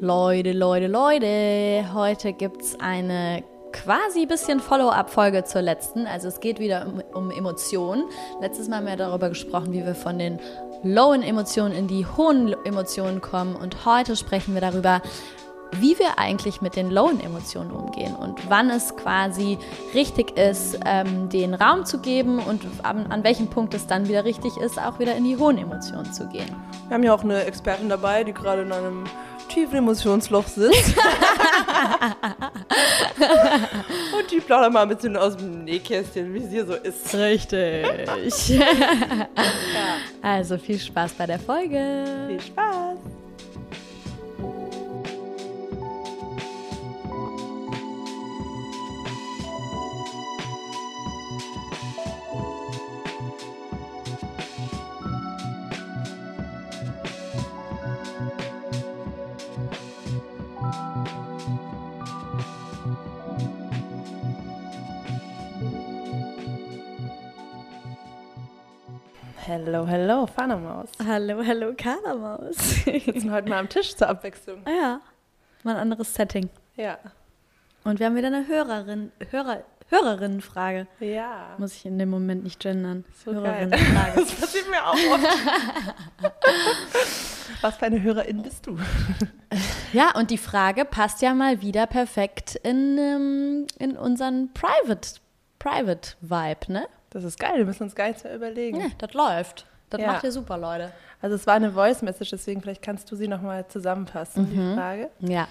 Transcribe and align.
Leute, 0.00 0.52
Leute, 0.52 0.86
Leute, 0.88 1.94
heute 1.94 2.32
gibt 2.32 2.62
es 2.62 2.78
eine 2.78 3.42
quasi 3.72 4.26
bisschen 4.26 4.60
Follow-up-Folge 4.60 5.44
zur 5.44 5.62
letzten. 5.62 6.06
Also 6.06 6.28
es 6.28 6.40
geht 6.40 6.58
wieder 6.58 6.86
um, 6.86 7.02
um, 7.14 7.30
Emotionen. 7.30 8.04
Letztes 8.40 8.68
Mal 8.68 8.76
haben 8.76 8.86
wir 8.86 8.96
darüber 8.96 9.28
gesprochen, 9.28 9.72
wie 9.72 9.84
wir 9.84 9.94
von 9.94 10.18
den 10.18 10.38
lowen 10.82 11.22
Emotionen 11.22 11.74
in 11.74 11.88
die 11.88 12.06
hohen 12.06 12.54
Emotionen 12.64 13.20
kommen. 13.20 13.56
Und 13.56 13.84
heute 13.84 14.16
sprechen 14.16 14.54
wir 14.54 14.60
darüber, 14.60 15.02
wie 15.72 15.98
wir 15.98 16.18
eigentlich 16.18 16.60
mit 16.60 16.76
den 16.76 16.90
lowen 16.90 17.20
Emotionen 17.20 17.70
umgehen 17.70 18.14
und 18.14 18.38
wann 18.48 18.70
es 18.70 18.96
quasi 18.96 19.58
richtig 19.94 20.36
ist, 20.36 20.78
ähm, 20.84 21.28
den 21.28 21.54
Raum 21.54 21.84
zu 21.84 21.98
geben 21.98 22.38
und 22.38 22.62
an, 22.82 23.06
an, 23.10 23.24
welchem 23.24 23.48
Punkt 23.48 23.74
es 23.74 23.86
dann 23.86 24.08
wieder 24.08 24.24
richtig 24.24 24.56
ist, 24.56 24.78
auch 24.80 24.98
wieder 24.98 25.14
in 25.16 25.24
die 25.24 25.36
hohen 25.36 25.58
Emotionen 25.58 26.12
zu 26.12 26.26
gehen. 26.28 26.54
Wir 26.88 26.94
haben 26.94 27.02
ja 27.02 27.14
auch 27.14 27.24
eine 27.24 27.44
Expertin 27.44 27.88
dabei, 27.88 28.24
die 28.24 28.32
gerade 28.32 28.62
in 28.62 28.72
einem 28.72 29.04
tiefen 29.48 29.76
Emotionsloch 29.76 30.46
sitzt. 30.46 30.96
und 34.18 34.30
die 34.30 34.40
plaudert 34.40 34.72
mal 34.72 34.82
ein 34.82 34.88
bisschen 34.88 35.16
aus 35.16 35.36
dem 35.36 35.64
Nähkästchen, 35.64 36.32
wie 36.34 36.38
es 36.38 36.50
hier 36.50 36.66
so 36.66 36.74
ist. 36.74 37.14
Richtig. 37.14 38.48
ja. 38.48 39.28
Also 40.22 40.58
viel 40.58 40.78
Spaß 40.78 41.12
bei 41.14 41.26
der 41.26 41.38
Folge. 41.38 42.04
Viel 42.28 42.40
Spaß. 42.40 42.98
Hello, 69.46 69.86
hello, 69.86 70.26
Fanamaus. 70.26 70.88
Hallo, 71.06 71.40
hallo, 71.46 71.72
Karamaus. 71.76 72.84
Wir 72.84 72.98
sitzen 72.98 73.30
heute 73.30 73.48
mal 73.48 73.60
am 73.60 73.68
Tisch 73.68 73.94
zur 73.94 74.08
Abwechslung. 74.08 74.60
Ah 74.64 74.70
ja, 74.70 75.00
mal 75.62 75.76
ein 75.76 75.82
anderes 75.82 76.12
Setting. 76.12 76.50
Ja. 76.74 76.98
Und 77.84 78.00
wir 78.00 78.06
haben 78.06 78.16
wieder 78.16 78.26
eine 78.26 78.48
Hörerin, 78.48 79.12
Hörer, 79.30 79.62
Hörerinnenfrage. 79.88 80.88
Ja. 80.98 81.54
Muss 81.58 81.74
ich 81.74 81.86
in 81.86 81.96
dem 81.96 82.10
Moment 82.10 82.42
nicht 82.42 82.58
gendern. 82.58 83.04
So 83.24 83.34
Hörerinnenfrage. 83.34 84.14
Das 84.16 84.34
passiert 84.34 84.68
mir 84.68 84.84
auch 84.84 84.94
oft. 84.94 85.24
Was 87.60 87.76
für 87.76 87.86
eine 87.86 88.02
Hörerin 88.02 88.42
bist 88.42 88.66
du? 88.66 88.76
Ja, 89.92 90.10
und 90.16 90.32
die 90.32 90.38
Frage 90.38 90.84
passt 90.84 91.22
ja 91.22 91.34
mal 91.34 91.62
wieder 91.62 91.86
perfekt 91.86 92.56
in, 92.64 92.98
ähm, 92.98 93.66
in 93.78 93.96
unseren 93.96 94.52
Private, 94.54 95.20
Private 95.60 96.16
Vibe, 96.20 96.72
ne? 96.72 96.88
Das 97.10 97.24
ist 97.24 97.38
geil, 97.38 97.52
wir 97.56 97.64
müssen 97.64 97.84
uns 97.84 97.94
gar 97.94 98.08
nichts 98.08 98.24
mehr 98.24 98.34
überlegen. 98.34 98.80
Ja, 98.80 98.86
das 98.98 99.12
läuft. 99.14 99.66
Das 99.90 100.00
ja. 100.00 100.08
macht 100.08 100.24
ihr 100.24 100.32
super, 100.32 100.58
Leute. 100.58 100.92
Also 101.22 101.36
es 101.36 101.46
war 101.46 101.54
eine 101.54 101.72
Voice-Message, 101.72 102.30
deswegen 102.30 102.60
vielleicht 102.60 102.82
kannst 102.82 103.10
du 103.10 103.16
sie 103.16 103.28
nochmal 103.28 103.66
zusammenfassen, 103.68 104.44
mhm. 104.44 104.50
die 104.50 104.74
Frage. 104.74 105.10
Ja. 105.20 105.48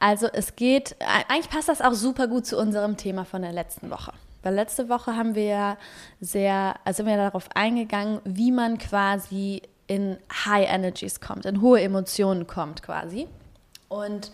Also 0.00 0.28
es 0.32 0.54
geht, 0.54 0.96
eigentlich 1.28 1.50
passt 1.50 1.68
das 1.68 1.80
auch 1.80 1.92
super 1.92 2.28
gut 2.28 2.46
zu 2.46 2.56
unserem 2.56 2.96
Thema 2.96 3.24
von 3.24 3.42
der 3.42 3.52
letzten 3.52 3.90
Woche. 3.90 4.12
Weil 4.42 4.54
letzte 4.54 4.88
Woche 4.88 5.16
haben 5.16 5.34
wir 5.34 5.44
ja 5.44 5.76
sehr, 6.20 6.76
also 6.84 6.98
sind 6.98 7.06
wir 7.06 7.16
darauf 7.16 7.48
eingegangen, 7.54 8.20
wie 8.24 8.52
man 8.52 8.78
quasi 8.78 9.62
in 9.88 10.18
High 10.46 10.68
Energies 10.68 11.20
kommt, 11.20 11.46
in 11.46 11.60
hohe 11.60 11.80
Emotionen 11.80 12.46
kommt 12.46 12.82
quasi. 12.82 13.26
Und 13.88 14.30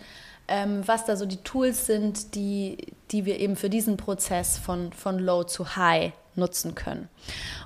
ähm, 0.47 0.83
was 0.85 1.05
da 1.05 1.15
so 1.15 1.25
die 1.25 1.37
Tools 1.37 1.87
sind, 1.87 2.35
die, 2.35 2.93
die 3.09 3.25
wir 3.25 3.39
eben 3.39 3.55
für 3.55 3.69
diesen 3.69 3.97
Prozess 3.97 4.59
von, 4.59 4.93
von 4.93 5.17
Low 5.17 5.43
zu 5.43 5.75
High 5.75 6.13
nutzen 6.37 6.75
können. 6.75 7.09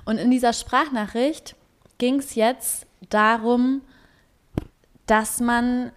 Und 0.04 0.18
in 0.18 0.30
dieser 0.30 0.52
Sprachnachricht 0.52 1.56
ging 1.98 2.18
es 2.18 2.34
jetzt 2.34 2.86
darum, 3.08 3.82
dass 5.06 5.40
man 5.40 5.92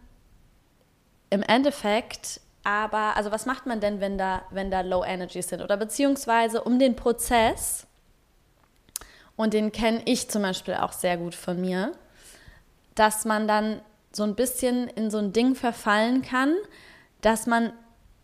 im 1.30 1.42
Endeffekt 1.44 2.42
aber, 2.64 3.16
also 3.18 3.32
was 3.32 3.46
macht 3.46 3.66
man 3.66 3.80
denn, 3.80 4.00
wenn 4.00 4.18
da, 4.18 4.44
wenn 4.52 4.72
da 4.72 4.82
Low 4.82 5.04
Energies 5.04 5.50
sind? 5.50 5.62
Oder 5.62 5.78
beziehungsweise 5.78 6.64
um 6.64 6.80
den 6.80 6.96
Prozess, 6.96 7.86
und 9.36 9.54
den 9.54 9.72
kenne 9.72 10.02
ich 10.06 10.30
zum 10.30 10.44
Beispiel 10.44 10.76
auch 10.76 10.94
sehr 10.94 11.18
gut 11.18 11.36
von 11.36 11.60
mir, 11.60 11.94
dass 12.96 13.26
man 13.26 13.48
dann 13.48 13.82
so 14.12 14.24
ein 14.24 14.36
bisschen 14.36 14.88
in 14.90 15.10
so 15.10 15.18
ein 15.18 15.34
Ding 15.34 15.56
verfallen 15.56 16.22
kann, 16.22 16.56
dass 17.22 17.48
man 17.48 17.74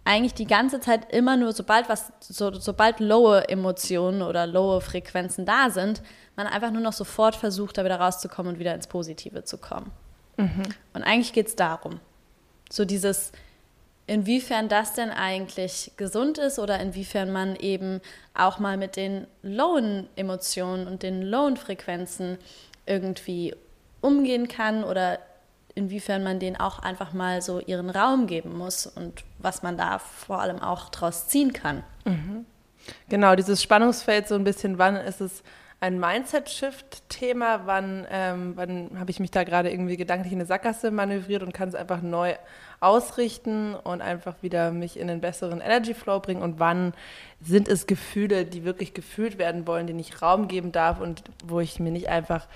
eigentlich 0.10 0.34
die 0.34 0.48
ganze 0.48 0.80
Zeit 0.80 1.14
immer 1.14 1.38
nur, 1.38 1.54
sobald 1.54 1.88
was, 1.88 2.12
so, 2.20 2.52
sobald 2.52 3.00
lowe 3.00 3.48
Emotionen 3.48 4.24
oder 4.24 4.48
lowe 4.48 4.82
Frequenzen 4.82 5.46
da 5.46 5.70
sind, 5.70 6.02
man 6.36 6.48
einfach 6.48 6.72
nur 6.72 6.82
noch 6.82 6.94
sofort 6.94 7.36
versucht, 7.36 7.78
da 7.78 7.86
wieder 7.86 8.00
rauszukommen 8.00 8.54
und 8.54 8.60
wieder 8.60 8.74
ins 8.74 8.88
Positive 8.88 9.44
zu 9.44 9.60
kommen. 9.60 9.92
Mhm. 10.38 10.64
Und 10.94 11.04
eigentlich 11.04 11.32
geht 11.32 11.48
es 11.48 11.56
darum, 11.56 12.00
so 12.72 12.86
dieses, 12.86 13.32
inwiefern 14.08 14.68
das 14.68 14.94
denn 14.94 15.12
eigentlich 15.12 15.92
gesund 15.96 16.40
ist 16.40 16.58
oder 16.58 16.80
inwiefern 16.80 17.32
man 17.32 17.56
eben 17.56 18.02
auch 18.34 18.58
mal 18.58 18.78
mit 18.78 18.96
den 18.96 19.28
lowen 19.44 20.10
Emotionen 20.16 20.88
und 20.88 21.04
den 21.04 21.22
lowen 21.22 21.56
Frequenzen 21.56 22.40
irgendwie 22.88 23.54
umgehen 24.02 24.48
kann 24.48 24.84
oder 24.84 25.20
inwiefern 25.76 26.24
man 26.24 26.40
denen 26.40 26.56
auch 26.56 26.80
einfach 26.80 27.14
mal 27.14 27.42
so 27.42 27.60
ihren 27.60 27.90
Raum 27.90 28.28
geben 28.28 28.58
muss 28.58 28.86
und 28.86 29.24
was 29.38 29.64
man 29.64 29.78
da 29.78 30.00
vor 30.00 30.40
allem 30.42 30.60
auch 30.60 30.90
draus 30.90 31.28
ziehen 31.28 31.54
kann. 31.54 31.84
Mhm. 32.06 32.46
Genau, 33.08 33.36
dieses 33.36 33.62
Spannungsfeld 33.62 34.28
so 34.28 34.36
ein 34.36 34.44
bisschen, 34.44 34.78
wann 34.78 34.96
ist 34.96 35.22
es 35.22 35.44
ein 35.82 36.00
Mindset-Shift-Thema, 36.00 37.62
wann, 37.66 38.06
ähm, 38.12 38.54
wann 38.56 39.00
habe 39.00 39.12
ich 39.12 39.20
mich 39.22 39.32
da 39.32 39.46
gerade 39.46 39.72
irgendwie 39.72 39.96
gedanklich 39.96 40.34
in 40.34 40.40
eine 40.40 40.46
Sackgasse 40.46 40.92
manövriert 40.92 41.42
und 41.42 41.54
kann 41.54 41.70
es 41.70 41.76
einfach 41.76 42.02
neu 42.02 42.36
ausrichten 42.82 43.76
und 43.76 44.02
einfach 44.02 44.36
wieder 44.42 44.72
mich 44.72 45.00
in 45.00 45.10
einen 45.10 45.22
besseren 45.22 45.62
Energy 45.62 45.94
Flow 45.94 46.20
bringen 46.20 46.42
und 46.42 46.60
wann 46.60 46.94
sind 47.42 47.70
es 47.70 47.88
Gefühle, 47.88 48.46
die 48.46 48.66
wirklich 48.66 48.94
gefühlt 48.94 49.38
werden 49.38 49.68
wollen, 49.68 49.88
denen 49.88 50.00
ich 50.00 50.22
Raum 50.22 50.50
geben 50.50 50.74
darf 50.74 51.00
und 51.00 51.24
wo 51.46 51.62
ich 51.62 51.80
mir 51.80 51.92
nicht 51.92 52.10
einfach 52.10 52.48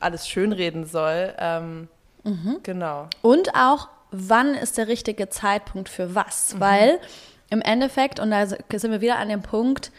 alles 0.00 0.28
schönreden 0.28 0.84
soll. 0.84 1.34
Ähm, 1.38 1.88
Mhm. 2.24 2.60
Genau. 2.62 3.08
Und 3.22 3.54
auch, 3.54 3.88
wann 4.10 4.54
ist 4.54 4.78
der 4.78 4.88
richtige 4.88 5.28
Zeitpunkt 5.28 5.88
für 5.88 6.14
was? 6.14 6.54
Mhm. 6.54 6.60
Weil 6.60 7.00
im 7.50 7.60
Endeffekt, 7.60 8.20
und 8.20 8.30
da 8.30 8.46
sind 8.46 8.90
wir 8.90 9.00
wieder 9.00 9.18
an 9.18 9.28
dem 9.28 9.42
Punkt, 9.42 9.92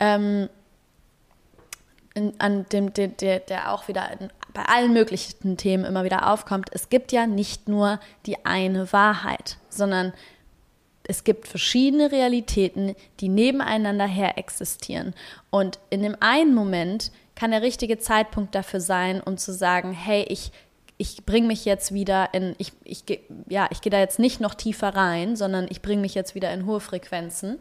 ähm, 0.00 0.48
in, 2.14 2.38
an 2.38 2.66
dem, 2.72 2.92
der, 2.92 3.08
der, 3.08 3.40
der 3.40 3.72
auch 3.72 3.88
wieder 3.88 4.10
in, 4.12 4.30
bei 4.52 4.62
allen 4.64 4.92
möglichen 4.92 5.56
Themen 5.56 5.84
immer 5.84 6.04
wieder 6.04 6.32
aufkommt, 6.32 6.70
es 6.72 6.88
gibt 6.88 7.12
ja 7.12 7.26
nicht 7.26 7.68
nur 7.68 8.00
die 8.26 8.44
eine 8.44 8.92
Wahrheit, 8.92 9.56
sondern 9.68 10.12
es 11.04 11.24
gibt 11.24 11.48
verschiedene 11.48 12.12
Realitäten, 12.12 12.94
die 13.20 13.28
nebeneinander 13.28 14.06
her 14.06 14.36
existieren. 14.36 15.14
Und 15.50 15.78
in 15.90 16.02
dem 16.02 16.16
einen 16.20 16.54
Moment 16.54 17.10
kann 17.34 17.52
der 17.52 17.62
richtige 17.62 17.98
Zeitpunkt 17.98 18.54
dafür 18.54 18.80
sein, 18.80 19.22
um 19.22 19.38
zu 19.38 19.52
sagen, 19.52 19.92
hey, 19.92 20.24
ich 20.28 20.52
ich 20.98 21.24
bringe 21.24 21.46
mich 21.46 21.64
jetzt 21.64 21.94
wieder 21.94 22.34
in, 22.34 22.54
ich, 22.58 22.72
ich, 22.84 23.04
ja, 23.48 23.68
ich 23.70 23.80
gehe 23.80 23.90
da 23.90 24.00
jetzt 24.00 24.18
nicht 24.18 24.40
noch 24.40 24.54
tiefer 24.54 24.94
rein, 24.94 25.36
sondern 25.36 25.66
ich 25.70 25.80
bringe 25.80 26.02
mich 26.02 26.14
jetzt 26.14 26.34
wieder 26.34 26.52
in 26.52 26.66
hohe 26.66 26.80
Frequenzen. 26.80 27.58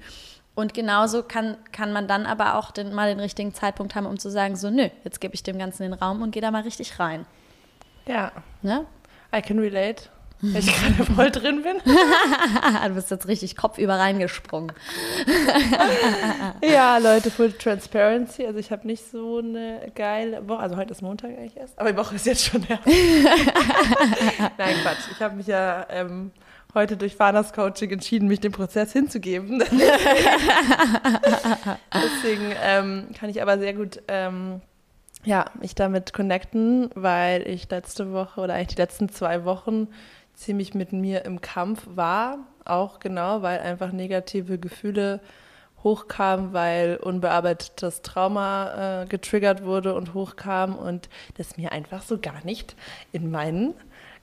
Und 0.55 0.73
genauso 0.73 1.21
kann, 1.21 1.55
kann 1.71 1.93
man 1.93 2.07
dann 2.07 2.25
aber 2.25 2.55
auch 2.55 2.71
den, 2.71 2.91
mal 2.91 3.09
den 3.09 3.19
richtigen 3.19 3.53
Zeitpunkt 3.53 3.93
haben, 3.93 4.07
um 4.07 4.17
zu 4.17 4.31
sagen, 4.31 4.55
so, 4.55 4.71
nö, 4.71 4.89
jetzt 5.03 5.21
gebe 5.21 5.35
ich 5.35 5.43
dem 5.43 5.59
Ganzen 5.59 5.83
den 5.83 5.93
Raum 5.93 6.23
und 6.23 6.31
gehe 6.31 6.41
da 6.41 6.49
mal 6.49 6.63
richtig 6.63 6.99
rein. 6.99 7.27
Ja. 8.07 8.31
Ne? 8.63 8.87
I 9.35 9.41
can 9.41 9.59
relate 9.59 10.09
weil 10.41 10.59
ich 10.59 10.75
gerade 10.75 11.03
voll 11.11 11.31
drin 11.31 11.63
bin. 11.63 11.77
du 12.87 12.93
bist 12.93 13.09
jetzt 13.09 13.27
richtig 13.27 13.55
kopfüber 13.55 13.95
reingesprungen. 13.95 14.71
ja, 16.63 16.99
Leute, 16.99 17.31
Full 17.31 17.53
Transparency. 17.53 18.45
Also 18.45 18.59
ich 18.59 18.71
habe 18.71 18.85
nicht 18.85 19.09
so 19.09 19.39
eine 19.39 19.91
geile 19.95 20.47
Woche. 20.47 20.59
Also 20.59 20.77
heute 20.77 20.91
ist 20.91 21.01
Montag 21.01 21.31
eigentlich 21.31 21.57
erst. 21.57 21.79
Aber 21.79 21.91
die 21.91 21.97
Woche 21.97 22.15
ist 22.15 22.27
jetzt 22.27 22.45
schon 22.45 22.61
her. 22.63 22.79
Nein, 24.57 24.75
Quatsch. 24.83 25.09
Ich 25.11 25.19
habe 25.21 25.35
mich 25.35 25.47
ja 25.47 25.87
ähm, 25.89 26.29
heute 26.75 26.97
durch 26.97 27.15
Fanas 27.15 27.51
Coaching 27.51 27.89
entschieden, 27.89 28.27
mich 28.27 28.39
dem 28.39 28.51
Prozess 28.51 28.93
hinzugeben. 28.93 29.63
Deswegen 31.93 32.53
ähm, 32.63 33.07
kann 33.17 33.29
ich 33.29 33.41
aber 33.41 33.57
sehr 33.57 33.73
gut... 33.73 34.01
Ähm, 34.07 34.61
ja, 35.23 35.45
mich 35.59 35.75
damit 35.75 36.13
connecten, 36.13 36.89
weil 36.95 37.45
ich 37.45 37.69
letzte 37.69 38.13
Woche 38.13 38.39
oder 38.39 38.53
eigentlich 38.53 38.75
die 38.75 38.81
letzten 38.81 39.09
zwei 39.09 39.43
Wochen 39.43 39.89
ziemlich 40.37 40.73
mit 40.73 40.93
mir 40.93 41.25
im 41.25 41.41
Kampf 41.41 41.83
war, 41.95 42.37
auch 42.63 42.99
genau, 42.99 43.41
weil 43.41 43.59
einfach 43.59 43.91
negative 43.91 44.59
Gefühle 44.59 45.19
hochkamen, 45.83 46.53
weil 46.53 46.97
unbearbeitetes 46.97 48.01
Trauma 48.01 49.03
äh, 49.03 49.05
getriggert 49.07 49.63
wurde 49.63 49.95
und 49.95 50.13
hochkam 50.13 50.75
und 50.75 51.09
das 51.37 51.57
mir 51.57 51.71
einfach 51.71 52.01
so 52.01 52.19
gar 52.19 52.43
nicht 52.45 52.75
in 53.11 53.31
meinen 53.31 53.73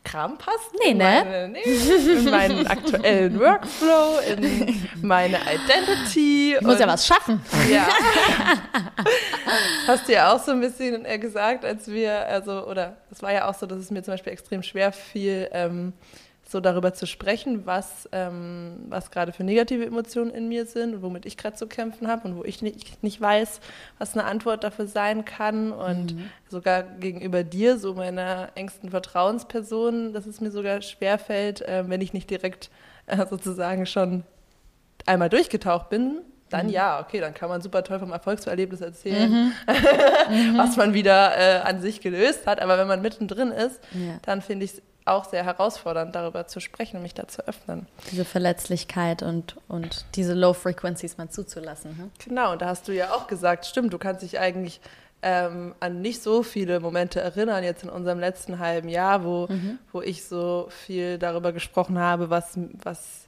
Kram 0.05 0.39
passt. 0.39 0.71
Nee, 0.79 0.91
in 0.91 0.99
ne? 0.99 1.23
Meine, 1.25 1.49
nee, 1.49 1.63
in 1.63 2.25
meinen 2.31 2.67
aktuellen 2.67 3.41
Workflow, 3.41 4.19
in 4.21 4.89
meine 5.03 5.39
Identity. 5.39 6.57
Ich 6.57 6.61
muss 6.61 6.79
ja 6.79 6.87
was 6.87 7.07
schaffen. 7.07 7.41
Ja. 7.71 7.89
Hast 9.87 10.07
du 10.07 10.13
ja 10.13 10.33
auch 10.33 10.43
so 10.43 10.53
ein 10.53 10.61
bisschen 10.61 11.05
äh, 11.05 11.19
gesagt, 11.19 11.65
als 11.65 11.89
wir, 11.89 12.27
also, 12.27 12.67
oder 12.67 12.99
es 13.11 13.23
war 13.23 13.33
ja 13.33 13.49
auch 13.49 13.55
so, 13.55 13.67
dass 13.67 13.79
es 13.79 13.91
mir 13.91 14.03
zum 14.03 14.15
Beispiel 14.15 14.33
extrem 14.33 14.63
schwer 14.63 14.93
fiel, 14.93 15.49
ähm, 15.53 15.95
so 16.47 16.61
darüber 16.61 16.93
zu 16.93 17.07
sprechen, 17.07 17.65
was, 17.67 18.09
ähm, 18.13 18.77
was 18.89 19.11
gerade 19.11 19.33
für 19.33 19.45
negative 19.45 19.85
Emotionen 19.87 20.31
in 20.31 20.49
mir 20.49 20.67
sind 20.67 20.95
und 20.97 21.03
womit 21.03 21.25
ich 21.27 21.37
gerade 21.37 21.57
zu 21.57 21.67
kämpfen 21.67 22.07
habe 22.07 22.29
und 22.29 22.37
wo 22.37 22.45
ich 22.45 22.61
nicht, 22.63 23.03
nicht 23.03 23.21
weiß, 23.21 23.61
was 23.99 24.13
eine 24.15 24.25
Antwort 24.25 24.63
dafür 24.63 24.87
sein 24.87 25.25
kann. 25.25 25.73
Und 25.73 26.15
sogar 26.51 26.83
gegenüber 26.83 27.45
dir, 27.45 27.79
so 27.79 27.95
meiner 27.95 28.51
engsten 28.57 28.91
Vertrauensperson, 28.91 30.13
dass 30.13 30.27
es 30.27 30.41
mir 30.41 30.51
sogar 30.51 30.83
schwerfällt, 30.83 31.63
äh, 31.63 31.85
wenn 31.89 32.01
ich 32.01 32.13
nicht 32.13 32.29
direkt 32.31 32.71
äh, 33.07 33.27
sozusagen 33.27 33.87
schon 33.87 34.23
einmal 35.07 35.29
durchgetaucht 35.31 35.89
bin, 35.89 36.21
dann 36.51 36.69
ja, 36.69 37.01
okay, 37.01 37.21
dann 37.21 37.35
kann 37.35 37.49
man 37.49 37.63
super 37.63 37.83
toll 37.83 37.99
vom 37.99 38.13
Erfolgserlebnis 38.13 38.81
erzählen, 38.81 39.53
was 40.57 40.77
man 40.77 40.95
wieder 40.95 41.37
äh, 41.37 41.61
an 41.61 41.81
sich 41.81 42.01
gelöst 42.01 42.47
hat. 42.47 42.61
Aber 42.61 42.79
wenn 42.79 42.87
man 42.87 43.03
mittendrin 43.03 43.51
ist, 43.51 43.81
Ja. 43.93 44.19
dann 44.23 44.41
finde 44.43 44.67
ich 44.67 44.75
es 44.75 44.83
auch 45.05 45.25
sehr 45.25 45.45
herausfordernd, 45.45 46.15
darüber 46.15 46.47
zu 46.47 46.61
sprechen 46.61 46.97
und 46.97 47.03
mich 47.03 47.15
da 47.15 47.29
zu 47.29 47.47
öffnen. 47.47 47.87
Diese 48.11 48.25
Verletzlichkeit 48.25 49.23
und, 49.23 49.57
und 49.69 50.07
diese 50.15 50.35
Low 50.35 50.55
Frequencies 50.55 51.19
mal 51.19 51.29
zuzulassen. 51.29 51.99
Hm? 51.99 52.11
Genau, 52.27 52.53
und 52.53 52.63
da 52.63 52.67
hast 52.67 52.89
du 52.89 52.93
ja 52.93 53.13
auch 53.13 53.27
gesagt, 53.27 53.67
stimmt, 53.67 53.93
du 53.93 53.99
kannst 53.99 54.23
dich 54.23 54.39
eigentlich 54.39 54.81
ähm, 55.23 55.75
an 55.81 56.01
nicht 56.01 56.23
so 56.23 56.43
viele 56.43 56.81
Momente 56.81 57.21
erinnern, 57.21 57.65
jetzt 57.65 57.83
in 57.83 57.91
unserem 57.91 58.19
letzten 58.19 58.59
halben 58.59 58.89
Jahr, 58.89 59.25
wo, 59.25 59.49
wo 59.93 60.03
ich 60.03 60.25
so 60.25 60.69
viel 60.71 61.19
darüber 61.19 61.53
gesprochen 61.53 61.99
habe, 61.99 62.29
was, 62.29 62.59
was 62.83 63.27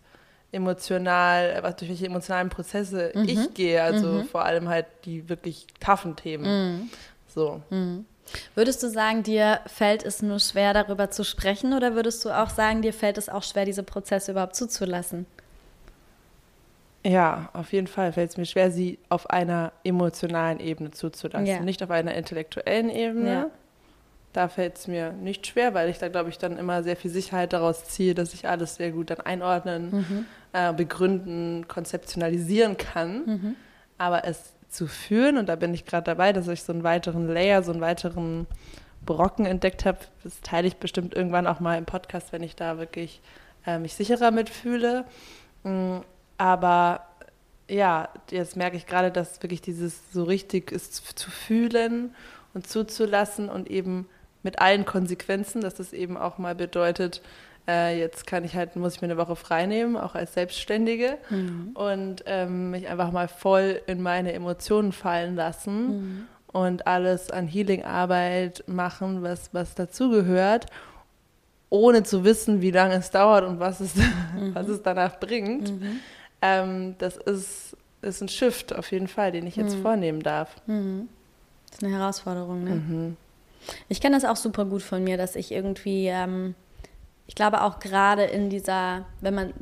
emotional, 0.53 1.59
was 1.63 1.77
durch 1.77 1.91
welche 1.91 2.07
emotionalen 2.07 2.51
Prozesse 2.51 3.13
ich 3.27 3.55
gehe, 3.55 3.83
also 3.83 4.25
vor 4.25 4.45
allem 4.45 4.69
halt 4.69 4.87
die 5.05 5.29
wirklich 5.29 5.67
toughen 5.81 6.17
Themen. 6.17 6.91
So. 7.35 7.63
Würdest 8.55 8.83
du 8.83 8.89
sagen, 8.91 9.23
dir 9.23 9.61
fällt 9.67 10.05
es 10.05 10.23
nur 10.23 10.39
schwer, 10.41 10.75
darüber 10.75 11.11
zu 11.11 11.25
sprechen, 11.25 11.73
oder 11.75 11.95
würdest 11.95 12.25
du 12.25 12.31
auch 12.31 12.51
sagen, 12.51 12.83
dir 12.83 12.93
fällt 12.93 13.19
es 13.19 13.29
auch 13.29 13.43
schwer, 13.43 13.65
diese 13.65 13.83
Prozesse 13.83 14.33
überhaupt 14.33 14.57
zuzulassen? 14.57 15.27
Ja, 17.05 17.51
auf 17.53 17.73
jeden 17.73 17.87
Fall 17.87 18.13
fällt 18.13 18.31
es 18.31 18.37
mir 18.37 18.47
schwer, 18.47 18.71
sie 18.73 18.99
auf 19.09 19.31
einer 19.31 19.73
emotionalen 19.85 20.59
Ebene 20.59 20.91
zuzulassen, 20.91 21.47
Ja. 21.47 21.61
nicht 21.61 21.83
auf 21.83 21.91
einer 21.91 22.15
intellektuellen 22.15 22.91
Ebene. 22.91 23.33
Ja. 23.33 23.47
Da 24.33 24.49
fällt 24.49 24.77
es 24.77 24.87
mir 24.89 25.13
nicht 25.13 25.47
schwer, 25.47 25.73
weil 25.73 25.89
ich 25.89 25.99
da, 25.99 26.09
glaube 26.09 26.29
ich, 26.31 26.37
dann 26.37 26.59
immer 26.59 26.83
sehr 26.83 26.97
viel 26.97 27.11
Sicherheit 27.11 27.53
daraus 27.53 27.85
ziehe, 27.85 28.15
dass 28.15 28.35
ich 28.35 28.47
alles 28.49 28.75
sehr 28.75 28.91
gut 28.91 29.09
dann 29.11 29.21
einordnen, 29.21 30.27
äh, 30.53 30.73
begründen, 30.75 31.67
konzeptionalisieren 31.69 32.77
kann. 32.77 33.57
Aber 33.99 34.25
es 34.27 34.53
zu 34.69 34.87
fühlen, 34.87 35.39
und 35.39 35.49
da 35.49 35.57
bin 35.57 35.75
ich 35.75 35.85
gerade 35.85 36.05
dabei, 36.05 36.33
dass 36.33 36.49
ich 36.49 36.63
so 36.63 36.73
einen 36.73 36.85
weiteren 36.85 37.29
Layer, 37.29 37.63
so 37.63 37.73
einen 37.73 37.81
weiteren 37.81 38.47
Brocken 39.05 39.47
entdeckt 39.47 39.85
habe, 39.85 39.99
das 40.25 40.41
teile 40.41 40.67
ich 40.67 40.77
bestimmt 40.77 41.15
irgendwann 41.15 41.47
auch 41.47 41.61
mal 41.61 41.79
im 41.79 41.87
Podcast, 41.87 42.33
wenn 42.33 42.43
ich 42.43 42.57
da 42.57 42.79
wirklich 42.79 43.21
äh, 43.67 43.79
mich 43.79 43.95
sicherer 43.95 44.31
mitfühle. 44.31 45.05
Mm, 45.63 45.99
Aber 46.39 47.07
ja, 47.69 48.09
jetzt 48.31 48.57
merke 48.57 48.77
ich 48.77 48.87
gerade, 48.87 49.11
dass 49.11 49.43
wirklich 49.43 49.61
dieses 49.61 50.13
so 50.13 50.25
richtig 50.25 50.73
ist 50.73 50.95
zu 51.19 51.31
fühlen 51.31 52.15
und 52.55 52.67
zuzulassen 52.67 53.49
und 53.49 53.71
eben 53.71 54.09
mit 54.43 54.61
allen 54.61 54.85
Konsequenzen, 54.85 55.61
dass 55.61 55.75
das 55.75 55.93
eben 55.93 56.17
auch 56.17 56.39
mal 56.39 56.55
bedeutet, 56.55 57.21
äh, 57.69 57.99
jetzt 57.99 58.27
kann 58.27 58.45
ich 58.45 58.55
halt, 58.55 58.77
muss 58.77 58.95
ich 58.95 59.03
mir 59.03 59.07
eine 59.07 59.17
Woche 59.17 59.37
frei 59.37 59.67
nehmen, 59.67 59.97
auch 59.97 60.15
als 60.15 60.35
Selbstständige 60.35 61.19
und 61.75 62.23
ähm, 62.27 62.71
mich 62.71 62.89
einfach 62.89 63.11
mal 63.13 63.29
voll 63.29 63.81
in 63.87 64.03
meine 64.03 64.33
Emotionen 64.33 64.93
fallen 64.93 65.35
lassen 65.35 66.27
und 66.53 66.87
alles 66.87 67.31
an 67.31 67.47
Healing-Arbeit 67.47 68.65
machen, 68.67 69.23
was, 69.23 69.53
was 69.53 69.75
dazugehört, 69.75 70.67
ohne 71.69 72.03
zu 72.03 72.25
wissen, 72.25 72.63
wie 72.63 72.71
lange 72.71 72.95
es 72.95 73.11
dauert 73.11 73.45
und 73.45 73.61
was 73.61 73.81
es, 73.81 73.95
was 74.55 74.69
es 74.69 74.83
danach 74.83 75.19
bringt. 75.19 75.73
Ähm, 76.41 76.95
das 76.99 77.17
ist, 77.17 77.77
ist 78.03 78.21
ein 78.23 78.29
Shift 78.29 78.75
auf 78.75 78.93
jeden 78.93 79.09
Fall, 79.09 79.33
den 79.33 79.47
ich 79.47 79.57
jetzt 79.57 79.75
vornehmen 79.75 80.23
darf. 80.23 80.55
Das 81.67 81.79
ist 81.81 81.85
eine 81.85 81.97
Herausforderung, 81.97 82.65
ne? 82.65 82.71
Mhm. 82.71 83.17
Ich 83.89 84.01
kenne 84.01 84.17
das 84.17 84.25
auch 84.25 84.37
super 84.37 84.65
gut 84.65 84.83
von 84.83 85.03
mir, 85.03 85.17
dass 85.17 85.35
ich 85.35 85.51
irgendwie, 85.51 86.07
ähm, 86.07 86.55
ich 87.27 87.35
glaube 87.35 87.63
auch 87.63 87.79
gerade 87.81 88.25
in 88.25 88.51
dieser, 88.51 89.05
wenn 89.21 89.35
man, 89.35 89.55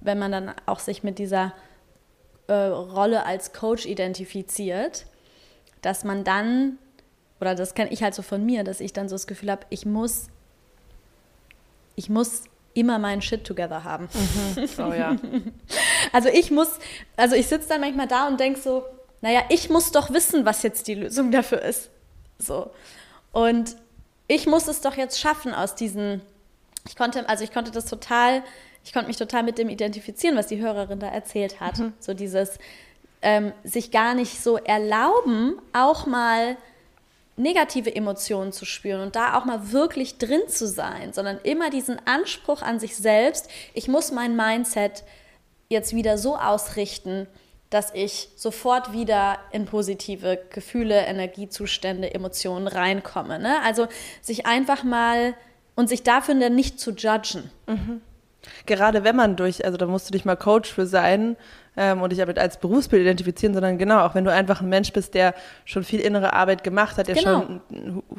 wenn 0.00 0.18
man 0.18 0.32
dann 0.32 0.52
auch 0.66 0.78
sich 0.78 1.02
mit 1.02 1.18
dieser 1.18 1.52
äh, 2.46 2.52
Rolle 2.52 3.24
als 3.24 3.52
Coach 3.52 3.86
identifiziert, 3.86 5.06
dass 5.82 6.04
man 6.04 6.24
dann, 6.24 6.78
oder 7.40 7.54
das 7.54 7.74
kenne 7.74 7.92
ich 7.92 8.02
halt 8.02 8.14
so 8.14 8.22
von 8.22 8.44
mir, 8.44 8.64
dass 8.64 8.80
ich 8.80 8.92
dann 8.92 9.08
so 9.08 9.14
das 9.14 9.26
Gefühl 9.26 9.50
habe, 9.50 9.66
ich 9.70 9.86
muss, 9.86 10.28
ich 11.96 12.08
muss 12.08 12.44
immer 12.74 12.98
meinen 12.98 13.22
Shit 13.22 13.44
together 13.44 13.84
haben. 13.84 14.08
Oh 14.78 14.92
ja. 14.92 15.16
Also 16.12 16.30
ich 16.30 16.50
muss, 16.50 16.78
also 17.16 17.34
ich 17.34 17.48
sitze 17.48 17.68
dann 17.68 17.82
manchmal 17.82 18.08
da 18.08 18.28
und 18.28 18.40
denke 18.40 18.58
so, 18.58 18.84
naja, 19.20 19.42
ich 19.50 19.68
muss 19.68 19.92
doch 19.92 20.10
wissen, 20.10 20.46
was 20.46 20.62
jetzt 20.62 20.86
die 20.86 20.94
Lösung 20.94 21.30
dafür 21.30 21.60
ist. 21.60 21.90
So. 22.38 22.70
Und 23.32 23.76
ich 24.26 24.46
muss 24.46 24.68
es 24.68 24.80
doch 24.80 24.96
jetzt 24.96 25.18
schaffen 25.20 25.52
aus 25.52 25.74
diesen, 25.74 26.22
ich 26.88 26.96
konnte, 26.96 27.28
also 27.28 27.44
ich 27.44 27.52
konnte 27.52 27.70
das 27.70 27.84
total, 27.84 28.42
ich 28.84 28.92
konnte 28.92 29.08
mich 29.08 29.16
total 29.16 29.42
mit 29.42 29.58
dem 29.58 29.68
identifizieren, 29.68 30.36
was 30.36 30.46
die 30.46 30.60
Hörerin 30.60 30.98
da 30.98 31.08
erzählt 31.08 31.60
hat. 31.60 31.74
So 32.00 32.14
dieses 32.14 32.58
ähm, 33.22 33.52
sich 33.64 33.90
gar 33.90 34.14
nicht 34.14 34.42
so 34.42 34.56
erlauben, 34.56 35.60
auch 35.72 36.06
mal 36.06 36.56
negative 37.36 37.94
Emotionen 37.94 38.52
zu 38.52 38.64
spüren 38.64 39.00
und 39.00 39.16
da 39.16 39.38
auch 39.38 39.44
mal 39.44 39.70
wirklich 39.70 40.18
drin 40.18 40.48
zu 40.48 40.66
sein, 40.66 41.12
sondern 41.12 41.38
immer 41.44 41.70
diesen 41.70 42.00
Anspruch 42.06 42.62
an 42.62 42.80
sich 42.80 42.96
selbst, 42.96 43.48
ich 43.74 43.86
muss 43.86 44.10
mein 44.10 44.34
Mindset 44.34 45.04
jetzt 45.68 45.94
wieder 45.94 46.18
so 46.18 46.36
ausrichten, 46.36 47.28
dass 47.70 47.92
ich 47.94 48.30
sofort 48.34 48.92
wieder 48.92 49.38
in 49.52 49.66
positive 49.66 50.40
Gefühle, 50.50 51.02
Energiezustände, 51.02 52.12
Emotionen 52.12 52.66
reinkomme. 52.66 53.38
Ne? 53.38 53.62
Also 53.62 53.88
sich 54.22 54.46
einfach 54.46 54.84
mal 54.84 55.34
und 55.78 55.88
sich 55.88 56.02
dafür 56.02 56.34
dann 56.34 56.56
nicht 56.56 56.80
zu 56.80 56.90
judgen. 56.90 57.52
Gerade 58.66 59.04
wenn 59.04 59.14
man 59.14 59.36
durch, 59.36 59.64
also 59.64 59.78
da 59.78 59.86
musst 59.86 60.08
du 60.08 60.12
dich 60.12 60.24
mal 60.24 60.34
Coach 60.34 60.72
für 60.72 60.88
sein 60.88 61.36
ähm, 61.78 62.02
und 62.02 62.10
dich 62.10 62.18
damit 62.18 62.38
als 62.38 62.58
Berufsbild 62.58 63.02
identifizieren, 63.02 63.54
sondern 63.54 63.78
genau, 63.78 64.00
auch 64.04 64.14
wenn 64.14 64.24
du 64.24 64.32
einfach 64.32 64.60
ein 64.60 64.68
Mensch 64.68 64.92
bist, 64.92 65.14
der 65.14 65.32
schon 65.64 65.84
viel 65.84 66.00
innere 66.00 66.32
Arbeit 66.34 66.64
gemacht 66.64 66.98
hat, 66.98 67.06
der 67.08 67.14
Genau. 67.14 67.42
schon 67.42 67.60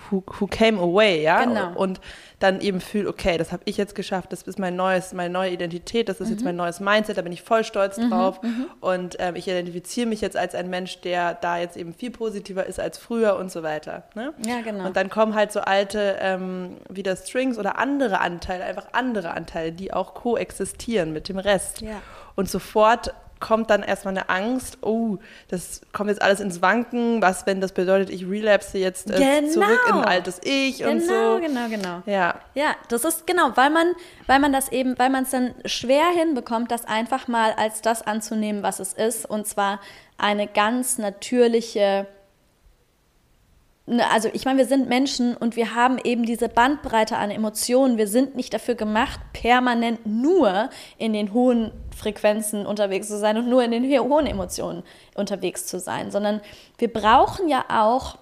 who, 0.10 0.24
who 0.40 0.48
came 0.48 0.80
away, 0.80 1.22
ja, 1.22 1.44
Genau. 1.44 1.74
und 1.76 2.00
dann 2.40 2.62
eben 2.62 2.80
fühlt, 2.80 3.06
okay, 3.06 3.38
das 3.38 3.52
habe 3.52 3.62
ich 3.66 3.76
jetzt 3.76 3.96
geschafft, 3.96 4.32
das 4.32 4.44
ist 4.44 4.58
mein 4.60 4.76
neues, 4.78 5.12
meine 5.14 5.30
neue 5.30 5.52
Identität, 5.52 6.08
das 6.08 6.22
ist 6.22 6.28
Mhm. 6.30 6.34
jetzt 6.36 6.44
mein 6.46 6.56
neues 6.56 6.80
Mindset, 6.80 7.18
da 7.18 7.22
bin 7.22 7.34
ich 7.34 7.42
voll 7.42 7.64
stolz 7.66 7.98
drauf 7.98 8.40
und 8.80 9.18
ähm, 9.20 9.36
ich 9.36 9.46
identifiziere 9.48 10.08
mich 10.08 10.22
jetzt 10.22 10.38
als 10.38 10.56
ein 10.56 10.70
Mensch, 10.70 11.02
der 11.02 11.34
da 11.34 11.58
jetzt 11.58 11.76
eben 11.76 11.94
viel 11.94 12.12
positiver 12.12 12.66
ist 12.66 12.80
als 12.80 12.98
früher 12.98 13.36
und 13.36 13.52
so 13.52 13.62
weiter. 13.62 14.04
Ne? 14.16 14.34
Ja, 14.48 14.62
genau. 14.62 14.86
Und 14.88 14.96
dann 14.96 15.10
kommen 15.10 15.36
halt 15.36 15.52
so 15.52 15.60
alte, 15.60 16.16
ähm, 16.22 16.78
wieder 16.90 17.16
Strings 17.18 17.58
oder 17.60 17.78
andere 17.78 18.22
Anteile, 18.22 18.64
einfach 18.64 18.88
andere 18.94 19.32
Anteile, 19.32 19.74
die 19.74 19.92
auch 19.94 20.14
koexistieren 20.14 21.12
mit 21.12 21.28
dem 21.28 21.40
Rest. 21.40 21.82
Ja. 21.82 22.02
Und 22.36 22.50
sofort 22.50 23.14
kommt 23.40 23.70
dann 23.70 23.84
erstmal 23.84 24.18
eine 24.18 24.30
Angst, 24.30 24.80
oh, 24.82 25.18
das 25.48 25.82
kommt 25.94 26.10
jetzt 26.10 26.22
alles 26.22 26.40
ins 26.40 26.62
Wanken, 26.62 27.22
was, 27.22 27.46
wenn 27.46 27.62
das 27.62 27.72
bedeutet, 27.72 28.10
ich 28.10 28.28
relapse 28.30 28.78
jetzt 28.78 29.10
äh, 29.10 29.16
Genau. 29.42 29.52
zurück 29.54 29.80
in 29.88 29.94
ein 29.96 30.04
altes 30.06 30.42
Ich 30.44 30.84
und 30.84 31.00
Genau, 31.00 31.36
so. 31.36 31.40
genau, 31.42 31.68
genau. 31.70 32.02
Ja, 32.06 32.36
Ja, 32.54 32.76
das 32.90 33.04
ist 33.06 33.26
genau, 33.28 33.52
weil 33.56 33.70
man, 33.70 33.94
weil 34.28 34.40
man 34.40 34.52
das 34.52 34.72
eben, 34.72 34.98
weil 35.00 35.10
man 35.10 35.24
es 35.24 35.30
dann 35.32 35.54
schwer 35.66 36.08
hinbekommt, 36.16 36.72
das 36.72 36.86
einfach 36.86 37.28
mal 37.28 37.54
als 37.54 37.82
das 37.82 38.02
anzunehmen, 38.06 38.62
was 38.64 38.80
es 38.80 38.94
ist, 38.94 39.26
und 39.30 39.48
zwar 39.48 39.80
eine 40.18 40.48
ganz 40.48 40.98
natürliche. 40.98 42.08
Ne, 43.90 44.10
Also 44.12 44.30
ich 44.34 44.46
meine, 44.46 44.60
wir 44.60 44.66
sind 44.66 44.88
Menschen 44.88 45.36
und 45.36 45.56
wir 45.56 45.76
haben 45.76 45.98
eben 46.04 46.24
diese 46.24 46.50
Bandbreite 46.50 47.18
an 47.18 47.32
Emotionen. 47.32 47.98
Wir 47.98 48.08
sind 48.08 48.36
nicht 48.36 48.54
dafür 48.54 48.76
gemacht, 48.76 49.20
permanent 49.34 50.06
nur 50.06 50.70
in 50.98 51.14
den 51.14 51.34
hohen 51.34 51.72
Frequenzen 51.96 52.66
unterwegs 52.66 53.08
zu 53.08 53.18
sein 53.18 53.38
und 53.38 53.50
nur 53.50 53.64
in 53.64 53.72
den 53.72 53.84
hohen 54.02 54.26
Emotionen 54.26 54.84
unterwegs 55.16 55.66
zu 55.66 55.80
sein, 55.80 56.12
sondern 56.12 56.42
wir 56.78 56.92
brauchen 56.92 57.50
ja 57.50 57.66
auch 57.70 58.18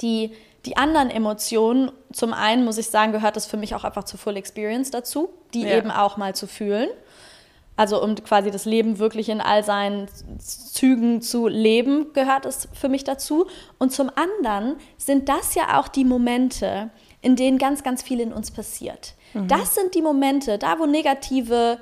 die, 0.00 0.32
die 0.66 0.76
anderen 0.76 1.10
Emotionen, 1.10 1.90
zum 2.12 2.32
einen 2.32 2.64
muss 2.64 2.78
ich 2.78 2.88
sagen, 2.88 3.12
gehört 3.12 3.36
das 3.36 3.46
für 3.46 3.56
mich 3.56 3.74
auch 3.74 3.84
einfach 3.84 4.04
zur 4.04 4.18
Full 4.18 4.36
Experience 4.36 4.90
dazu, 4.90 5.28
die 5.52 5.62
Ja. 5.62 5.76
eben 5.76 5.90
auch 5.90 6.16
mal 6.16 6.34
zu 6.34 6.46
fühlen. 6.46 6.88
Also 7.76 8.02
um 8.02 8.14
quasi 8.14 8.50
das 8.50 8.66
Leben 8.66 8.98
wirklich 8.98 9.28
in 9.28 9.40
all 9.40 9.64
seinen 9.64 10.06
Zügen 10.38 11.20
zu 11.22 11.48
leben, 11.48 12.12
gehört 12.12 12.46
es 12.46 12.68
für 12.72 12.88
mich 12.88 13.02
dazu. 13.02 13.46
Und 13.78 13.92
zum 13.92 14.10
anderen 14.14 14.76
sind 14.96 15.28
das 15.28 15.54
ja 15.56 15.80
auch 15.80 15.88
die 15.88 16.04
Momente, 16.04 16.90
in 17.20 17.34
denen 17.36 17.58
ganz, 17.58 17.82
ganz 17.82 18.02
viel 18.02 18.20
in 18.20 18.32
uns 18.32 18.50
passiert. 18.52 19.14
Mhm. 19.32 19.48
Das 19.48 19.74
sind 19.74 19.94
die 19.94 20.02
Momente, 20.02 20.58
da 20.58 20.78
wo 20.78 20.86
negative 20.86 21.78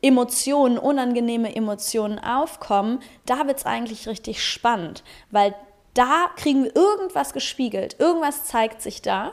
Emotionen, 0.00 0.78
unangenehme 0.78 1.54
Emotionen 1.54 2.18
aufkommen, 2.18 3.00
da 3.26 3.46
wird 3.46 3.58
es 3.58 3.66
eigentlich 3.66 4.08
richtig 4.08 4.42
spannend, 4.44 5.02
weil 5.30 5.54
da 5.94 6.30
kriegen 6.36 6.64
wir 6.64 6.76
irgendwas 6.76 7.32
gespiegelt, 7.32 7.96
irgendwas 7.98 8.44
zeigt 8.44 8.80
sich 8.80 9.02
da, 9.02 9.32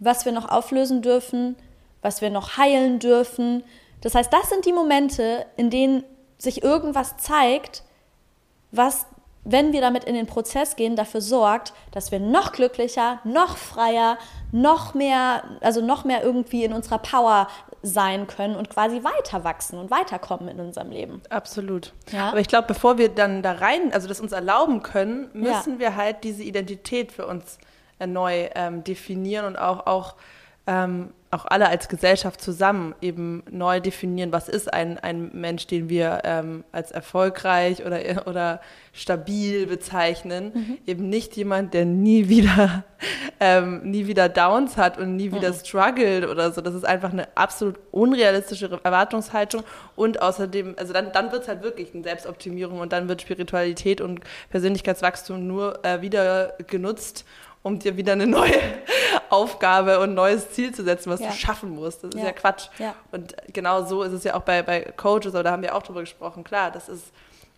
was 0.00 0.24
wir 0.24 0.32
noch 0.32 0.48
auflösen 0.48 1.02
dürfen, 1.02 1.56
was 2.02 2.20
wir 2.20 2.30
noch 2.30 2.56
heilen 2.56 2.98
dürfen. 2.98 3.62
Das 4.04 4.14
heißt, 4.14 4.32
das 4.32 4.50
sind 4.50 4.66
die 4.66 4.72
Momente, 4.72 5.46
in 5.56 5.70
denen 5.70 6.04
sich 6.38 6.62
irgendwas 6.62 7.16
zeigt, 7.16 7.82
was 8.70 9.06
wenn 9.46 9.74
wir 9.74 9.82
damit 9.82 10.04
in 10.04 10.14
den 10.14 10.26
Prozess 10.26 10.74
gehen, 10.74 10.96
dafür 10.96 11.20
sorgt, 11.20 11.74
dass 11.90 12.10
wir 12.10 12.18
noch 12.18 12.52
glücklicher, 12.52 13.20
noch 13.24 13.58
freier, 13.58 14.16
noch 14.52 14.94
mehr, 14.94 15.44
also 15.60 15.82
noch 15.82 16.04
mehr 16.04 16.22
irgendwie 16.22 16.64
in 16.64 16.72
unserer 16.72 16.98
Power 16.98 17.48
sein 17.82 18.26
können 18.26 18.56
und 18.56 18.70
quasi 18.70 19.04
weiter 19.04 19.44
wachsen 19.44 19.78
und 19.78 19.90
weiterkommen 19.90 20.48
in 20.48 20.60
unserem 20.60 20.90
Leben. 20.90 21.20
Absolut. 21.28 21.92
Ja? 22.10 22.30
Aber 22.30 22.40
ich 22.40 22.48
glaube, 22.48 22.66
bevor 22.66 22.96
wir 22.96 23.10
dann 23.10 23.42
da 23.42 23.52
rein, 23.52 23.92
also 23.92 24.08
das 24.08 24.18
uns 24.18 24.32
erlauben 24.32 24.82
können, 24.82 25.28
müssen 25.34 25.74
ja. 25.74 25.78
wir 25.78 25.96
halt 25.96 26.24
diese 26.24 26.42
Identität 26.42 27.12
für 27.12 27.26
uns 27.26 27.58
neu 28.04 28.48
ähm, 28.54 28.82
definieren 28.82 29.44
und 29.44 29.58
auch, 29.58 29.86
auch 29.86 30.14
ähm, 30.66 31.12
auch 31.34 31.44
alle 31.46 31.68
als 31.68 31.88
Gesellschaft 31.88 32.40
zusammen 32.40 32.94
eben 33.00 33.42
neu 33.50 33.80
definieren, 33.80 34.32
was 34.32 34.48
ist 34.48 34.72
ein, 34.72 34.98
ein 34.98 35.30
Mensch, 35.32 35.66
den 35.66 35.88
wir 35.88 36.20
ähm, 36.24 36.64
als 36.72 36.92
erfolgreich 36.92 37.84
oder, 37.84 38.00
oder 38.26 38.60
stabil 38.92 39.66
bezeichnen. 39.66 40.52
Mhm. 40.54 40.78
Eben 40.86 41.08
nicht 41.08 41.36
jemand, 41.36 41.74
der 41.74 41.84
nie 41.84 42.28
wieder, 42.28 42.84
ähm, 43.40 43.82
nie 43.82 44.06
wieder 44.06 44.28
Downs 44.28 44.76
hat 44.76 44.98
und 44.98 45.16
nie 45.16 45.32
wieder 45.32 45.50
mhm. 45.50 45.56
struggelt 45.56 46.28
oder 46.28 46.52
so. 46.52 46.60
Das 46.60 46.74
ist 46.74 46.84
einfach 46.84 47.12
eine 47.12 47.26
absolut 47.36 47.78
unrealistische 47.90 48.78
Erwartungshaltung. 48.82 49.64
Und 49.96 50.22
außerdem, 50.22 50.76
also 50.78 50.92
dann, 50.92 51.12
dann 51.12 51.32
wird 51.32 51.42
es 51.42 51.48
halt 51.48 51.62
wirklich 51.62 51.92
eine 51.92 52.04
Selbstoptimierung 52.04 52.78
und 52.78 52.92
dann 52.92 53.08
wird 53.08 53.22
Spiritualität 53.22 54.00
und 54.00 54.20
Persönlichkeitswachstum 54.50 55.46
nur 55.46 55.84
äh, 55.84 56.00
wieder 56.00 56.54
genutzt, 56.66 57.24
um 57.64 57.78
dir 57.78 57.96
wieder 57.96 58.12
eine 58.12 58.26
neue 58.26 58.60
Aufgabe 59.30 59.98
und 59.98 60.10
ein 60.10 60.14
neues 60.14 60.52
Ziel 60.52 60.72
zu 60.72 60.84
setzen, 60.84 61.10
was 61.10 61.20
ja. 61.20 61.28
du 61.28 61.32
schaffen 61.32 61.70
musst. 61.70 62.04
Das 62.04 62.10
ist 62.10 62.20
ja, 62.20 62.26
ja 62.26 62.32
Quatsch. 62.32 62.68
Ja. 62.78 62.94
Und 63.10 63.34
genau 63.52 63.84
so 63.84 64.02
ist 64.02 64.12
es 64.12 64.22
ja 64.22 64.34
auch 64.34 64.42
bei, 64.42 64.62
bei 64.62 64.82
Coaches, 64.96 65.28
aber 65.28 65.42
da 65.42 65.50
haben 65.50 65.62
wir 65.62 65.74
auch 65.74 65.82
drüber 65.82 66.00
gesprochen. 66.00 66.44
Klar, 66.44 66.70
das 66.70 66.88
ist 66.88 67.06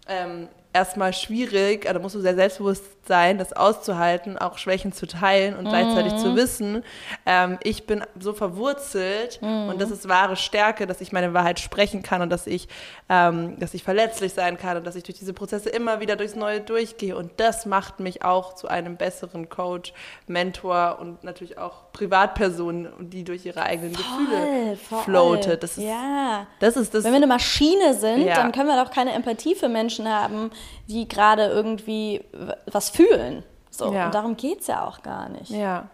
ähm, 0.09 0.49
erstmal 0.76 1.14
schwierig, 1.14 1.85
da 1.85 1.99
musst 1.99 2.14
du 2.14 2.21
sehr 2.21 2.35
selbstbewusst 2.35 2.85
sein, 3.06 3.38
das 3.38 3.52
auszuhalten, 3.54 4.37
auch 4.37 4.59
Schwächen 4.59 4.92
zu 4.92 5.06
teilen 5.06 5.56
und 5.56 5.64
mhm. 5.64 5.68
gleichzeitig 5.71 6.16
zu 6.16 6.37
wissen, 6.37 6.85
ähm, 7.25 7.59
ich 7.62 7.87
bin 7.87 8.04
so 8.18 8.35
verwurzelt 8.35 9.40
mhm. 9.40 9.71
und 9.71 9.80
das 9.80 9.90
ist 9.90 10.09
wahre 10.09 10.37
Stärke, 10.37 10.87
dass 10.87 11.00
ich 11.00 11.12
meine 11.12 11.33
Wahrheit 11.33 11.61
sprechen 11.61 12.02
kann 12.02 12.21
und 12.21 12.30
dass 12.30 12.47
ich, 12.47 12.68
ähm, 13.09 13.59
dass 13.59 13.73
ich 13.75 13.85
verletzlich 13.85 14.35
sein 14.35 14.59
kann 14.59 14.76
und 14.76 14.87
dass 14.87 14.97
ich 14.97 15.04
durch 15.04 15.18
diese 15.18 15.33
Prozesse 15.33 15.71
immer 15.71 16.00
wieder 16.00 16.16
durchs 16.16 16.35
Neue 16.35 16.61
durchgehe 16.61 17.16
und 17.16 17.33
das 17.38 17.64
macht 17.64 18.00
mich 18.00 18.23
auch 18.23 18.54
zu 18.54 18.68
einem 18.68 18.97
besseren 18.97 19.49
Coach, 19.49 19.95
Mentor 20.26 20.99
und 21.00 21.25
natürlich 21.25 21.56
auch 21.59 21.86
Privatperson, 21.97 22.88
die 23.00 23.25
durch 23.25 23.47
ihre 23.47 23.62
eigenen 23.62 23.95
voll, 23.95 24.26
Gefühle 24.26 24.76
voll. 24.76 25.03
floatet. 25.03 25.62
Das 25.62 25.79
ist, 25.79 25.85
ja. 25.85 26.47
das 26.61 26.76
ist 26.76 26.93
das. 26.93 27.05
Wenn 27.05 27.12
wir 27.12 27.17
eine 27.17 27.26
Maschine 27.26 27.95
sind, 27.95 28.26
ja. 28.26 28.35
dann 28.35 28.53
können 28.53 28.69
wir 28.69 28.83
doch 28.83 28.91
keine 28.91 29.12
Empathie 29.12 29.55
für 29.55 29.71
Menschen 29.71 30.07
haben, 30.07 30.50
die 30.88 31.09
gerade 31.09 31.47
irgendwie 31.47 32.23
was 32.71 32.91
fühlen. 32.91 33.45
So. 33.71 33.95
Ja. 33.95 34.07
Und 34.07 34.15
darum 34.15 34.37
geht 34.37 34.61
es 34.61 34.67
ja 34.67 34.87
auch 34.87 35.03
gar 35.03 35.31
nicht. 35.31 35.50
Ja. 35.50 35.88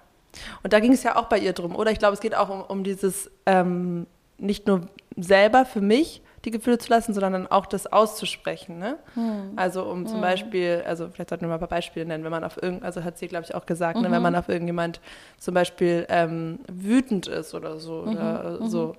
Und 0.64 0.73
da 0.73 0.80
ging 0.80 0.92
es 0.92 1.04
ja 1.04 1.14
auch 1.16 1.26
bei 1.26 1.38
ihr 1.38 1.52
drum, 1.52 1.76
oder? 1.76 1.92
Ich 1.92 2.00
glaube, 2.00 2.14
es 2.14 2.21
geht 2.21 2.35
auch 2.35 2.49
um, 2.49 2.62
um 2.62 2.82
dieses 2.82 3.30
ähm, 3.47 4.09
nicht 4.38 4.66
nur 4.66 4.88
selber 5.16 5.64
für 5.64 5.80
mich 5.80 6.21
die 6.44 6.50
Gefühle 6.50 6.78
zu 6.78 6.90
lassen, 6.90 7.14
sondern 7.14 7.32
dann 7.32 7.46
auch 7.46 7.66
das 7.66 7.87
auszusprechen. 7.87 8.78
Ne? 8.78 8.99
Hm. 9.14 9.52
Also 9.56 9.84
um 9.84 10.06
zum 10.06 10.16
hm. 10.16 10.22
Beispiel, 10.22 10.82
also 10.87 11.08
vielleicht 11.08 11.30
sollten 11.30 11.44
wir 11.44 11.49
mal 11.49 11.54
ein 11.54 11.61
paar 11.61 11.68
Beispiele 11.68 12.06
nennen, 12.06 12.25
wenn 12.25 12.30
man 12.30 12.44
auf 12.44 12.61
irgend, 12.61 12.82
also 12.82 13.04
hat 13.04 13.18
sie, 13.18 13.28
glaube 13.28 13.44
ich, 13.44 13.54
auch 13.54 13.66
gesagt, 13.66 13.96
mhm. 13.96 14.02
ne, 14.02 14.11
wenn 14.11 14.18
mhm. 14.18 14.22
man 14.25 14.37
auf 14.37 14.49
irgendjemand 14.49 15.00
zum 15.38 15.54
Beispiel 15.54 16.06
ähm, 16.08 16.58
wütend 16.70 17.28
ist 17.28 17.54
oder 17.54 17.78
so, 17.78 18.02
mhm. 18.02 18.12
oder 18.12 18.58
mhm. 18.61 18.68
so. 18.68 18.96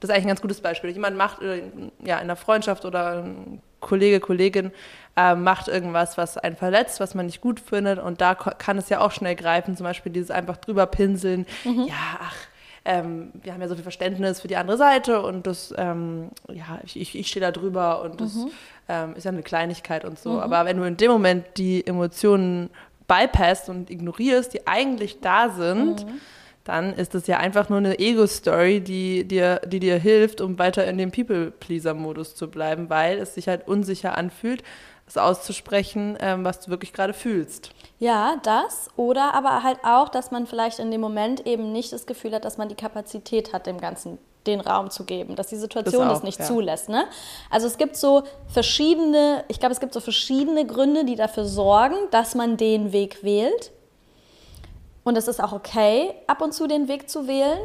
Das 0.00 0.10
ist 0.10 0.14
eigentlich 0.14 0.26
ein 0.26 0.28
ganz 0.28 0.42
gutes 0.42 0.60
Beispiel. 0.60 0.90
Jemand 0.90 1.16
macht 1.16 1.42
äh, 1.42 1.62
ja 2.04 2.18
in 2.18 2.26
der 2.26 2.36
Freundschaft 2.36 2.84
oder 2.84 3.22
ein 3.22 3.60
Kollege, 3.80 4.20
Kollegin 4.20 4.72
äh, 5.16 5.34
macht 5.34 5.68
irgendwas, 5.68 6.18
was 6.18 6.38
einen 6.38 6.56
verletzt, 6.56 7.00
was 7.00 7.14
man 7.14 7.26
nicht 7.26 7.40
gut 7.40 7.60
findet. 7.60 7.98
Und 7.98 8.20
da 8.20 8.34
kann 8.34 8.78
es 8.78 8.88
ja 8.88 9.00
auch 9.00 9.12
schnell 9.12 9.36
greifen, 9.36 9.76
zum 9.76 9.84
Beispiel 9.84 10.12
dieses 10.12 10.30
einfach 10.30 10.56
drüber 10.56 10.86
pinseln. 10.86 11.46
Mhm. 11.64 11.84
Ja, 11.88 12.18
ach, 12.20 12.36
ähm, 12.84 13.32
wir 13.42 13.52
haben 13.52 13.60
ja 13.60 13.68
so 13.68 13.74
viel 13.74 13.82
Verständnis 13.82 14.40
für 14.40 14.48
die 14.48 14.56
andere 14.56 14.76
Seite 14.76 15.22
und 15.22 15.46
das, 15.46 15.74
ähm, 15.76 16.30
ja, 16.52 16.80
ich, 16.84 17.18
ich 17.18 17.28
stehe 17.28 17.44
da 17.44 17.50
drüber 17.50 18.02
und 18.02 18.20
das 18.20 18.34
mhm. 18.34 18.50
ähm, 18.88 19.16
ist 19.16 19.24
ja 19.24 19.30
eine 19.30 19.42
Kleinigkeit 19.42 20.04
und 20.04 20.18
so. 20.18 20.32
Mhm. 20.32 20.38
Aber 20.40 20.64
wenn 20.64 20.76
du 20.76 20.84
in 20.84 20.96
dem 20.96 21.10
Moment 21.10 21.44
die 21.56 21.86
Emotionen 21.86 22.70
bypasst 23.08 23.68
und 23.68 23.90
ignorierst, 23.90 24.54
die 24.54 24.66
eigentlich 24.66 25.20
da 25.20 25.50
sind, 25.50 26.06
mhm 26.06 26.20
dann 26.64 26.94
ist 26.94 27.14
es 27.14 27.26
ja 27.26 27.36
einfach 27.38 27.68
nur 27.68 27.78
eine 27.78 27.98
Ego-Story, 27.98 28.80
die 28.80 29.28
dir, 29.28 29.60
die 29.66 29.80
dir 29.80 29.98
hilft, 29.98 30.40
um 30.40 30.58
weiter 30.58 30.86
in 30.86 30.96
dem 30.96 31.10
People-Pleaser-Modus 31.10 32.34
zu 32.34 32.50
bleiben, 32.50 32.88
weil 32.88 33.18
es 33.18 33.34
sich 33.34 33.48
halt 33.48 33.68
unsicher 33.68 34.16
anfühlt, 34.16 34.62
es 35.06 35.16
auszusprechen, 35.16 36.16
ähm, 36.20 36.44
was 36.44 36.60
du 36.60 36.70
wirklich 36.70 36.92
gerade 36.92 37.12
fühlst. 37.12 37.70
Ja, 37.98 38.36
das. 38.42 38.88
Oder 38.96 39.34
aber 39.34 39.62
halt 39.62 39.78
auch, 39.84 40.08
dass 40.08 40.30
man 40.30 40.46
vielleicht 40.46 40.78
in 40.78 40.90
dem 40.90 41.00
Moment 41.00 41.46
eben 41.46 41.72
nicht 41.72 41.92
das 41.92 42.06
Gefühl 42.06 42.34
hat, 42.34 42.44
dass 42.44 42.58
man 42.58 42.68
die 42.68 42.74
Kapazität 42.74 43.52
hat, 43.52 43.66
dem 43.66 43.80
Ganzen 43.80 44.18
den 44.46 44.60
Raum 44.60 44.90
zu 44.90 45.04
geben, 45.04 45.36
dass 45.36 45.48
die 45.48 45.56
Situation 45.56 46.02
das, 46.02 46.10
auch, 46.10 46.14
das 46.14 46.22
nicht 46.22 46.38
ja. 46.38 46.44
zulässt. 46.44 46.88
Ne? 46.88 47.06
Also 47.50 47.66
es 47.66 47.78
gibt 47.78 47.96
so 47.96 48.24
verschiedene, 48.48 49.44
ich 49.48 49.58
glaube, 49.58 49.72
es 49.72 49.80
gibt 49.80 49.94
so 49.94 50.00
verschiedene 50.00 50.66
Gründe, 50.66 51.04
die 51.04 51.16
dafür 51.16 51.46
sorgen, 51.46 51.96
dass 52.10 52.34
man 52.34 52.56
den 52.56 52.92
Weg 52.92 53.22
wählt. 53.22 53.72
Und 55.02 55.16
es 55.16 55.28
ist 55.28 55.42
auch 55.42 55.52
okay, 55.52 56.14
ab 56.26 56.40
und 56.40 56.52
zu 56.52 56.66
den 56.66 56.88
Weg 56.88 57.08
zu 57.08 57.26
wählen. 57.26 57.60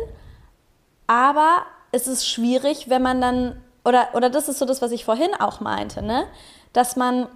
Aber 1.08 1.64
es 1.92 2.08
ist 2.08 2.28
schwierig, 2.28 2.90
wenn 2.90 3.02
man 3.02 3.22
dann, 3.22 3.62
oder, 3.84 4.10
oder 4.14 4.30
das 4.30 4.48
ist 4.48 4.60
so 4.60 4.66
das, 4.66 4.82
was 4.82 4.92
ich 4.92 5.06
vorhin 5.06 5.32
auch 5.40 5.60
meinte, 5.60 6.02
ne? 6.02 6.26
Dass 6.74 6.96
man, 6.96 7.28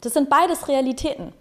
das 0.00 0.14
sind 0.14 0.30
beides 0.30 0.68
Realitäten. 0.68 1.32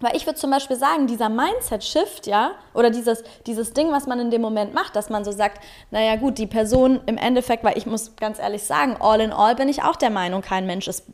Weil 0.00 0.16
ich 0.16 0.26
würde 0.26 0.38
zum 0.38 0.50
Beispiel 0.50 0.76
sagen, 0.76 1.06
dieser 1.06 1.28
Mindset-Shift, 1.28 2.26
ja, 2.26 2.52
oder 2.74 2.90
dieses, 2.90 3.22
dieses 3.46 3.72
Ding, 3.72 3.92
was 3.92 4.06
man 4.06 4.18
in 4.18 4.32
dem 4.32 4.42
Moment 4.42 4.74
macht, 4.74 4.96
dass 4.96 5.10
man 5.10 5.24
so 5.24 5.30
sagt, 5.30 5.62
naja 5.92 6.16
gut, 6.16 6.38
die 6.38 6.48
Person 6.48 7.00
im 7.06 7.16
Endeffekt, 7.16 7.62
weil 7.62 7.78
ich 7.78 7.86
muss 7.86 8.16
ganz 8.16 8.40
ehrlich 8.40 8.64
sagen, 8.64 8.96
all 8.98 9.20
in 9.20 9.32
all 9.32 9.54
bin 9.54 9.68
ich 9.68 9.84
auch 9.84 9.94
der 9.94 10.10
Meinung, 10.10 10.42
kein 10.42 10.66
Mensch 10.66 10.88
ist 10.88 11.04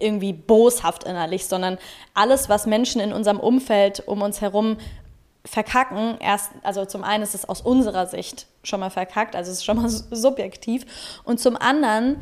irgendwie 0.00 0.34
boshaft 0.34 1.04
innerlich, 1.04 1.46
sondern 1.46 1.78
alles, 2.12 2.50
was 2.50 2.66
Menschen 2.66 3.00
in 3.00 3.14
unserem 3.14 3.40
Umfeld 3.40 4.06
um 4.06 4.20
uns 4.20 4.42
herum 4.42 4.76
verkacken, 5.46 6.16
erst, 6.20 6.52
also 6.62 6.84
zum 6.84 7.04
einen 7.04 7.22
ist 7.22 7.34
es 7.34 7.48
aus 7.48 7.60
unserer 7.60 8.06
Sicht 8.06 8.46
schon 8.62 8.80
mal 8.80 8.90
verkackt, 8.90 9.36
also 9.36 9.50
es 9.50 9.58
ist 9.58 9.64
schon 9.64 9.76
mal 9.76 9.88
subjektiv. 10.10 11.20
Und 11.24 11.40
zum 11.40 11.56
anderen 11.56 12.20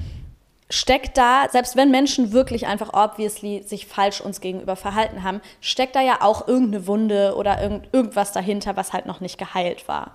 steckt 0.73 1.19
da, 1.19 1.47
selbst 1.50 1.76
wenn 1.76 1.91
Menschen 1.91 2.33
wirklich 2.33 2.67
einfach 2.67 2.95
obviously 2.95 3.62
sich 3.62 3.87
falsch 3.87 4.23
uns 4.23 4.41
gegenüber 4.41 4.75
verhalten 4.75 5.23
haben, 5.23 5.43
steckt 5.61 5.95
da 5.95 6.00
ja 6.00 6.23
auch 6.23 6.49
irgendeine 6.49 6.87
Wunde 6.87 7.35
oder 7.37 7.62
irgend, 7.62 7.88
irgendwas 7.93 8.33
dahinter, 8.33 8.75
was 8.75 8.95
halt 8.95 9.05
noch 9.05 9.21
nicht 9.21 9.37
geheilt 9.37 9.87
war. 9.87 10.12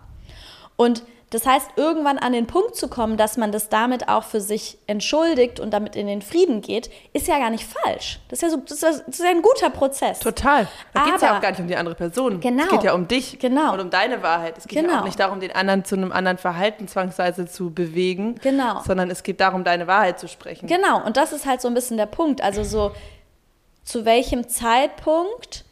Und 0.75 1.03
das 1.29 1.45
heißt, 1.45 1.71
irgendwann 1.75 2.17
an 2.17 2.31
den 2.31 2.47
Punkt 2.47 2.77
zu 2.77 2.87
kommen, 2.87 3.17
dass 3.17 3.35
man 3.35 3.51
das 3.51 3.67
damit 3.67 4.07
auch 4.07 4.23
für 4.23 4.39
sich 4.39 4.77
entschuldigt 4.87 5.59
und 5.59 5.71
damit 5.71 5.97
in 5.97 6.07
den 6.07 6.21
Frieden 6.21 6.61
geht, 6.61 6.89
ist 7.11 7.27
ja 7.27 7.37
gar 7.37 7.49
nicht 7.49 7.65
falsch. 7.65 8.21
Das 8.29 8.41
ist 8.41 8.43
ja, 8.43 8.49
so, 8.49 8.57
das 8.57 8.81
ist, 8.81 9.07
ist 9.09 9.21
ein 9.21 9.41
guter 9.41 9.69
Prozess. 9.69 10.19
Total. 10.19 10.69
Da 10.93 11.03
geht 11.03 11.15
es 11.15 11.21
ja 11.21 11.35
auch 11.35 11.41
gar 11.41 11.51
nicht 11.51 11.59
um 11.59 11.67
die 11.67 11.75
andere 11.75 11.95
Person. 11.95 12.39
Genau. 12.39 12.63
Es 12.63 12.69
geht 12.69 12.83
ja 12.83 12.93
um 12.93 13.09
dich 13.09 13.39
genau. 13.39 13.73
und 13.73 13.81
um 13.81 13.89
deine 13.89 14.23
Wahrheit. 14.23 14.57
Es 14.57 14.67
geht 14.67 14.79
genau. 14.79 14.93
ja 14.93 14.99
auch 15.01 15.05
nicht 15.05 15.19
darum, 15.19 15.41
den 15.41 15.51
anderen 15.51 15.83
zu 15.83 15.95
einem 15.95 16.13
anderen 16.13 16.37
Verhalten 16.37 16.87
zwangsweise 16.87 17.45
zu 17.45 17.73
bewegen, 17.73 18.35
genau. 18.41 18.81
sondern 18.85 19.09
es 19.11 19.23
geht 19.23 19.41
darum, 19.41 19.65
deine 19.65 19.85
Wahrheit 19.85 20.21
zu 20.21 20.29
sprechen. 20.29 20.67
Genau. 20.67 21.05
Und 21.05 21.17
das 21.17 21.33
ist 21.33 21.45
halt 21.45 21.59
so 21.59 21.67
ein 21.67 21.73
bisschen 21.73 21.97
der 21.97 22.05
Punkt. 22.05 22.41
Also 22.41 22.63
so, 22.63 22.93
zu 23.83 24.05
welchem 24.05 24.47
Zeitpunkt 24.47 25.65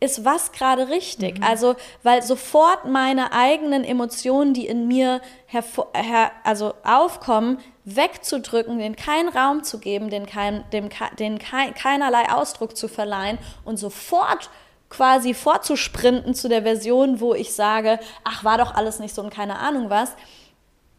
ist 0.00 0.24
was 0.24 0.52
gerade 0.52 0.88
richtig? 0.88 1.38
Mhm. 1.38 1.44
Also, 1.44 1.76
weil 2.02 2.22
sofort 2.22 2.86
meine 2.86 3.32
eigenen 3.32 3.84
Emotionen, 3.84 4.54
die 4.54 4.66
in 4.66 4.88
mir 4.88 5.20
hervor, 5.46 5.88
her, 5.94 6.32
also 6.42 6.74
aufkommen, 6.82 7.58
wegzudrücken, 7.84 8.78
den 8.78 8.96
keinen 8.96 9.28
Raum 9.28 9.62
zu 9.62 9.78
geben, 9.78 10.08
den, 10.10 10.26
kein, 10.26 10.64
dem, 10.70 10.88
den 11.18 11.38
kein, 11.38 11.74
keinerlei 11.74 12.30
Ausdruck 12.30 12.76
zu 12.76 12.88
verleihen 12.88 13.38
und 13.64 13.76
sofort 13.78 14.50
quasi 14.88 15.34
vorzusprinten 15.34 16.34
zu 16.34 16.48
der 16.48 16.62
Version, 16.62 17.20
wo 17.20 17.34
ich 17.34 17.52
sage, 17.52 18.00
ach, 18.24 18.42
war 18.42 18.58
doch 18.58 18.74
alles 18.74 18.98
nicht 18.98 19.14
so 19.14 19.22
und 19.22 19.32
keine 19.32 19.58
Ahnung 19.58 19.88
was, 19.88 20.14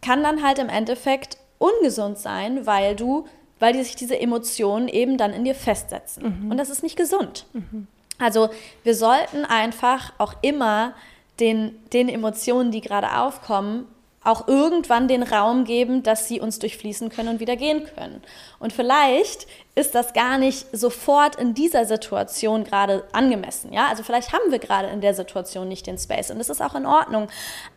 kann 0.02 0.24
dann 0.24 0.44
halt 0.44 0.60
im 0.60 0.70
Endeffekt 0.70 1.38
ungesund 1.58 2.18
sein, 2.18 2.66
weil 2.66 2.96
du, 2.96 3.28
weil 3.60 3.74
die 3.74 3.84
sich 3.84 3.96
diese 3.96 4.20
Emotionen 4.20 4.88
eben 4.88 5.18
dann 5.18 5.34
in 5.34 5.44
dir 5.44 5.56
festsetzen. 5.56 6.44
Mhm. 6.44 6.52
Und 6.52 6.58
das 6.58 6.70
ist 6.70 6.84
nicht 6.84 6.96
gesund. 6.96 7.46
Mhm. 7.54 7.88
Also 8.22 8.50
wir 8.84 8.96
sollten 8.96 9.46
einfach 9.46 10.14
auch 10.18 10.36
immer 10.42 10.94
den, 11.40 11.76
den 11.92 12.08
Emotionen, 12.08 12.72
die 12.72 12.82
gerade 12.82 13.18
aufkommen, 13.18 13.88
auch 14.24 14.48
irgendwann 14.48 15.08
den 15.08 15.24
Raum 15.24 15.64
geben, 15.66 16.04
dass 16.04 16.28
sie 16.28 16.40
uns 16.40 16.60
durchfließen 16.60 17.10
können 17.10 17.30
und 17.30 17.40
wieder 17.40 17.56
gehen 17.56 17.88
können. 17.96 18.22
Und 18.60 18.72
vielleicht 18.72 19.48
ist 19.74 19.96
das 19.96 20.14
gar 20.14 20.38
nicht 20.38 20.68
sofort 20.72 21.38
in 21.38 21.56
dieser 21.56 21.86
Situation 21.86 22.64
gerade 22.64 23.04
angemessen. 23.14 23.74
Ja, 23.74 23.88
also 23.88 24.04
vielleicht 24.04 24.32
haben 24.32 24.52
wir 24.52 24.60
gerade 24.60 24.90
in 24.90 25.02
der 25.02 25.16
Situation 25.16 25.68
nicht 25.68 25.88
den 25.88 25.98
Space 25.98 26.30
und 26.30 26.38
das 26.38 26.50
ist 26.50 26.62
auch 26.62 26.76
in 26.76 26.86
Ordnung. 26.86 27.30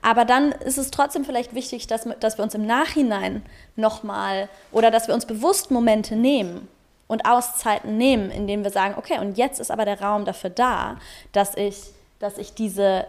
Aber 0.03 0.27
dann 0.27 0.53
ist 0.53 0.77
es 0.77 0.91
trotzdem 0.91 1.25
vielleicht 1.25 1.55
wichtig, 1.55 1.87
dass, 1.87 2.07
dass 2.21 2.37
wir 2.37 2.45
uns 2.45 2.55
im 2.55 2.67
Nachhinein 2.67 3.43
nochmal 3.77 4.51
oder 4.71 4.91
dass 4.91 5.09
wir 5.09 5.15
uns 5.15 5.25
bewusst 5.25 5.71
Momente 5.71 6.15
nehmen 6.15 6.69
und 7.07 7.27
Auszeiten 7.27 7.97
nehmen, 7.97 8.31
indem 8.31 8.65
wir 8.65 8.71
sagen, 8.71 8.95
okay, 8.97 9.19
und 9.19 9.37
jetzt 9.37 9.61
ist 9.61 9.71
aber 9.71 9.85
der 9.85 10.01
Raum 10.01 10.25
dafür 10.25 10.51
da, 10.51 10.97
dass 11.33 11.57
ich, 11.57 11.77
dass 12.19 12.39
ich 12.39 12.55
diese 12.55 13.07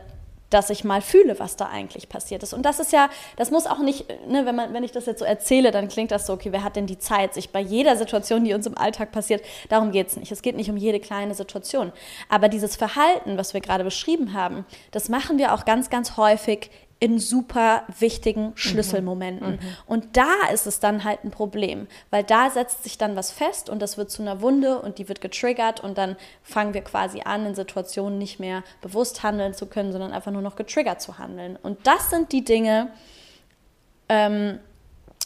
dass 0.50 0.70
ich 0.70 0.84
mal 0.84 1.02
fühle, 1.02 1.40
was 1.40 1.58
da 1.58 1.66
eigentlich 1.66 2.08
passiert 2.08 2.44
ist. 2.44 2.54
Und 2.54 2.64
das 2.64 2.80
ist 2.80 2.94
ja, 2.94 3.10
das 3.36 3.52
muss 3.52 3.66
auch 3.66 3.80
nicht, 3.80 4.08
ne, 4.28 4.46
wenn, 4.46 4.56
man, 4.56 4.74
wenn 4.74 4.84
ich 4.84 4.92
das 4.92 5.06
jetzt 5.06 5.20
so 5.20 5.26
erzähle, 5.26 5.72
dann 5.72 5.88
klingt 5.88 6.12
das 6.12 6.28
so, 6.28 6.34
okay, 6.34 6.52
wer 6.52 6.64
hat 6.64 6.76
denn 6.76 6.88
die 6.88 7.00
Zeit, 7.00 7.34
sich 7.34 7.50
bei 7.50 7.60
jeder 7.60 7.98
Situation, 7.98 8.46
die 8.46 8.54
uns 8.54 8.68
im 8.68 8.78
Alltag 8.78 9.12
passiert, 9.12 9.44
darum 9.70 9.92
geht 9.92 10.08
es 10.08 10.18
nicht. 10.18 10.32
Es 10.32 10.42
geht 10.42 10.56
nicht 10.56 10.70
um 10.70 10.78
jede 10.78 11.00
kleine 11.00 11.34
Situation. 11.34 11.92
Aber 12.30 12.48
dieses 12.48 12.76
Verhalten, 12.76 13.38
was 13.38 13.54
wir 13.54 13.62
gerade 13.62 13.84
beschrieben 13.84 14.34
haben, 14.34 14.66
das 14.92 15.10
machen 15.10 15.38
wir 15.38 15.54
auch 15.54 15.66
ganz, 15.66 15.90
ganz 15.90 16.16
häufig 16.16 16.70
in 17.00 17.20
super 17.20 17.84
wichtigen 18.00 18.48
mhm. 18.48 18.58
Schlüsselmomenten. 18.58 19.54
Mhm. 19.54 19.60
Und 19.86 20.18
da 20.18 20.32
ist 20.54 20.66
es 20.66 20.80
dann 20.80 21.04
halt 21.04 21.24
ein 21.24 21.32
Problem, 21.32 21.88
weil 22.10 22.24
da 22.24 22.50
setzt 22.50 22.84
sich 22.84 22.98
dann 22.98 23.16
was 23.16 23.32
fest 23.32 23.70
und 23.70 23.82
das 23.82 23.98
wird 23.98 24.10
zu 24.10 24.22
einer 24.22 24.42
Wunde 24.42 24.80
und 24.80 24.98
die 24.98 25.10
wird 25.10 25.22
getriggert 25.22 25.82
und 25.82 25.98
dann 25.98 26.16
fangen 26.42 26.74
wir 26.74 26.82
quasi 26.82 27.22
an, 27.22 27.46
in 27.46 27.56
Situationen 27.56 28.18
nicht 28.18 28.40
mehr 28.40 28.64
bewusst 28.82 29.24
handeln 29.24 29.54
zu 29.54 29.66
können, 29.66 29.92
sondern 29.92 30.14
einfach 30.14 30.32
nur 30.32 30.42
noch 30.42 30.56
getriggert 30.56 31.02
zu 31.02 31.18
handeln. 31.18 31.58
Und 31.62 31.86
das 31.86 32.10
sind 32.10 32.32
die 32.32 32.46
Dinge, 32.46 32.90
ähm, 34.08 34.60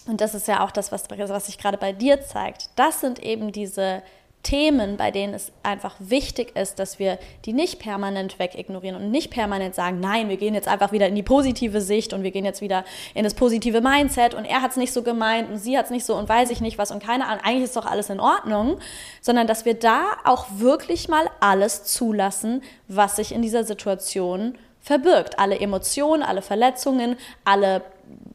und 0.08 0.22
das 0.22 0.34
ist 0.34 0.48
ja 0.48 0.64
auch 0.66 0.72
das, 0.72 0.92
was, 0.92 1.04
was 1.10 1.46
sich 1.46 1.60
gerade 1.60 1.78
bei 1.78 1.94
dir 1.94 2.22
zeigt, 2.22 2.70
das 2.76 3.00
sind 3.00 3.20
eben 3.20 3.52
diese 3.52 4.02
Themen, 4.42 4.96
bei 4.96 5.12
denen 5.12 5.34
es 5.34 5.52
einfach 5.64 5.96
wichtig 6.00 6.56
ist, 6.56 6.80
dass 6.80 6.98
wir 6.98 7.20
die 7.46 7.52
nicht 7.52 7.80
permanent 7.80 8.40
wegignorieren 8.40 8.96
und 8.96 9.12
nicht 9.12 9.32
permanent 9.32 9.76
sagen, 9.76 10.00
nein, 10.00 10.30
wir 10.30 10.38
gehen 10.38 10.54
jetzt 10.54 10.68
einfach 10.68 10.94
wieder 10.94 11.08
in 11.08 11.16
die 11.16 11.24
positive 11.24 11.82
Sicht 11.82 12.14
und 12.14 12.24
wir 12.24 12.32
gehen 12.32 12.46
jetzt 12.46 12.62
wieder 12.62 12.86
in 13.14 13.26
das 13.26 13.34
positive 13.34 13.82
Mindset 13.82 14.34
und 14.34 14.46
er 14.46 14.62
hat 14.62 14.72
es 14.72 14.78
nicht 14.78 14.94
so 14.94 15.04
gemeint 15.04 15.50
und 15.50 15.58
sie 15.58 15.78
hat 15.78 15.86
es 15.86 15.92
nicht 15.92 16.06
so 16.06 16.16
und 16.16 16.30
weiß 16.30 16.52
ich 16.52 16.62
nicht 16.62 16.78
was 16.78 16.92
und 16.92 17.04
keine 17.04 17.28
Ahnung, 17.28 17.44
eigentlich 17.44 17.66
ist 17.66 17.76
doch 17.76 17.86
alles 17.86 18.10
in 18.10 18.22
Ordnung, 18.22 18.80
sondern 19.22 19.46
dass 19.46 19.66
wir 19.66 19.74
da 19.74 20.04
auch 20.24 20.46
wirklich 20.56 21.10
mal 21.10 21.30
alles 21.42 21.84
zulassen, 21.84 22.62
was 22.88 23.18
sich 23.18 23.34
in 23.34 23.42
dieser 23.42 23.66
Situation 23.66 24.58
verbirgt. 24.80 25.38
Alle 25.38 25.60
Emotionen, 25.60 26.24
alle 26.24 26.42
Verletzungen, 26.42 27.18
alle 27.44 27.84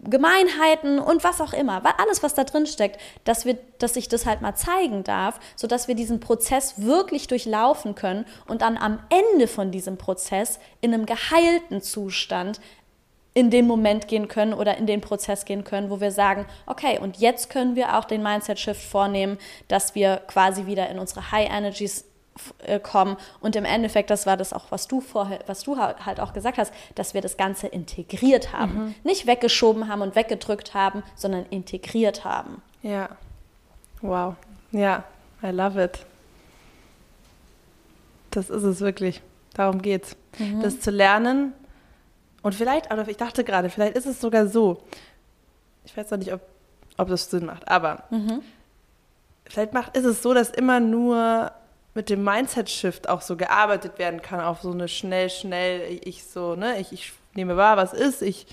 Gemeinheiten 0.05 0.99
und 0.99 1.25
was 1.25 1.41
auch 1.41 1.53
immer, 1.53 1.83
weil 1.83 1.95
alles, 1.99 2.23
was 2.23 2.35
da 2.35 2.45
drin 2.45 2.67
steckt, 2.67 3.01
dass 3.25 3.45
wir, 3.45 3.59
dass 3.79 3.97
ich 3.97 4.09
das 4.09 4.27
halt 4.27 4.43
mal 4.43 4.55
zeigen 4.55 5.03
darf, 5.03 5.41
sodass 5.57 5.89
wir 5.89 5.95
diesen 5.95 6.21
Prozess 6.21 6.75
wirklich 6.83 7.27
durchlaufen 7.27 7.95
können 7.95 8.27
und 8.47 8.63
dann 8.63 8.77
am 8.77 9.01
Ende 9.09 9.49
von 9.49 9.71
diesem 9.71 9.97
Prozess 9.97 10.59
in 10.81 10.93
einem 10.93 11.07
geheilten 11.07 11.81
Zustand 11.81 12.61
in 13.35 13.51
den 13.51 13.67
Moment 13.67 14.07
gehen 14.07 14.29
können 14.29 14.55
oder 14.55 14.79
in 14.79 14.87
den 14.87 15.01
Prozess 15.01 15.45
gehen 15.45 15.65
können, 15.65 15.91
wo 15.91 16.01
wir 16.01 16.13
sagen, 16.13 16.47
okay, 16.67 17.01
und 17.01 17.17
jetzt 17.17 17.51
können 17.51 17.75
wir 17.75 17.99
auch 17.99 18.05
den 18.05 18.23
Mindset-Shift 18.23 18.83
vornehmen, 18.83 19.39
dass 19.67 19.97
wir 19.97 20.19
quasi 20.29 20.67
wieder 20.67 20.89
in 20.89 21.01
unsere 21.01 21.33
High 21.33 21.51
Energies 21.51 22.05
kommen. 22.83 23.17
Und 23.41 23.57
im 23.57 23.65
Endeffekt, 23.65 24.11
das 24.11 24.27
war 24.27 24.37
das 24.37 24.53
auch, 24.53 24.67
was 24.71 24.89
du 24.89 25.01
vorher, 25.01 25.41
was 25.47 25.63
du 25.63 25.79
halt 25.79 26.21
auch 26.21 26.33
gesagt 26.33 26.59
hast, 26.59 26.73
dass 26.95 27.15
wir 27.15 27.21
das 27.21 27.37
Ganze 27.37 27.67
integriert 27.67 28.53
haben. 28.53 28.87
Mhm. 28.87 28.95
Nicht 29.05 29.27
weggeschoben 29.27 29.89
haben 29.89 30.03
und 30.03 30.17
weggedrückt 30.17 30.75
haben, 30.75 31.03
sondern 31.15 31.47
integriert 31.51 32.25
haben. 32.25 32.61
Ja. 32.83 33.09
Wow. 34.03 34.35
Ja, 34.73 35.05
I 35.43 35.49
love 35.49 35.83
it. 35.83 36.05
Das 38.31 38.51
ist 38.51 38.65
es 38.65 38.81
wirklich. 38.81 39.23
Darum 39.55 39.81
geht's. 39.81 40.17
Mhm. 40.39 40.61
Das 40.61 40.81
zu 40.81 40.91
lernen. 40.91 41.53
Und 42.43 42.55
vielleicht, 42.55 42.91
aber 42.91 43.09
ich 43.09 43.17
dachte 43.17 43.45
gerade, 43.45 43.71
vielleicht 43.71 43.97
ist 43.97 44.07
es 44.07 44.21
sogar 44.21 44.49
so. 44.49 44.83
Ich 45.85 45.97
weiß 45.97 46.11
noch 46.11 46.19
nicht, 46.19 46.33
ob, 46.33 46.41
ob 46.97 47.09
das 47.09 47.31
Sinn 47.31 47.47
macht, 47.47 47.69
aber 47.69 48.05
mhm. 48.11 48.43
vielleicht 49.47 49.73
macht, 49.73 49.97
ist 49.97 50.05
es 50.05 50.23
so, 50.23 50.35
dass 50.35 50.51
immer 50.51 50.81
nur 50.81 51.53
mit 51.95 52.11
dem 52.11 52.25
Mindset-Shift 52.25 53.09
auch 53.09 53.21
so 53.21 53.37
gearbeitet 53.37 53.99
werden 53.99 54.21
kann, 54.21 54.41
auf 54.41 54.61
so 54.63 54.73
eine 54.73 54.89
schnell, 54.89 55.31
schnell, 55.31 56.01
ich 56.05 56.25
so, 56.25 56.57
ne, 56.57 56.81
ich, 56.81 56.93
ich 56.93 57.13
nehme 57.35 57.57
wahr, 57.57 57.77
was 57.77 57.93
ist, 57.93 58.21
ich, 58.21 58.47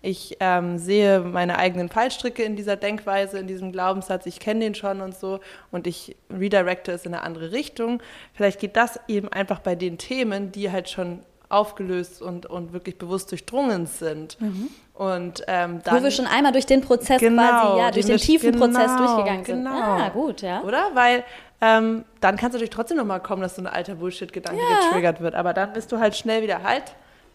ich 0.00 0.36
ähm, 0.40 0.78
sehe 0.78 1.20
meine 1.20 1.58
eigenen 1.58 1.88
Fallstricke 1.88 2.42
in 2.42 2.56
dieser 2.56 2.76
Denkweise, 2.76 3.38
in 3.38 3.46
diesem 3.46 3.72
Glaubenssatz, 3.72 4.26
ich 4.26 4.38
kenne 4.38 4.60
den 4.60 4.74
schon 4.74 5.00
und 5.00 5.16
so 5.16 5.40
und 5.70 5.86
ich 5.86 6.16
redirecte 6.30 6.92
es 6.92 7.04
in 7.04 7.14
eine 7.14 7.24
andere 7.24 7.52
Richtung. 7.52 8.02
Vielleicht 8.34 8.60
geht 8.60 8.76
das 8.76 9.00
eben 9.08 9.28
einfach 9.28 9.60
bei 9.60 9.74
den 9.74 9.98
Themen, 9.98 10.52
die 10.52 10.70
halt 10.70 10.88
schon 10.88 11.24
aufgelöst 11.48 12.20
und, 12.20 12.46
und 12.46 12.72
wirklich 12.72 12.98
bewusst 12.98 13.30
durchdrungen 13.30 13.86
sind. 13.86 14.40
Mhm. 14.40 14.68
Und 14.94 15.44
ähm, 15.46 15.80
dann, 15.84 15.98
Wo 15.98 16.02
wir 16.02 16.10
schon 16.10 16.26
einmal 16.26 16.52
durch 16.52 16.66
den 16.66 16.80
Prozess 16.80 17.20
genau, 17.20 17.42
quasi, 17.42 17.78
ja, 17.78 17.90
durch 17.90 18.06
den, 18.06 18.16
den 18.16 18.20
tiefen 18.20 18.52
genau, 18.52 18.66
Prozess 18.66 18.96
durchgegangen 18.96 19.44
sind. 19.44 19.64
Genau. 19.64 19.80
Ah, 19.80 20.08
gut, 20.10 20.42
ja. 20.42 20.62
Oder? 20.62 20.90
Weil 20.94 21.24
ähm, 21.60 22.04
dann 22.20 22.36
kann 22.36 22.48
es 22.48 22.54
natürlich 22.54 22.70
trotzdem 22.70 22.98
nochmal 22.98 23.20
kommen, 23.20 23.42
dass 23.42 23.56
so 23.56 23.62
ein 23.62 23.66
alter 23.66 23.94
Bullshit-Gedanke 23.94 24.60
ja. 24.60 24.86
getriggert 24.88 25.20
wird. 25.20 25.34
Aber 25.34 25.54
dann 25.54 25.72
bist 25.72 25.90
du 25.92 25.98
halt 25.98 26.16
schnell 26.16 26.42
wieder 26.42 26.62
halt. 26.62 26.84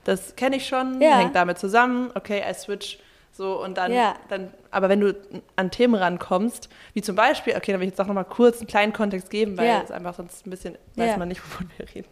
Das 0.03 0.35
kenne 0.35 0.57
ich 0.57 0.67
schon, 0.67 1.01
ja. 1.01 1.17
hängt 1.17 1.35
damit 1.35 1.57
zusammen. 1.57 2.11
Okay, 2.13 2.43
I 2.47 2.53
switch. 2.53 2.99
So, 3.31 3.63
und 3.63 3.77
dann, 3.77 3.91
ja. 3.91 4.15
dann, 4.29 4.53
aber 4.69 4.89
wenn 4.89 4.99
du 4.99 5.15
an 5.55 5.71
Themen 5.71 5.95
rankommst, 5.95 6.69
wie 6.93 7.01
zum 7.01 7.15
Beispiel, 7.15 7.55
okay, 7.55 7.71
dann 7.71 7.81
will 7.81 7.87
ich 7.87 7.93
jetzt 7.93 8.01
auch 8.01 8.05
nochmal 8.05 8.25
kurz 8.25 8.59
einen 8.59 8.67
kleinen 8.67 8.93
Kontext 8.93 9.31
geben, 9.31 9.57
weil 9.57 9.81
es 9.83 9.89
einfach 9.89 10.13
sonst 10.13 10.45
ein 10.45 10.51
bisschen, 10.51 10.77
weiß 10.95 11.17
man 11.17 11.29
nicht, 11.29 11.41
wovon 11.43 11.69
wir 11.77 11.87
reden. 11.95 12.07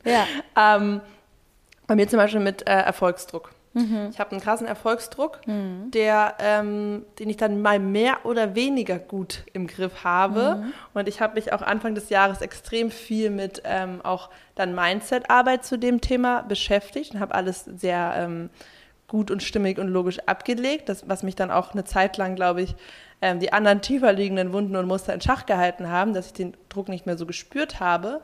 Ähm, 0.57 1.01
bei 1.91 1.95
mir 1.97 2.07
zum 2.07 2.19
Beispiel 2.19 2.39
mit 2.39 2.69
äh, 2.69 2.71
Erfolgsdruck. 2.71 3.51
Mhm. 3.73 4.07
Ich 4.11 4.19
habe 4.21 4.31
einen 4.31 4.39
krassen 4.39 4.65
Erfolgsdruck, 4.65 5.45
mhm. 5.45 5.91
der, 5.91 6.35
ähm, 6.39 7.03
den 7.19 7.29
ich 7.29 7.35
dann 7.35 7.61
mal 7.61 7.79
mehr 7.79 8.25
oder 8.25 8.55
weniger 8.55 8.97
gut 8.97 9.43
im 9.51 9.67
Griff 9.67 10.05
habe. 10.05 10.61
Mhm. 10.61 10.73
Und 10.93 11.09
ich 11.09 11.19
habe 11.19 11.33
mich 11.33 11.51
auch 11.51 11.61
Anfang 11.61 11.93
des 11.93 12.07
Jahres 12.07 12.39
extrem 12.39 12.91
viel 12.91 13.29
mit 13.29 13.63
ähm, 13.65 13.99
auch 14.03 14.29
dann 14.55 14.73
Mindset-Arbeit 14.73 15.65
zu 15.65 15.77
dem 15.77 15.99
Thema 15.99 16.43
beschäftigt 16.43 17.13
und 17.13 17.19
habe 17.19 17.35
alles 17.35 17.65
sehr 17.65 18.13
ähm, 18.15 18.49
gut 19.09 19.29
und 19.29 19.43
stimmig 19.43 19.77
und 19.77 19.89
logisch 19.89 20.19
abgelegt, 20.27 20.87
das, 20.87 21.09
was 21.09 21.23
mich 21.23 21.35
dann 21.35 21.51
auch 21.51 21.73
eine 21.73 21.83
Zeit 21.83 22.15
lang, 22.15 22.37
glaube 22.37 22.61
ich, 22.61 22.73
ähm, 23.21 23.41
die 23.41 23.51
anderen 23.51 23.81
tiefer 23.81 24.13
liegenden 24.13 24.53
Wunden 24.53 24.77
und 24.77 24.87
Muster 24.87 25.13
in 25.13 25.19
Schach 25.19 25.45
gehalten 25.45 25.89
haben, 25.89 26.13
dass 26.13 26.27
ich 26.27 26.33
den 26.33 26.53
Druck 26.69 26.87
nicht 26.87 27.05
mehr 27.05 27.17
so 27.17 27.25
gespürt 27.25 27.81
habe. 27.81 28.21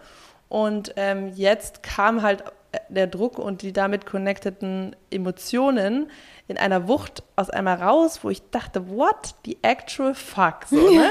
Und 0.49 0.93
ähm, 0.95 1.33
jetzt 1.35 1.83
kam 1.83 2.21
halt 2.21 2.45
der 2.89 3.07
Druck 3.07 3.39
und 3.39 3.61
die 3.61 3.73
damit 3.73 4.05
connecteden 4.05 4.95
Emotionen 5.11 6.09
in 6.47 6.57
einer 6.57 6.87
Wucht 6.87 7.23
aus 7.35 7.49
einmal 7.49 7.81
raus, 7.81 8.19
wo 8.21 8.29
ich 8.29 8.41
dachte, 8.51 8.89
what 8.89 9.35
the 9.45 9.57
actual 9.63 10.15
fuck? 10.15 10.65
So, 10.69 10.77
ne? 10.77 11.09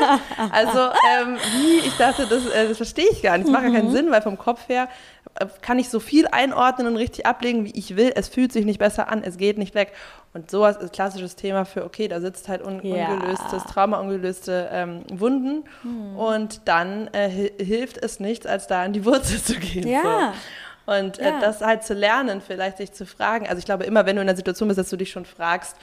Also, 0.50 0.79
ähm, 0.79 1.37
wie, 1.61 1.87
ich 1.87 1.96
dachte, 1.98 2.26
das, 2.26 2.46
äh, 2.46 2.68
das 2.68 2.79
verstehe 2.79 3.07
ich 3.12 3.22
gar 3.22 3.37
nicht. 3.37 3.46
Das 3.46 3.52
macht 3.52 3.64
mhm. 3.64 3.72
gar 3.72 3.83
keinen 3.83 3.92
Sinn, 3.92 4.11
weil 4.11 4.22
vom 4.22 4.38
Kopf 4.38 4.68
her 4.68 4.88
äh, 5.35 5.46
kann 5.61 5.79
ich 5.79 5.90
so 5.90 6.00
viel 6.00 6.26
einordnen 6.29 6.87
und 6.87 6.96
richtig 6.96 7.26
ablegen, 7.26 7.66
wie 7.66 7.72
ich 7.79 7.96
will. 7.96 8.12
Es 8.14 8.29
fühlt 8.29 8.50
sich 8.50 8.64
nicht 8.64 8.79
besser 8.79 9.09
an, 9.09 9.22
es 9.22 9.37
geht 9.37 9.59
nicht 9.59 9.74
weg. 9.74 9.92
Und 10.33 10.50
sowas 10.50 10.76
ist 10.79 10.92
klassisches 10.92 11.37
Thema 11.37 11.64
für, 11.64 11.85
okay, 11.85 12.09
da 12.09 12.20
sitzt 12.20 12.48
halt 12.48 12.62
un 12.62 12.81
ja. 12.83 13.09
ungelöstes 13.09 13.64
Trauma, 13.64 14.00
ungelöste 14.00 14.68
ähm, 14.72 15.02
Wunden. 15.12 15.64
Mhm. 15.83 16.16
Und 16.16 16.61
dann 16.66 17.09
äh, 17.09 17.50
hilft 17.62 17.98
es 17.98 18.20
nichts, 18.20 18.46
als 18.46 18.66
da 18.66 18.85
in 18.85 18.94
die 18.94 19.05
Wurzel 19.05 19.42
zu 19.42 19.55
gehen. 19.55 19.87
Ja. 19.87 20.02
So. 20.33 20.38
Und 20.87 21.18
äh, 21.18 21.25
ja. 21.25 21.38
äh, 21.38 21.40
das 21.40 21.61
halt 21.61 21.83
zu 21.83 21.94
lernen, 21.94 22.40
vielleicht 22.40 22.79
sich 22.79 22.92
zu 22.92 23.07
fragen. 23.07 23.46
Also 23.46 23.59
ich 23.59 23.64
glaube, 23.64 23.85
immer 23.85 24.07
wenn 24.07 24.16
du 24.16 24.22
in 24.22 24.29
einer 24.29 24.37
Situation 24.37 24.68
bist, 24.68 24.79
dass 24.79 24.88
du 24.88 24.96
dich 24.96 25.11
schon 25.11 25.25
fragst, 25.25 25.77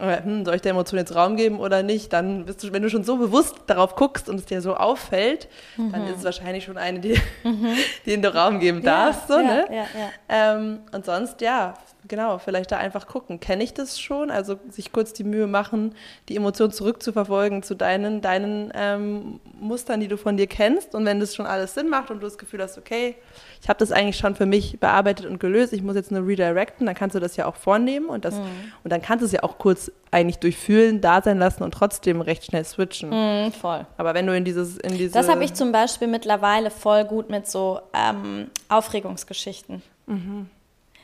äh, 0.00 0.22
hm, 0.22 0.44
soll 0.44 0.54
ich 0.54 0.62
der 0.62 0.72
Emotion 0.72 0.98
jetzt 0.98 1.14
Raum 1.14 1.36
geben 1.36 1.58
oder 1.58 1.82
nicht, 1.82 2.12
dann 2.12 2.44
bist 2.44 2.62
du, 2.62 2.72
wenn 2.72 2.82
du 2.82 2.90
schon 2.90 3.04
so 3.04 3.16
bewusst 3.16 3.56
darauf 3.66 3.96
guckst 3.96 4.28
und 4.28 4.36
es 4.36 4.46
dir 4.46 4.60
so 4.60 4.76
auffällt, 4.76 5.48
mhm. 5.76 5.92
dann 5.92 6.06
ist 6.06 6.18
es 6.18 6.24
wahrscheinlich 6.24 6.64
schon 6.64 6.76
eine, 6.76 7.00
die, 7.00 7.20
mhm. 7.42 7.76
denen 8.06 8.22
du 8.22 8.34
Raum 8.34 8.60
geben 8.60 8.82
darfst. 8.82 9.28
Ja, 9.28 9.34
so, 9.34 9.40
ja, 9.40 9.66
ne? 9.66 9.86
Ähm, 10.28 10.78
und 10.92 11.04
sonst, 11.04 11.40
ja, 11.40 11.74
genau, 12.06 12.38
vielleicht 12.38 12.70
da 12.70 12.76
einfach 12.76 13.06
gucken. 13.06 13.40
Kenne 13.40 13.64
ich 13.64 13.74
das 13.74 14.00
schon? 14.00 14.30
Also 14.30 14.58
sich 14.68 14.92
kurz 14.92 15.12
die 15.12 15.24
Mühe 15.24 15.46
machen, 15.46 15.94
die 16.28 16.36
Emotion 16.36 16.70
zurückzuverfolgen 16.70 17.62
zu 17.62 17.74
deinen, 17.74 18.20
deinen 18.20 18.72
ähm, 18.74 19.40
Mustern, 19.60 20.00
die 20.00 20.08
du 20.08 20.16
von 20.16 20.36
dir 20.36 20.46
kennst. 20.46 20.94
Und 20.94 21.04
wenn 21.04 21.20
das 21.20 21.34
schon 21.34 21.46
alles 21.46 21.74
Sinn 21.74 21.88
macht 21.88 22.10
und 22.10 22.20
du 22.20 22.26
das 22.26 22.38
Gefühl 22.38 22.62
hast, 22.62 22.78
okay, 22.78 23.16
ich 23.60 23.68
habe 23.68 23.78
das 23.78 23.90
eigentlich 23.90 24.16
schon 24.16 24.36
für 24.36 24.46
mich 24.46 24.78
bearbeitet 24.78 25.26
und 25.26 25.40
gelöst, 25.40 25.72
ich 25.72 25.82
muss 25.82 25.96
jetzt 25.96 26.12
nur 26.12 26.26
redirecten, 26.26 26.86
dann 26.86 26.94
kannst 26.94 27.16
du 27.16 27.20
das 27.20 27.36
ja 27.36 27.46
auch 27.46 27.56
vornehmen 27.56 28.06
und, 28.06 28.24
das, 28.24 28.34
mhm. 28.34 28.72
und 28.84 28.92
dann 28.92 29.02
kannst 29.02 29.22
du 29.22 29.26
es 29.26 29.32
ja 29.32 29.42
auch 29.42 29.58
kurz 29.58 29.90
eigentlich 30.10 30.38
durchfühlen, 30.38 31.00
da 31.00 31.20
sein 31.20 31.38
lassen 31.38 31.62
und 31.62 31.72
trotzdem 31.72 32.20
recht 32.20 32.44
schnell 32.44 32.64
switchen. 32.64 33.10
Mhm, 33.10 33.52
voll. 33.52 33.86
Aber 33.96 34.14
wenn 34.14 34.26
du 34.26 34.34
in 34.34 34.44
dieses... 34.44 34.78
In 34.78 34.96
diese 34.96 35.12
das 35.12 35.28
habe 35.28 35.44
ich 35.44 35.54
zum 35.54 35.72
Beispiel 35.72 36.08
mittlerweile 36.08 36.70
voll 36.70 37.04
gut 37.04 37.28
mit 37.28 37.46
so 37.46 37.80
ähm, 37.92 38.50
Aufregungsgeschichten. 38.68 39.82
Mhm. 40.06 40.48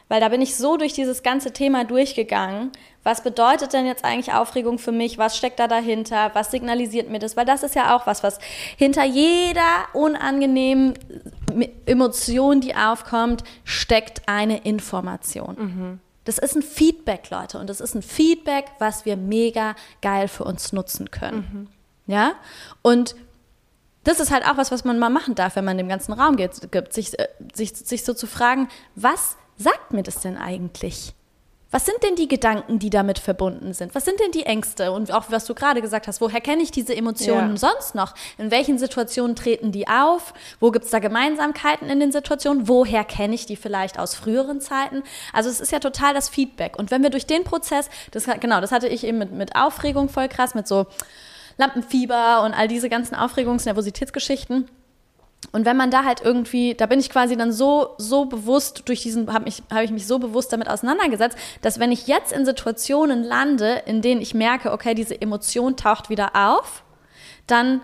Weil 0.09 0.21
da 0.21 0.29
bin 0.29 0.43
ich 0.43 0.57
so 0.57 0.77
durch 0.77 0.93
dieses 0.93 1.23
ganze 1.23 1.53
Thema 1.53 1.85
durchgegangen. 1.85 2.71
Was 3.05 3.23
bedeutet 3.23 3.73
denn 3.73 3.87
jetzt 3.87 4.05
eigentlich 4.05 4.35
Aufregung 4.35 4.79
für 4.79 4.93
mich? 4.93 5.19
Was 5.19 5.37
steckt 5.37 5.59
da 5.59 5.67
dahinter? 5.67 6.31
Was 6.35 6.51
signalisiert 6.51 7.11
mir 7.11 7.19
das? 7.19 7.37
Weil 7.37 7.47
das 7.47 7.62
ist 7.62 7.75
ja 7.75 7.97
auch 7.97 8.07
was, 8.07 8.23
was 8.23 8.38
hinter 8.77 9.05
jeder 9.05 9.62
unangenehmen 9.93 10.95
Emotion, 11.87 12.61
die 12.61 12.75
aufkommt, 12.75 13.45
steckt 13.64 14.23
eine 14.27 14.59
Information. 14.59 15.57
Mhm. 15.59 16.01
Das 16.25 16.38
ist 16.38 16.57
ein 16.57 16.62
Feedback, 16.62 17.31
Leute. 17.31 17.59
Und 17.59 17.69
das 17.69 17.81
ist 17.81 17.95
ein 17.95 18.03
Feedback, 18.03 18.67
was 18.79 19.05
wir 19.05 19.17
mega 19.17 19.75
geil 20.01 20.29
für 20.29 20.45
uns 20.45 20.73
nutzen 20.73 21.11
können. 21.11 21.69
Mhm. 22.07 22.12
Ja? 22.12 22.33
Und 22.83 23.14
das 24.05 24.21
ist 24.21 24.31
halt 24.31 24.47
auch 24.47 24.57
was, 24.57 24.71
was 24.71 24.85
man 24.85 24.99
mal 24.99 25.11
machen 25.11 25.35
darf, 25.35 25.57
wenn 25.57 25.64
man 25.64 25.79
dem 25.79 25.88
ganzen 25.88 26.12
Raum 26.12 26.37
gibt, 26.37 26.93
sich, 26.93 27.19
äh, 27.19 27.29
sich, 27.55 27.75
sich 27.75 28.05
so 28.05 28.14
zu 28.14 28.27
fragen, 28.27 28.69
was 28.95 29.37
sagt 29.57 29.93
mir 29.93 30.03
das 30.03 30.21
denn 30.21 30.37
eigentlich? 30.37 31.14
Was 31.75 31.87
sind 31.87 32.05
denn 32.05 32.14
die 32.14 32.29
Gedanken, 32.29 32.79
die 32.79 32.88
damit 32.88 33.19
verbunden 33.19 33.73
sind? 33.73 33.97
Was 33.97 34.05
sind 34.05 34.21
denn 34.21 34.31
die 34.31 34.47
Ängste? 34.47 34.93
Und 34.93 35.11
auch 35.11 35.25
was 35.31 35.45
du 35.45 35.55
gerade 35.55 35.83
gesagt 35.83 36.07
hast, 36.07 36.21
woher 36.21 36.40
kenne 36.40 36.62
ich 36.62 36.71
diese 36.71 36.95
Emotionen 36.95 37.51
ja. 37.51 37.57
sonst 37.57 37.97
noch? 37.97 38.14
In 38.38 38.53
welchen 38.53 38.79
Situationen 38.79 39.35
treten 39.35 39.73
die 39.73 39.88
auf? 39.88 40.35
Wo 40.61 40.71
gibt 40.71 40.85
es 40.85 40.93
da 40.93 41.01
Gemeinsamkeiten 41.01 41.90
in 41.90 41.99
den 41.99 42.12
Situationen? 42.12 42.69
Woher 42.69 43.03
kenne 43.03 43.35
ich 43.35 43.47
die 43.47 43.57
vielleicht 43.57 43.99
aus 43.99 44.14
früheren 44.14 44.61
Zeiten? 44.61 45.03
Also 45.33 45.51
es 45.51 45.59
ist 45.59 45.73
ja 45.73 45.81
total 45.81 46.14
das 46.14 46.29
Feedback. 46.29 46.79
Und 46.79 46.93
wenn 46.93 47.03
wir 47.03 47.11
durch 47.11 47.27
den 47.27 47.43
Prozess, 47.43 47.90
das, 48.12 48.27
genau, 48.38 48.61
das 48.61 48.71
hatte 48.71 48.87
ich 48.87 49.03
eben 49.03 49.19
mit, 49.19 49.33
mit 49.33 49.57
Aufregung 49.57 50.09
voll 50.09 50.29
krass, 50.29 50.55
mit 50.55 50.69
so 50.69 50.87
Lampenfieber 51.57 52.43
und 52.45 52.55
all 52.55 52.69
diese 52.69 52.88
ganzen 52.88 53.17
Aufregungs-, 53.17 53.64
Nervositätsgeschichten. 53.64 54.69
Und 55.52 55.64
wenn 55.64 55.76
man 55.76 55.90
da 55.90 56.04
halt 56.04 56.20
irgendwie, 56.22 56.74
da 56.74 56.87
bin 56.87 57.00
ich 57.00 57.11
quasi 57.11 57.37
dann 57.37 57.52
so, 57.52 57.94
so 57.98 58.26
bewusst 58.26 58.83
durch 58.87 59.02
diesen, 59.02 59.33
habe 59.33 59.50
hab 59.70 59.83
ich 59.83 59.90
mich 59.90 60.07
so 60.07 60.18
bewusst 60.18 60.52
damit 60.52 60.68
auseinandergesetzt, 60.68 61.37
dass 61.62 61.78
wenn 61.78 61.92
ich 61.92 62.07
jetzt 62.07 62.33
in 62.33 62.44
Situationen 62.44 63.22
lande, 63.22 63.83
in 63.87 64.02
denen 64.02 64.20
ich 64.20 64.35
merke, 64.35 64.72
okay, 64.72 64.94
diese 64.94 65.20
Emotion 65.20 65.76
taucht 65.76 66.11
wieder 66.11 66.33
auf, 66.35 66.83
dann 67.46 67.80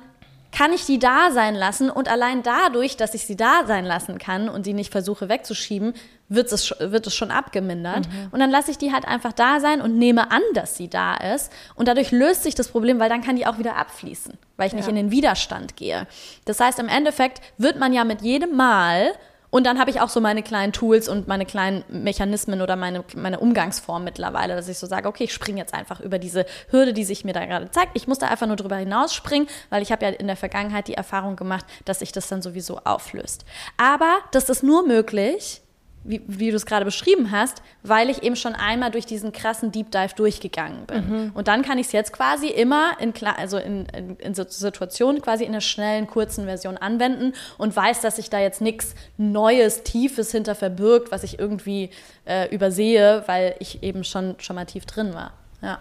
kann 0.53 0.73
ich 0.73 0.85
die 0.85 0.99
da 0.99 1.31
sein 1.31 1.55
lassen 1.55 1.91
und 1.91 2.09
allein 2.09 2.43
dadurch, 2.43 2.97
dass 2.97 3.15
ich 3.15 3.27
sie 3.27 3.37
da 3.37 3.67
sein 3.67 3.85
lassen 3.85 4.19
kann 4.19 4.49
und 4.49 4.65
sie 4.65 4.75
nicht 4.75 4.91
versuche 4.91 5.29
wegzuschieben, 5.29 5.95
wird 6.31 6.51
es, 6.53 6.75
wird 6.79 7.07
es 7.07 7.15
schon 7.15 7.31
abgemindert. 7.31 8.09
Mhm. 8.09 8.29
Und 8.31 8.41
dann 8.41 8.51
lasse 8.51 8.71
ich 8.71 8.79
die 8.79 8.93
halt 8.93 9.07
einfach 9.07 9.35
da 9.35 9.61
sein 9.61 9.83
und 9.83 9.99
nehme 9.99 10.31
an, 10.31 10.43
dass 10.55 10.77
sie 10.77 10.89
da 10.89 11.17
ist. 11.17 11.53
Und 11.75 11.89
dadurch 11.89 12.13
löst 12.13 12.45
sich 12.45 12.55
das 12.55 12.69
Problem, 12.69 12.99
weil 12.99 13.11
dann 13.11 13.21
kann 13.21 13.37
die 13.37 13.47
auch 13.47 13.59
wieder 13.59 13.77
abfließen, 13.77 14.39
weil 14.57 14.69
ich 14.69 14.73
ja. 14.73 14.79
nicht 14.79 14.89
in 14.89 14.95
den 14.95 15.11
Widerstand 15.11 15.77
gehe. 15.77 16.07
Das 16.47 16.61
heißt, 16.61 16.79
im 16.79 16.89
Endeffekt 16.89 17.43
wird 17.59 17.79
man 17.79 17.93
ja 17.93 18.05
mit 18.05 18.23
jedem 18.23 18.57
Mal 18.57 19.13
und 19.51 19.67
dann 19.67 19.81
habe 19.81 19.91
ich 19.91 20.01
auch 20.01 20.09
so 20.09 20.21
meine 20.21 20.43
kleinen 20.43 20.73
Tools 20.73 21.09
und 21.09 21.27
meine 21.27 21.45
kleinen 21.45 21.85
Mechanismen 21.89 22.63
oder 22.63 22.77
meine, 22.77 23.05
meine 23.17 23.41
Umgangsform 23.41 24.05
mittlerweile, 24.05 24.55
dass 24.55 24.69
ich 24.69 24.79
so 24.79 24.87
sage, 24.87 25.09
okay, 25.09 25.25
ich 25.25 25.35
springe 25.35 25.59
jetzt 25.59 25.75
einfach 25.75 26.01
über 26.01 26.21
diese 26.21 26.47
Hürde, 26.71 26.93
die 26.93 27.05
sich 27.05 27.25
mir 27.25 27.33
da 27.33 27.45
gerade 27.45 27.71
zeigt. 27.71 27.91
Ich 27.95 28.07
muss 28.07 28.19
da 28.19 28.29
einfach 28.29 28.47
nur 28.47 28.57
drüber 28.57 28.77
hinausspringen, 28.77 29.49
weil 29.69 29.83
ich 29.83 29.91
habe 29.91 30.05
ja 30.05 30.13
in 30.13 30.29
der 30.29 30.37
Vergangenheit 30.37 30.87
die 30.87 30.95
Erfahrung 30.95 31.35
gemacht, 31.35 31.67
dass 31.85 31.99
sich 31.99 32.13
das 32.13 32.29
dann 32.29 32.43
sowieso 32.43 32.79
auflöst. 32.85 33.45
Aber 33.77 34.19
das 34.31 34.49
ist 34.49 34.63
nur 34.63 34.87
möglich, 34.87 35.63
wie, 36.03 36.23
wie 36.27 36.51
du 36.51 36.57
es 36.57 36.65
gerade 36.65 36.85
beschrieben 36.85 37.31
hast, 37.31 37.63
weil 37.83 38.09
ich 38.09 38.23
eben 38.23 38.37
schon 38.37 38.55
einmal 38.55 38.91
durch 38.91 39.05
diesen 39.05 39.33
krassen 39.33 39.71
Deep 39.71 39.91
Dive 39.91 40.15
durchgegangen 40.17 40.87
bin. 40.87 41.09
Mhm. 41.09 41.31
Und 41.35 41.49
dann 41.49 41.63
kann 41.63 41.79
ich 41.79 41.87
es 41.87 41.93
jetzt 41.93 42.13
quasi 42.13 42.49
immer 42.49 42.93
in, 43.01 43.13
also 43.37 43.59
in, 43.59 43.87
in, 43.87 44.17
in 44.17 44.35
Situationen 44.35 45.21
quasi 45.21 45.45
in 45.45 45.51
einer 45.51 45.61
schnellen, 45.61 46.07
kurzen 46.07 46.47
Version 46.47 46.79
anwenden 46.79 47.35
und 47.59 47.77
weiß, 47.77 48.01
dass 48.01 48.17
sich 48.17 48.31
da 48.31 48.41
jetzt 48.41 48.61
nichts 48.61 48.95
Neues, 49.19 49.83
Tiefes 49.83 50.33
hinter 50.33 50.55
verbirgt, 50.55 51.13
was 51.13 51.23
ich 51.23 51.39
irgendwie 51.39 51.91
äh, 52.25 52.53
übersehe, 52.55 53.23
weil 53.27 53.55
ich 53.59 53.83
eben 53.83 54.05
schon, 54.05 54.37
schon 54.39 54.57
mal 54.57 54.65
tief 54.65 54.87
drin 54.87 55.13
war. 55.15 55.33
Ja. 55.61 55.81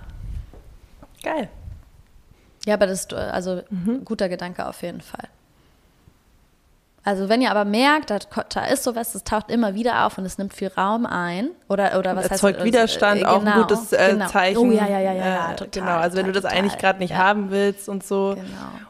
Geil. 1.24 1.50
Ja, 2.66 2.74
aber 2.74 2.88
das 2.88 3.02
ist 3.02 3.14
also 3.14 3.62
mhm. 3.70 4.04
guter 4.04 4.28
Gedanke 4.28 4.68
auf 4.68 4.82
jeden 4.82 5.02
Fall. 5.02 5.28
Also 7.10 7.28
wenn 7.28 7.42
ihr 7.42 7.50
aber 7.50 7.66
merkt, 7.66 8.12
da, 8.12 8.66
ist 8.66 8.84
sowas, 8.84 9.14
das 9.14 9.24
taucht 9.24 9.50
immer 9.50 9.74
wieder 9.74 10.06
auf 10.06 10.20
und 10.20 10.26
es 10.26 10.38
nimmt 10.38 10.54
viel 10.54 10.68
Raum 10.68 11.08
ein 11.08 11.50
oder 11.68 11.98
oder 11.98 12.16
was 12.16 12.28
erzeugt 12.28 12.58
heißt, 12.58 12.66
Widerstand, 12.68 13.22
äh, 13.22 13.24
genau, 13.24 13.36
auch 13.36 13.44
ein 13.44 13.62
gutes 13.64 13.94
äh, 13.94 14.12
genau. 14.12 14.28
Zeichen. 14.28 14.58
Oh 14.60 14.72
ja 14.72 14.88
ja 14.88 15.00
ja 15.00 15.14
ja, 15.14 15.26
ja 15.26 15.52
äh, 15.52 15.56
total, 15.56 15.70
Genau, 15.72 15.98
also 15.98 16.18
wenn 16.18 16.28
total, 16.28 16.42
du 16.42 16.42
das 16.42 16.52
eigentlich 16.54 16.78
gerade 16.78 17.00
nicht 17.00 17.10
ja. 17.10 17.18
haben 17.18 17.50
willst 17.50 17.90
und 17.90 18.04
so 18.06 18.36
genau. 18.36 18.46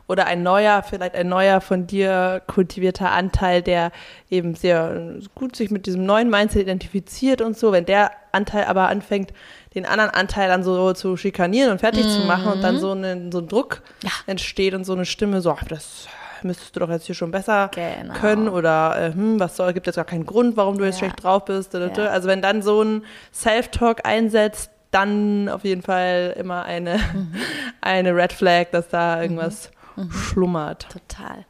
oder 0.10 0.25
ein 0.27 0.43
neuer, 0.43 0.84
vielleicht 0.84 1.15
ein 1.15 1.29
neuer 1.29 1.62
von 1.62 1.88
dir 1.88 2.41
kultivierter 2.45 3.10
Anteil, 3.10 3.62
der 3.62 3.93
eben 4.29 4.53
sehr 4.53 5.13
gut 5.34 5.55
sich 5.55 5.71
mit 5.71 5.86
diesem 5.86 6.05
neuen 6.05 6.29
Mindset 6.29 6.63
identifiziert 6.63 7.39
und 7.39 7.58
so, 7.58 7.71
wenn 7.71 7.86
der 7.86 8.12
Anteil 8.34 8.65
aber 8.65 8.89
anfängt 8.89 9.32
den 9.75 9.86
anderen 9.86 10.12
Anteil 10.12 10.49
dann 10.49 10.63
so 10.63 10.91
zu 10.91 11.15
schikanieren 11.15 11.71
und 11.71 11.79
fertig 11.79 12.05
mhm. 12.05 12.10
zu 12.10 12.19
machen 12.25 12.51
und 12.51 12.62
dann 12.62 12.75
mhm. 12.75 12.79
so, 12.79 12.91
eine, 12.91 13.29
so 13.32 13.38
ein 13.38 13.47
Druck 13.47 13.82
ja. 14.03 14.12
entsteht 14.27 14.73
und 14.73 14.84
so 14.84 14.91
eine 14.91 15.05
Stimme 15.05 15.39
so, 15.39 15.51
ach, 15.51 15.63
das 15.63 16.10
müsstest 16.43 16.75
du 16.75 16.80
doch 16.80 16.89
jetzt 16.89 17.06
hier 17.06 17.15
schon 17.15 17.32
besser 17.32 17.69
genau. 17.73 18.13
können 18.13 18.49
oder 18.49 18.95
äh, 18.99 19.13
hm, 19.13 19.39
was 19.39 19.56
soll, 19.56 19.73
gibt 19.73 19.88
jetzt 19.88 19.95
gar 19.95 20.06
keinen 20.06 20.25
Grund, 20.25 20.58
warum 20.58 20.78
du 20.78 20.86
jetzt 20.86 20.95
ja. 20.95 21.08
schlecht 21.08 21.23
drauf 21.23 21.45
bist. 21.45 21.73
Ja. 21.73 21.89
Also 22.08 22.28
wenn 22.28 22.41
dann 22.41 22.62
so 22.62 22.82
ein 22.82 23.06
Self-Talk 23.34 24.06
einsetzt, 24.06 24.71
dann 24.91 25.49
auf 25.49 25.63
jeden 25.63 25.82
Fall 25.82 26.36
immer 26.38 26.63
eine, 26.63 26.97
mhm. 26.97 27.36
eine 27.82 28.15
Red 28.15 28.34
Flag, 28.34 28.67
dass 28.71 28.89
da 28.89 29.21
irgendwas 29.21 29.71
mhm. 29.95 30.06
mhm. 30.06 30.12
schlummert. 30.12 30.88
Total. 30.89 31.45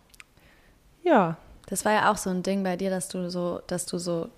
Ja. 1.03 1.37
Das 1.67 1.85
war 1.85 1.93
ja 1.93 2.11
auch 2.11 2.17
so 2.17 2.29
ein 2.29 2.43
Ding 2.43 2.63
bei 2.63 2.75
dir, 2.75 2.89
dass 2.89 3.09
du 3.09 3.29
so, 3.29 3.61
dass 3.67 3.85
du 3.85 3.97
so 3.97 4.29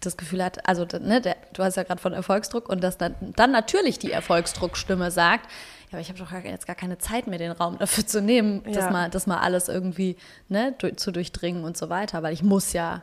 das 0.00 0.16
Gefühl 0.16 0.44
hat, 0.44 0.68
also 0.68 0.86
ne, 1.00 1.20
der, 1.20 1.36
du 1.52 1.62
hast 1.62 1.76
ja 1.76 1.82
gerade 1.82 2.00
von 2.00 2.12
Erfolgsdruck 2.12 2.68
und 2.68 2.82
dass 2.84 2.98
dann, 2.98 3.14
dann 3.20 3.50
natürlich 3.50 3.98
die 3.98 4.12
Erfolgsdruckstimme 4.12 5.10
sagt, 5.10 5.50
ja, 5.86 5.92
aber 5.92 6.00
ich 6.00 6.08
habe 6.08 6.18
doch 6.18 6.32
jetzt 6.44 6.66
gar 6.66 6.76
keine 6.76 6.98
Zeit 6.98 7.26
mehr, 7.26 7.38
den 7.38 7.52
Raum 7.52 7.78
dafür 7.78 8.06
zu 8.06 8.20
nehmen, 8.20 8.62
ja. 8.66 8.72
das, 8.72 8.90
mal, 8.90 9.10
das 9.10 9.26
mal 9.26 9.38
alles 9.38 9.68
irgendwie 9.68 10.16
ne, 10.48 10.74
zu 10.96 11.12
durchdringen 11.12 11.64
und 11.64 11.76
so 11.76 11.88
weiter, 11.88 12.22
weil 12.22 12.32
ich 12.32 12.42
muss 12.42 12.72
ja, 12.72 13.02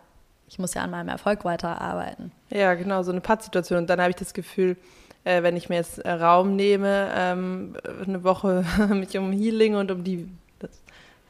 ich 0.50 0.60
muss 0.60 0.74
ja 0.74 0.84
an 0.84 0.92
meinem 0.92 1.10
Erfolg 1.10 1.46
weiterarbeiten. 1.46 2.32
Ja, 2.50 2.74
genau, 2.74 3.02
so 3.04 3.12
eine 3.12 3.22
Pattsituation. 3.22 3.80
Und 3.80 3.90
dann 3.90 4.02
habe 4.02 4.10
ich 4.10 4.18
das 4.18 4.34
Gefühl, 4.34 4.76
äh, 5.24 5.42
wenn 5.44 5.56
ich 5.56 5.70
mir 5.70 5.76
jetzt 5.76 6.00
äh, 6.00 6.12
Raum 6.12 6.56
nehme, 6.56 7.10
ähm, 7.16 7.78
eine 8.06 8.24
Woche 8.24 8.66
mich 8.90 9.18
um 9.18 9.32
Healing 9.32 9.76
und 9.76 9.90
um 9.90 10.04
die, 10.04 10.28
das, 10.60 10.72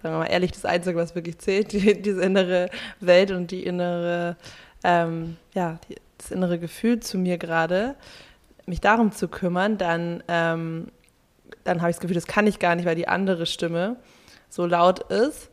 sagen 0.02 0.16
wir 0.16 0.20
mal 0.20 0.26
ehrlich, 0.26 0.52
das 0.52 0.66
Einzige, 0.66 0.98
was 0.98 1.14
wirklich 1.14 1.38
zählt, 1.38 1.72
die, 1.72 2.02
diese 2.02 2.24
innere 2.24 2.70
Welt 3.00 3.30
und 3.32 3.52
die 3.52 3.64
innere, 3.64 4.38
ähm, 4.84 5.38
ja, 5.54 5.80
die, 5.88 5.96
das 6.18 6.32
innere 6.32 6.58
Gefühl 6.58 7.00
zu 7.00 7.18
mir 7.18 7.38
gerade, 7.38 7.96
mich 8.66 8.82
darum 8.82 9.12
zu 9.12 9.28
kümmern, 9.28 9.78
dann 9.78 10.24
ähm, 10.28 10.88
dann 11.64 11.82
habe 11.82 11.90
ich 11.90 11.98
das 11.98 12.02
Gefühl, 12.02 12.16
das 12.16 12.28
kann 12.28 12.48
ich 12.48 12.60
gar 12.60 12.76
nicht, 12.76 12.86
weil 12.86 12.96
die 12.96 13.08
andere 13.08 13.46
Stimme 13.46 13.98
so 14.50 14.66
laut 14.66 15.12
ist. 15.12 15.50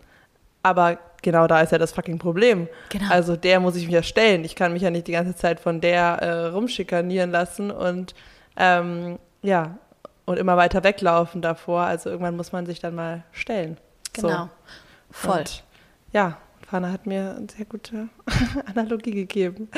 Aber 0.63 0.99
genau 1.23 1.47
da 1.47 1.61
ist 1.61 1.73
ja 1.73 1.79
das 1.79 1.93
fucking 1.93 2.19
Problem. 2.19 2.69
Genau. 2.91 3.11
Also 3.11 3.37
der 3.37 3.61
muss 3.61 3.77
ich 3.77 3.87
mich 3.87 3.95
ja 3.95 4.03
stellen. 4.03 4.45
Ich 4.45 4.57
kann 4.57 4.73
mich 4.73 4.83
ja 4.83 4.91
nicht 4.91 5.07
die 5.07 5.13
ganze 5.13 5.35
Zeit 5.35 5.61
von 5.61 5.81
der 5.81 6.03
äh, 6.21 6.47
rumschikanieren 6.49 7.31
lassen 7.31 7.71
und 7.71 8.15
ähm, 8.57 9.19
ja, 9.43 9.79
und 10.27 10.39
immer 10.39 10.57
weiter 10.57 10.85
weglaufen 10.85 11.43
davor. 11.43 11.83
Also 11.83 12.11
irgendwann 12.11 12.37
muss 12.37 12.53
man 12.53 12.67
sich 12.67 12.79
dann 12.79 12.95
mal 12.95 13.25
stellen. 13.33 13.79
Genau. 14.13 14.29
So. 14.29 14.49
Voll. 15.11 15.39
Und, 15.39 15.65
ja, 16.13 16.39
Fana 16.71 16.93
hat 16.93 17.07
mir 17.07 17.35
eine 17.37 17.49
sehr 17.55 17.65
gute 17.65 18.09
Analogie 18.67 19.11
gegeben. 19.11 19.69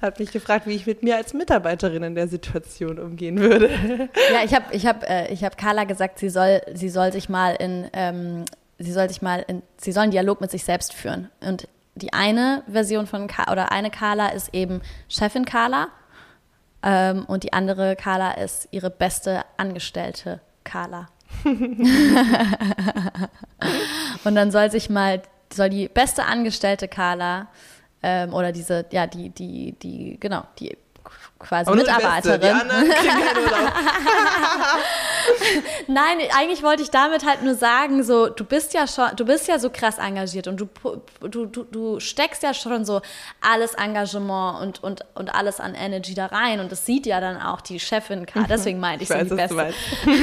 Hat 0.00 0.20
mich 0.20 0.30
gefragt, 0.30 0.68
wie 0.68 0.74
ich 0.74 0.86
mit 0.86 1.02
mir 1.02 1.16
als 1.16 1.34
Mitarbeiterin 1.34 2.04
in 2.04 2.14
der 2.14 2.28
Situation 2.28 3.00
umgehen 3.00 3.40
würde. 3.40 3.68
Ja, 4.32 4.44
ich 4.44 4.54
habe 4.54 4.66
ich 4.72 4.86
hab, 4.86 5.02
äh, 5.08 5.32
ich 5.32 5.42
hab 5.42 5.58
Carla 5.58 5.84
gesagt, 5.84 6.18
sie 6.20 6.28
soll, 6.28 6.60
sie 6.74 6.88
soll 6.88 7.12
sich 7.12 7.28
mal 7.28 7.54
in, 7.56 7.88
ähm, 7.92 8.44
sie 8.78 8.92
soll 8.92 9.08
sich 9.08 9.22
mal 9.22 9.44
in, 9.48 9.62
sie 9.76 9.90
soll 9.90 10.04
einen 10.04 10.12
Dialog 10.12 10.40
mit 10.40 10.52
sich 10.52 10.62
selbst 10.62 10.92
führen. 10.92 11.30
Und 11.40 11.66
die 11.96 12.12
eine 12.12 12.62
Version 12.70 13.06
von 13.06 13.26
Ka 13.26 13.50
oder 13.50 13.72
eine 13.72 13.90
Carla 13.90 14.28
ist 14.28 14.54
eben 14.54 14.82
Chefin 15.08 15.44
Carla 15.46 15.88
ähm, 16.82 17.24
und 17.26 17.42
die 17.42 17.52
andere 17.52 17.96
Carla 17.96 18.32
ist 18.32 18.68
ihre 18.70 18.90
beste 18.90 19.42
Angestellte 19.56 20.40
Carla. 20.62 21.08
und 24.24 24.34
dann 24.34 24.50
soll 24.52 24.70
sich 24.70 24.88
mal 24.90 25.22
soll 25.52 25.70
die 25.70 25.88
beste 25.88 26.24
Angestellte 26.24 26.88
Carla 26.88 27.48
ähm, 28.02 28.32
oder 28.34 28.52
diese, 28.52 28.86
ja, 28.90 29.06
die, 29.06 29.30
die, 29.30 29.72
die, 29.72 30.18
genau, 30.20 30.44
die 30.58 30.76
quasi 31.38 31.70
Mitarbeiterin. 31.70 32.40
Beste, 32.40 32.64
die 32.68 32.92
Nein, 35.92 36.18
eigentlich 36.36 36.62
wollte 36.62 36.82
ich 36.82 36.90
damit 36.90 37.24
halt 37.24 37.42
nur 37.42 37.54
sagen, 37.54 38.02
so 38.02 38.28
du 38.28 38.44
bist 38.44 38.74
ja 38.74 38.86
schon, 38.86 39.08
du 39.16 39.24
bist 39.24 39.48
ja 39.48 39.58
so 39.58 39.70
krass 39.70 39.98
engagiert 39.98 40.48
und 40.48 40.60
du, 40.60 40.68
du, 41.20 41.46
du, 41.46 41.64
du 41.64 42.00
steckst 42.00 42.42
ja 42.42 42.54
schon 42.54 42.84
so 42.84 43.00
alles 43.40 43.74
Engagement 43.74 44.60
und, 44.60 44.82
und, 44.82 45.04
und 45.14 45.34
alles 45.34 45.60
an 45.60 45.74
Energy 45.74 46.14
da 46.14 46.26
rein 46.26 46.60
und 46.60 46.72
das 46.72 46.86
sieht 46.86 47.06
ja 47.06 47.20
dann 47.20 47.40
auch 47.40 47.60
die 47.60 47.80
Chefin, 47.80 48.26
deswegen 48.48 48.80
meinte 48.80 49.04
ich, 49.04 49.10
ich 49.10 49.16
weiß, 49.16 49.28
so 49.28 49.36
die 49.36 49.42
Beste. 49.54 49.74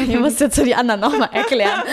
Ich 0.08 0.20
muss 0.20 0.40
jetzt 0.40 0.56
zu 0.56 0.64
die 0.64 0.76
anderen 0.76 1.02
nochmal 1.02 1.30
erklären. 1.32 1.84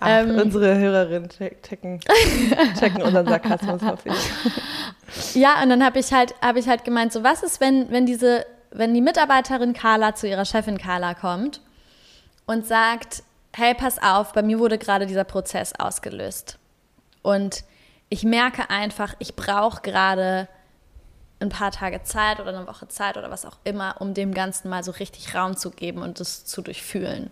Ach, 0.00 0.08
ähm, 0.08 0.36
unsere 0.36 0.76
Hörerinnen 0.76 1.28
checken, 1.28 2.00
checken 2.78 3.02
unseren 3.02 3.26
Sarkasmus, 3.26 3.82
hoffe 3.82 4.08
ich. 4.08 5.34
Ja, 5.34 5.62
und 5.62 5.70
dann 5.70 5.84
habe 5.84 5.98
ich 5.98 6.12
halt, 6.12 6.34
habe 6.42 6.58
ich 6.58 6.68
halt 6.68 6.84
gemeint, 6.84 7.12
so 7.12 7.24
was 7.24 7.42
ist, 7.42 7.60
wenn, 7.60 7.90
wenn 7.90 8.06
diese 8.06 8.44
wenn 8.70 8.94
die 8.94 9.00
Mitarbeiterin 9.00 9.72
Carla 9.72 10.14
zu 10.14 10.28
ihrer 10.28 10.44
Chefin 10.44 10.78
Carla 10.78 11.14
kommt 11.14 11.60
und 12.46 12.66
sagt, 12.66 13.22
hey, 13.54 13.74
pass 13.74 14.00
auf, 14.00 14.32
bei 14.32 14.42
mir 14.42 14.58
wurde 14.58 14.78
gerade 14.78 15.06
dieser 15.06 15.24
Prozess 15.24 15.72
ausgelöst. 15.78 16.58
Und 17.22 17.64
ich 18.08 18.24
merke 18.24 18.70
einfach, 18.70 19.14
ich 19.18 19.36
brauche 19.36 19.82
gerade 19.82 20.48
ein 21.40 21.50
paar 21.50 21.70
Tage 21.70 22.02
Zeit 22.02 22.40
oder 22.40 22.56
eine 22.56 22.66
Woche 22.66 22.88
Zeit 22.88 23.16
oder 23.16 23.30
was 23.30 23.46
auch 23.46 23.58
immer, 23.64 23.96
um 24.00 24.12
dem 24.14 24.34
Ganzen 24.34 24.68
mal 24.68 24.82
so 24.82 24.92
richtig 24.92 25.34
Raum 25.34 25.56
zu 25.56 25.70
geben 25.70 26.02
und 26.02 26.20
das 26.20 26.44
zu 26.44 26.62
durchfühlen. 26.62 27.30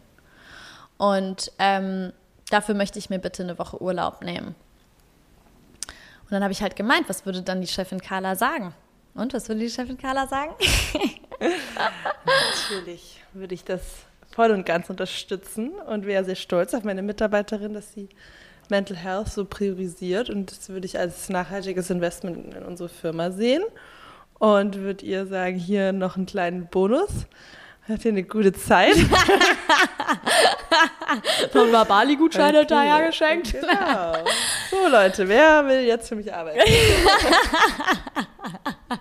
Und 0.96 1.52
ähm, 1.58 2.12
dafür 2.50 2.74
möchte 2.74 2.98
ich 2.98 3.10
mir 3.10 3.18
bitte 3.18 3.42
eine 3.42 3.58
Woche 3.58 3.80
Urlaub 3.80 4.22
nehmen. 4.22 4.54
Und 6.24 6.32
dann 6.32 6.42
habe 6.42 6.52
ich 6.52 6.62
halt 6.62 6.74
gemeint, 6.74 7.08
was 7.08 7.24
würde 7.24 7.42
dann 7.42 7.60
die 7.60 7.66
Chefin 7.66 8.00
Carla 8.00 8.34
sagen? 8.34 8.74
Und 9.14 9.32
was 9.32 9.48
würde 9.48 9.60
die 9.60 9.70
Chefin 9.70 9.96
Carla 9.96 10.26
sagen? 10.26 10.52
Natürlich 12.26 13.22
würde 13.32 13.54
ich 13.54 13.64
das 13.64 13.82
voll 14.32 14.50
und 14.50 14.66
ganz 14.66 14.90
unterstützen 14.90 15.70
und 15.70 16.04
wäre 16.04 16.24
sehr 16.24 16.34
stolz 16.34 16.74
auf 16.74 16.84
meine 16.84 17.02
Mitarbeiterin, 17.02 17.74
dass 17.74 17.92
sie 17.92 18.08
Mental 18.68 18.96
Health 18.96 19.28
so 19.28 19.44
priorisiert 19.44 20.28
und 20.28 20.50
das 20.50 20.68
würde 20.68 20.86
ich 20.86 20.98
als 20.98 21.28
nachhaltiges 21.28 21.88
Investment 21.90 22.54
in 22.54 22.62
unsere 22.64 22.88
Firma 22.88 23.30
sehen 23.30 23.62
und 24.38 24.76
würde 24.76 25.06
ihr 25.06 25.26
sagen, 25.26 25.56
hier 25.56 25.92
noch 25.92 26.16
einen 26.16 26.26
kleinen 26.26 26.66
Bonus. 26.66 27.26
Hat 27.88 28.04
ihr 28.04 28.10
eine 28.10 28.24
gute 28.24 28.52
Zeit? 28.52 28.96
Von 31.52 31.72
war 31.72 31.84
Bali-Gutscheine 31.84 32.58
okay. 32.58 32.66
daher 32.66 33.06
geschenkt. 33.06 33.52
Genau. 33.52 34.14
So 34.70 34.88
Leute, 34.88 35.28
wer 35.28 35.64
will 35.66 35.84
jetzt 35.84 36.08
für 36.08 36.16
mich 36.16 36.34
arbeiten? 36.34 36.58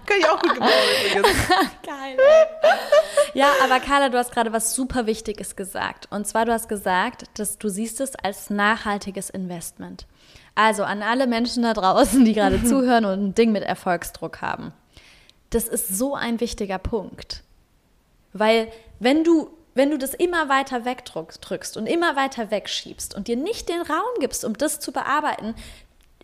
Kann 0.05 0.19
ich 0.19 0.29
auch 0.29 0.39
gut 0.39 0.53
gebrauchen 0.53 0.71
übrigens. 1.09 1.47
Geil. 1.83 2.17
Ja, 3.33 3.53
aber 3.63 3.79
Carla, 3.79 4.09
du 4.09 4.19
hast 4.19 4.31
gerade 4.31 4.53
was 4.53 4.75
super 4.75 5.07
Wichtiges 5.07 5.55
gesagt. 5.55 6.07
Und 6.11 6.27
zwar, 6.27 6.45
du 6.45 6.53
hast 6.53 6.69
gesagt, 6.69 7.23
dass 7.39 7.57
du 7.57 7.69
siehst 7.69 7.99
es 8.01 8.15
als 8.15 8.51
nachhaltiges 8.51 9.31
Investment. 9.31 10.05
Also 10.53 10.83
an 10.83 11.01
alle 11.01 11.25
Menschen 11.25 11.63
da 11.63 11.73
draußen, 11.73 12.23
die 12.23 12.33
gerade 12.33 12.63
zuhören 12.67 13.05
und 13.05 13.19
ein 13.19 13.33
Ding 13.35 13.51
mit 13.51 13.63
Erfolgsdruck 13.63 14.41
haben. 14.41 14.73
Das 15.49 15.67
ist 15.67 15.89
so 15.89 16.13
ein 16.15 16.39
wichtiger 16.39 16.77
Punkt. 16.77 17.44
Weil 18.35 18.69
wenn 18.99 19.23
du, 19.23 19.49
wenn 19.75 19.89
du 19.89 19.97
das 19.97 20.13
immer 20.13 20.49
weiter 20.49 20.83
wegdrückst 20.83 21.77
und 21.77 21.87
immer 21.87 22.17
weiter 22.17 22.51
wegschiebst 22.51 23.15
und 23.15 23.29
dir 23.29 23.37
nicht 23.37 23.69
den 23.69 23.81
Raum 23.81 24.19
gibst, 24.19 24.43
um 24.43 24.57
das 24.57 24.81
zu 24.81 24.91
bearbeiten, 24.91 25.55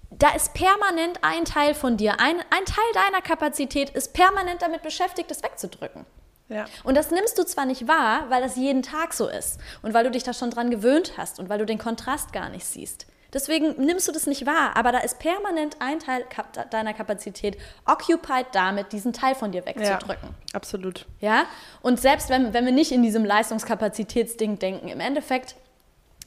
da 0.10 0.30
ist 0.36 0.54
permanent 0.54 1.20
ein 1.22 1.46
Teil 1.46 1.74
von 1.74 1.96
dir, 1.96 2.20
ein, 2.20 2.38
ein 2.50 2.66
Teil 2.66 2.92
deiner 2.94 3.22
Kapazität 3.22 3.92
ist 3.92 4.14
permanent 4.14 4.62
damit 4.62 4.84
beschäftigt, 4.84 5.32
das 5.32 5.42
wegzudrücken. 5.42 6.06
Ja. 6.50 6.66
Und 6.84 6.96
das 6.96 7.12
nimmst 7.12 7.38
du 7.38 7.46
zwar 7.46 7.66
nicht 7.66 7.88
wahr, 7.88 8.26
weil 8.28 8.42
das 8.42 8.58
jeden 8.58 8.84
Tag 8.84 9.14
so 9.14 9.30
ist 9.30 9.58
und 9.82 9.94
weil 9.94 10.04
du 10.04 10.12
dich 10.12 10.24
da 10.24 10.34
schon 10.34 10.52
dran 10.52 10.70
gewöhnt 10.70 11.14
hast 11.16 11.40
und 11.40 11.48
weil 11.48 11.60
du 11.60 11.66
den 11.66 11.78
Kontrast 11.78 12.34
gar 12.34 12.50
nicht 12.50 12.66
siehst. 12.66 13.08
Deswegen 13.34 13.84
nimmst 13.84 14.08
du 14.08 14.12
das 14.12 14.28
nicht 14.28 14.46
wahr, 14.46 14.76
aber 14.76 14.92
da 14.92 15.00
ist 15.00 15.20
permanent 15.20 15.78
ein 15.80 16.00
Teil 16.00 16.26
deiner 16.70 16.94
Kapazität 16.94 17.58
occupied 17.86 18.48
damit, 18.52 18.92
diesen 18.92 19.14
Teil 19.14 19.36
von 19.36 19.52
dir 19.52 19.66
wegzudrücken. 19.66 20.30
Ja, 20.30 20.54
absolut. 20.54 21.06
Ja? 21.20 21.46
Und 21.82 22.00
selbst 22.02 22.30
wenn, 22.30 22.54
wenn 22.54 22.66
wir 22.66 22.74
nicht 22.74 22.92
in 22.92 23.02
diesem 23.02 23.24
Leistungskapazitätsding 23.24 24.60
denken, 24.60 24.90
im 24.90 25.00
Endeffekt 25.00 25.56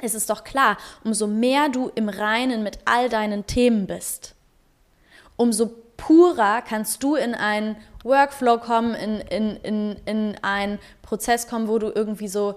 ist 0.01 0.15
es 0.15 0.27
doch 0.27 0.45
klar, 0.45 0.79
umso 1.05 1.27
mehr 1.27 1.69
du 1.69 1.91
im 1.95 2.09
Reinen 2.09 2.63
mit 2.63 2.79
all 2.87 3.09
deinen 3.11 3.47
Themen 3.47 3.87
bist, 3.87 4.35
umso 5.37 5.71
purer 5.97 6.63
kannst 6.63 7.03
du 7.03 7.17
in 7.17 7.35
einen 7.35 7.77
Workflow 8.03 8.59
kommen, 8.59 8.95
in, 8.95 9.21
in, 9.21 9.57
in, 9.57 9.97
in 10.05 10.37
einen 10.43 10.79
Prozess 11.03 11.49
kommen, 11.49 11.69
wo 11.69 11.79
du 11.79 11.93
irgendwie 11.95 12.29
so 12.29 12.57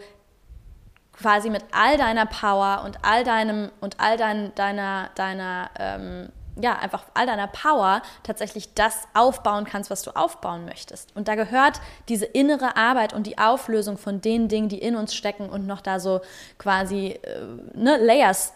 quasi 1.20 1.50
mit 1.50 1.64
all 1.72 1.98
deiner 1.98 2.26
Power 2.26 2.84
und 2.86 2.98
all 3.04 3.24
deinem 3.24 3.72
und 3.82 4.00
all 4.00 4.18
dein, 4.18 4.54
deiner, 4.56 5.10
deiner 5.16 5.70
ähm, 5.80 6.30
ja, 6.60 6.78
einfach 6.78 7.04
all 7.14 7.26
deiner 7.26 7.48
Power 7.48 8.02
tatsächlich 8.24 8.74
das 8.74 9.08
aufbauen 9.14 9.66
kannst, 9.66 9.90
was 9.90 10.02
du 10.02 10.12
aufbauen 10.16 10.66
möchtest. 10.66 11.16
Und 11.16 11.28
da 11.28 11.36
gehört 11.36 11.80
diese 12.10 12.26
innere 12.26 12.76
Arbeit 12.76 13.14
und 13.14 13.28
die 13.28 13.38
Auflösung 13.38 13.98
von 13.98 14.22
den 14.22 14.48
Dingen, 14.48 14.70
die 14.70 14.80
in 14.80 14.96
uns 14.96 15.14
stecken 15.14 15.50
und 15.50 15.68
noch 15.68 15.82
da 15.82 16.00
so 16.00 16.22
quasi 16.58 17.20
äh, 17.22 17.42
ne, 17.74 17.98
Layers, 17.98 18.54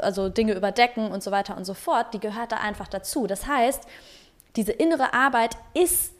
also 0.00 0.28
Dinge 0.28 0.54
überdecken 0.54 1.10
und 1.10 1.22
so 1.22 1.30
weiter 1.30 1.56
und 1.56 1.64
so 1.64 1.74
fort, 1.74 2.12
die 2.12 2.20
gehört 2.20 2.52
da 2.52 2.56
einfach 2.56 2.88
dazu. 2.88 3.26
Das 3.26 3.46
heißt, 3.46 3.84
diese 4.56 4.72
innere 4.72 5.14
Arbeit 5.14 5.56
ist 5.74 6.12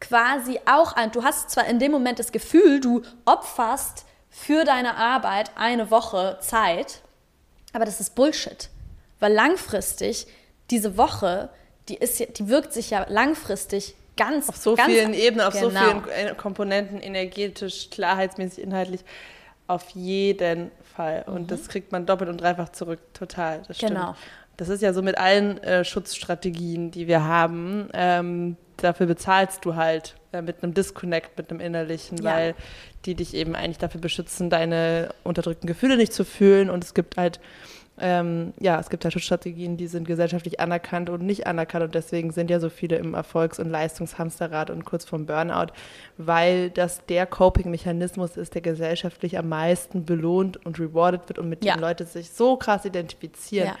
quasi 0.00 0.60
auch 0.66 0.92
ein, 0.92 1.10
du 1.12 1.24
hast 1.24 1.50
zwar 1.50 1.66
in 1.66 1.78
dem 1.78 1.92
Moment 1.92 2.18
das 2.18 2.32
Gefühl, 2.32 2.80
du 2.80 3.02
opferst 3.24 4.06
für 4.30 4.64
deine 4.64 4.96
Arbeit 4.96 5.50
eine 5.56 5.90
Woche 5.90 6.38
Zeit, 6.40 7.00
aber 7.72 7.84
das 7.84 8.00
ist 8.00 8.14
Bullshit. 8.14 8.68
Weil 9.20 9.32
langfristig 9.32 10.26
diese 10.70 10.96
Woche, 10.96 11.50
die, 11.88 11.96
ist, 11.96 12.38
die 12.38 12.48
wirkt 12.48 12.72
sich 12.72 12.90
ja 12.90 13.06
langfristig 13.08 13.94
ganz 14.16 14.48
auf 14.48 14.56
so 14.56 14.74
ganz, 14.74 14.92
vielen 14.92 15.14
Ebenen, 15.14 15.46
auf 15.46 15.54
genau. 15.54 15.70
so 15.70 16.02
vielen 16.02 16.36
Komponenten, 16.36 17.00
energetisch, 17.00 17.88
klarheitsmäßig, 17.90 18.62
inhaltlich, 18.62 19.00
auf 19.66 19.88
jeden 19.90 20.70
Fall. 20.94 21.24
Und 21.26 21.42
mhm. 21.42 21.46
das 21.46 21.68
kriegt 21.68 21.92
man 21.92 22.04
doppelt 22.04 22.28
und 22.28 22.40
dreifach 22.40 22.70
zurück, 22.70 23.00
total. 23.14 23.62
Das 23.66 23.76
stimmt. 23.76 23.92
Genau. 23.92 24.16
Das 24.58 24.68
ist 24.68 24.82
ja 24.82 24.92
so 24.92 25.02
mit 25.02 25.16
allen 25.16 25.62
äh, 25.62 25.84
Schutzstrategien, 25.84 26.90
die 26.90 27.06
wir 27.06 27.24
haben. 27.24 27.88
Ähm, 27.94 28.56
dafür 28.76 29.06
bezahlst 29.06 29.64
du 29.64 29.76
halt 29.76 30.16
äh, 30.32 30.42
mit 30.42 30.62
einem 30.62 30.74
Disconnect, 30.74 31.38
mit 31.38 31.50
einem 31.50 31.60
innerlichen, 31.60 32.18
ja. 32.18 32.24
weil 32.24 32.54
die 33.04 33.14
dich 33.14 33.34
eben 33.34 33.54
eigentlich 33.54 33.78
dafür 33.78 34.00
beschützen, 34.00 34.50
deine 34.50 35.14
unterdrückten 35.22 35.68
Gefühle 35.68 35.96
nicht 35.96 36.12
zu 36.12 36.24
fühlen. 36.24 36.70
Und 36.70 36.82
es 36.82 36.92
gibt 36.92 37.16
halt 37.16 37.40
ähm, 38.00 38.52
ja, 38.58 38.78
es 38.78 38.90
gibt 38.90 39.04
halt 39.04 39.12
Schutzstrategien, 39.12 39.76
die 39.76 39.86
sind 39.86 40.06
gesellschaftlich 40.06 40.60
anerkannt 40.60 41.10
und 41.10 41.22
nicht 41.22 41.46
anerkannt 41.46 41.84
und 41.84 41.94
deswegen 41.94 42.30
sind 42.30 42.50
ja 42.50 42.60
so 42.60 42.70
viele 42.70 42.96
im 42.96 43.14
Erfolgs- 43.14 43.58
und 43.58 43.70
Leistungshamsterrad 43.70 44.70
und 44.70 44.84
kurz 44.84 45.04
vorm 45.04 45.26
Burnout, 45.26 45.72
weil 46.16 46.70
das 46.70 47.04
der 47.06 47.26
Coping-Mechanismus 47.26 48.36
ist, 48.36 48.54
der 48.54 48.62
gesellschaftlich 48.62 49.38
am 49.38 49.48
meisten 49.48 50.04
belohnt 50.04 50.64
und 50.64 50.78
rewarded 50.78 51.28
wird 51.28 51.38
und 51.38 51.48
mit 51.48 51.64
ja. 51.64 51.74
dem 51.74 51.80
Leute 51.80 52.04
sich 52.04 52.30
so 52.30 52.56
krass 52.56 52.84
identifizieren. 52.84 53.68
Ja. 53.68 53.76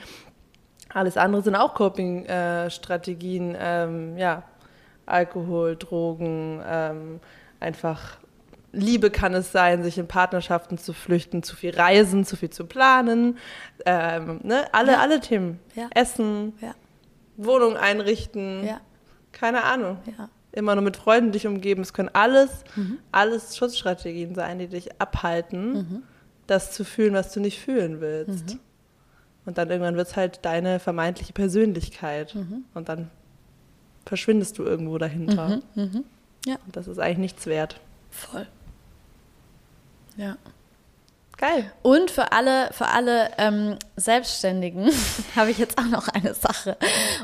Alles 0.92 1.16
andere 1.16 1.42
sind 1.42 1.54
auch 1.54 1.74
Coping-Strategien, 1.74 3.56
ähm, 3.58 4.16
ja, 4.16 4.42
Alkohol, 5.06 5.76
Drogen, 5.76 6.62
ähm, 6.66 7.20
einfach 7.60 8.18
Liebe 8.72 9.10
kann 9.10 9.34
es 9.34 9.50
sein, 9.50 9.82
sich 9.82 9.96
in 9.98 10.06
Partnerschaften 10.06 10.76
zu 10.76 10.92
flüchten, 10.92 11.42
zu 11.42 11.56
viel 11.56 11.74
reisen, 11.74 12.24
zu 12.24 12.36
viel 12.36 12.50
zu 12.50 12.66
planen, 12.66 13.38
ähm, 13.86 14.40
ne? 14.42 14.66
alle, 14.72 14.92
ja. 14.92 14.98
alle 14.98 15.20
Themen. 15.20 15.58
Ja. 15.74 15.88
Essen, 15.94 16.52
ja. 16.60 16.74
Wohnung 17.36 17.76
einrichten, 17.76 18.68
keine 19.32 19.64
Ahnung. 19.64 19.98
Immer 20.52 20.74
nur 20.74 20.84
mit 20.84 20.96
Freunden 20.96 21.32
dich 21.32 21.46
umgeben. 21.46 21.82
Es 21.82 21.92
können 21.92 22.10
alles, 22.12 22.64
mhm. 22.74 22.98
alles 23.12 23.56
Schutzstrategien 23.56 24.34
sein, 24.34 24.58
die 24.58 24.66
dich 24.66 25.00
abhalten, 25.00 25.72
mhm. 25.72 26.02
das 26.46 26.72
zu 26.72 26.84
fühlen, 26.84 27.14
was 27.14 27.32
du 27.32 27.40
nicht 27.40 27.60
fühlen 27.60 28.00
willst. 28.00 28.54
Mhm. 28.54 28.60
Und 29.48 29.56
dann 29.56 29.70
irgendwann 29.70 29.96
wird 29.96 30.08
es 30.08 30.14
halt 30.14 30.44
deine 30.44 30.78
vermeintliche 30.78 31.32
Persönlichkeit. 31.32 32.34
Mhm. 32.34 32.66
Und 32.74 32.90
dann 32.90 33.10
verschwindest 34.04 34.58
du 34.58 34.62
irgendwo 34.62 34.98
dahinter. 34.98 35.48
Mhm. 35.48 35.62
Mhm. 35.74 36.04
Ja. 36.44 36.56
Und 36.66 36.76
das 36.76 36.86
ist 36.86 36.98
eigentlich 36.98 37.16
nichts 37.16 37.46
wert. 37.46 37.80
Voll. 38.10 38.46
Ja. 40.18 40.36
Geil. 41.38 41.72
Und 41.80 42.10
für 42.10 42.32
alle, 42.32 42.68
für 42.74 42.88
alle 42.88 43.30
ähm, 43.38 43.78
Selbstständigen 43.96 44.90
habe 45.34 45.50
ich 45.50 45.56
jetzt 45.56 45.78
auch 45.78 45.86
noch 45.86 46.08
eine 46.08 46.34
Sache. 46.34 46.76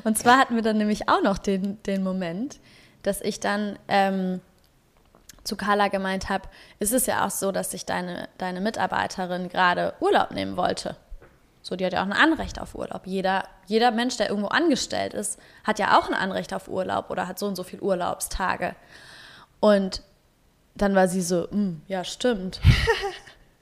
Und 0.05 0.17
zwar 0.17 0.39
hatten 0.39 0.55
wir 0.55 0.63
dann 0.63 0.79
nämlich 0.79 1.11
auch 1.11 1.23
noch 1.23 1.37
den, 1.37 1.83
den 1.83 2.03
Moment, 2.03 2.59
dass 3.03 3.21
ich 3.21 3.39
dann 3.39 3.79
ähm, 3.89 4.41
zu 5.43 5.57
Carla 5.57 5.89
gemeint 5.89 6.31
habe, 6.31 6.49
ist 6.79 6.95
es 6.95 7.05
ja 7.05 7.27
auch 7.27 7.31
so, 7.31 7.53
dass 7.53 7.73
sich 7.73 7.85
deine, 7.85 8.31
deine 8.39 8.63
Mitarbeiterin 8.63 9.51
gerade 9.51 9.93
Urlaub 10.01 10.31
nehmen 10.31 10.57
wollte. 10.57 10.97
So, 11.66 11.77
die 11.77 11.87
hat 11.87 11.94
ja 11.94 12.03
auch 12.03 12.07
ein 12.07 12.12
Anrecht 12.12 12.61
auf 12.61 12.74
Urlaub. 12.74 13.07
Jeder, 13.07 13.48
jeder 13.64 13.90
Mensch, 13.90 14.18
der 14.18 14.29
irgendwo 14.29 14.48
angestellt 14.48 15.14
ist, 15.14 15.38
hat 15.64 15.79
ja 15.79 15.98
auch 15.98 16.09
ein 16.09 16.14
Anrecht 16.14 16.53
auf 16.53 16.68
Urlaub 16.68 17.09
oder 17.09 17.27
hat 17.27 17.38
so 17.38 17.46
und 17.46 17.57
so 17.57 17.62
viele 17.62 17.81
Urlaubstage. 17.81 18.77
Und 19.61 20.03
dann 20.74 20.94
war 20.94 21.09
sie 21.09 21.22
so, 21.22 21.48
"Mm, 21.50 21.81
ja, 21.88 22.05
stimmt. 22.05 22.61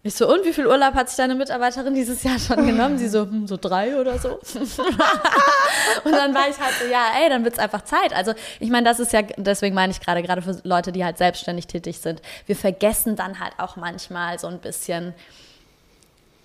Ich 0.05 0.17
so, 0.17 0.29
und 0.29 0.45
wie 0.45 0.53
viel 0.53 0.67
Urlaub 0.67 0.95
hat 0.95 1.09
sich 1.09 1.17
deine 1.17 1.37
Mitarbeiterin 1.37 1.95
dieses 1.95 2.25
Jahr 2.25 2.37
schon 2.41 2.67
genommen? 2.67 2.99
Sie 2.99 3.09
so, 3.09 3.21
hm, 3.21 3.47
so 3.47 3.57
drei 3.57 3.97
oder 4.01 4.19
so. 4.19 4.31
und 6.05 6.11
dann 6.11 6.35
war 6.35 6.49
ich 6.51 6.59
halt 6.59 6.75
so, 6.81 6.91
ja, 6.91 7.13
ey, 7.23 7.29
dann 7.29 7.45
wird's 7.45 7.61
einfach 7.61 7.83
Zeit. 7.83 8.13
Also 8.13 8.35
ich 8.59 8.69
meine, 8.69 8.89
das 8.89 8.99
ist 8.99 9.13
ja, 9.13 9.23
deswegen 9.23 9.77
meine 9.77 9.93
ich 9.93 10.01
gerade, 10.01 10.21
gerade 10.25 10.43
für 10.43 10.61
Leute, 10.65 10.91
die 10.91 11.05
halt 11.05 11.19
selbstständig 11.19 11.69
tätig 11.69 12.01
sind, 12.01 12.21
wir 12.47 12.57
vergessen 12.57 13.15
dann 13.15 13.39
halt 13.39 13.53
auch 13.59 13.77
manchmal 13.77 14.41
so 14.41 14.49
ein 14.49 14.59
bisschen, 14.59 15.15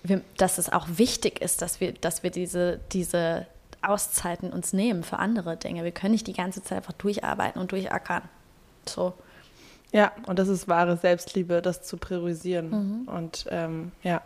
wir, 0.02 0.22
dass 0.36 0.58
es 0.58 0.70
auch 0.70 0.86
wichtig 0.90 1.40
ist, 1.40 1.62
dass 1.62 1.80
wir, 1.80 1.92
dass 1.92 2.22
wir 2.22 2.30
diese, 2.30 2.80
diese 2.92 3.46
Auszeiten 3.82 4.52
uns 4.52 4.72
nehmen 4.72 5.02
für 5.02 5.18
andere 5.18 5.56
Dinge. 5.56 5.84
Wir 5.84 5.92
können 5.92 6.12
nicht 6.12 6.26
die 6.26 6.32
ganze 6.32 6.62
Zeit 6.62 6.78
einfach 6.78 6.92
durcharbeiten 6.94 7.60
und 7.60 7.72
durchackern. 7.72 8.22
So. 8.86 9.14
Ja, 9.92 10.12
und 10.26 10.38
das 10.38 10.48
ist 10.48 10.68
wahre 10.68 10.96
Selbstliebe, 10.96 11.62
das 11.62 11.82
zu 11.82 11.96
priorisieren 11.96 13.06
und 13.06 13.46
ähm, 13.50 13.92
ja, 14.02 14.20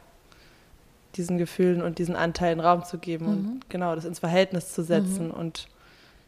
diesen 1.16 1.38
Gefühlen 1.38 1.82
und 1.82 1.98
diesen 1.98 2.16
Anteilen 2.16 2.58
Raum 2.58 2.84
zu 2.84 2.98
geben 2.98 3.26
und 3.26 3.70
genau 3.70 3.94
das 3.94 4.04
ins 4.04 4.18
Verhältnis 4.18 4.72
zu 4.72 4.82
setzen 4.82 5.30
und 5.30 5.68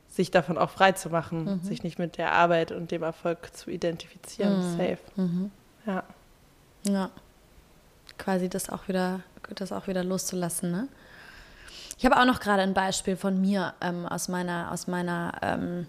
sich 0.08 0.30
davon 0.30 0.56
auch 0.56 0.70
frei 0.70 0.92
zu 0.92 1.10
machen, 1.10 1.60
sich 1.64 1.82
nicht 1.82 1.98
mit 1.98 2.16
der 2.18 2.32
Arbeit 2.32 2.70
und 2.70 2.92
dem 2.92 3.02
Erfolg 3.02 3.56
zu 3.56 3.70
identifizieren. 3.70 4.62
Safe. 4.76 4.98
Ja. 5.86 6.04
Ja. 6.86 7.10
Quasi 8.18 8.48
das 8.48 8.70
auch 8.70 8.86
wieder, 8.86 9.20
das 9.54 9.72
auch 9.72 9.86
wieder 9.86 10.04
loszulassen, 10.04 10.70
ne? 10.70 10.88
Ich 11.96 12.04
habe 12.04 12.20
auch 12.20 12.24
noch 12.24 12.40
gerade 12.40 12.62
ein 12.62 12.74
Beispiel 12.74 13.16
von 13.16 13.40
mir 13.40 13.74
ähm, 13.80 14.06
aus 14.06 14.28
meiner, 14.28 14.72
aus 14.72 14.88
meiner 14.88 15.32
ähm, 15.42 15.86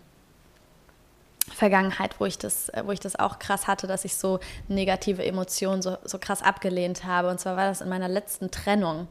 Vergangenheit, 1.52 2.20
wo 2.20 2.26
ich 2.26 2.38
das, 2.38 2.70
äh, 2.70 2.84
wo 2.86 2.92
ich 2.92 3.00
das 3.00 3.16
auch 3.16 3.40
krass 3.40 3.68
hatte, 3.68 3.88
dass 3.88 4.06
ich 4.06 4.16
so 4.16 4.40
negative 4.68 5.24
Emotionen 5.26 5.82
so, 5.82 5.98
so 6.04 6.20
krass 6.20 6.42
abgelehnt 6.42 7.06
habe. 7.06 7.30
Und 7.30 7.40
zwar 7.40 7.58
war 7.58 7.68
das 7.68 7.82
in 7.82 7.90
meiner 7.90 8.08
letzten 8.08 8.52
Trennung. 8.52 9.08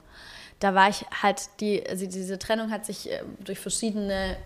Da 0.61 0.75
war 0.75 0.89
ich 0.89 1.05
halt, 1.23 1.43
die, 1.61 1.85
also 1.89 2.07
diese 2.07 2.39
Trennung 2.39 2.71
hat 2.71 2.87
sich 2.87 3.11
äh, 3.11 3.23
durch 3.41 3.59
verschiedene 3.59 4.37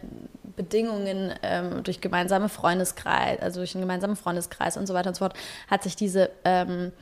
Bedingungen, 0.57 1.35
ähm, 1.43 1.83
durch 1.85 2.01
gemeinsame 2.01 2.49
Freundeskreis, 2.49 3.41
also 3.41 3.61
durch 3.61 3.75
einen 3.75 3.83
gemeinsamen 3.83 4.17
Freundeskreis 4.17 4.77
und 4.77 4.87
so 4.87 4.95
weiter 4.95 5.11
und 5.11 5.15
so 5.15 5.21
fort, 5.21 5.35
hat 5.69 5.83
sich 5.83 5.97
diese, 5.97 6.31
ähm, 6.45 6.93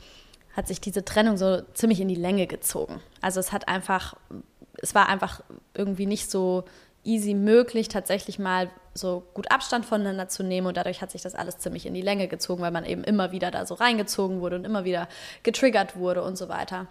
hat 0.57 0.67
sich 0.67 0.81
diese 0.81 1.05
Trennung 1.05 1.37
so 1.37 1.61
ziemlich 1.75 2.01
in 2.01 2.07
die 2.07 2.15
Länge 2.15 2.47
gezogen. 2.47 2.99
Also 3.21 3.39
es 3.39 3.51
hat 3.51 3.67
einfach, 3.67 4.15
es 4.81 4.95
war 4.95 5.07
einfach 5.07 5.41
irgendwie 5.75 6.07
nicht 6.07 6.31
so 6.31 6.65
easy 7.03 7.35
möglich, 7.35 7.87
tatsächlich 7.87 8.39
mal 8.39 8.71
so 8.95 9.23
gut 9.35 9.51
Abstand 9.51 9.85
voneinander 9.85 10.27
zu 10.27 10.43
nehmen. 10.43 10.65
Und 10.65 10.75
dadurch 10.75 11.01
hat 11.01 11.11
sich 11.11 11.21
das 11.21 11.35
alles 11.35 11.59
ziemlich 11.59 11.85
in 11.85 11.93
die 11.93 12.01
Länge 12.01 12.27
gezogen, 12.27 12.63
weil 12.63 12.71
man 12.71 12.85
eben 12.85 13.03
immer 13.03 13.31
wieder 13.31 13.51
da 13.51 13.67
so 13.67 13.75
reingezogen 13.75 14.41
wurde 14.41 14.55
und 14.55 14.65
immer 14.65 14.83
wieder 14.83 15.07
getriggert 15.43 15.95
wurde 15.95 16.23
und 16.23 16.37
so 16.37 16.49
weiter. 16.49 16.87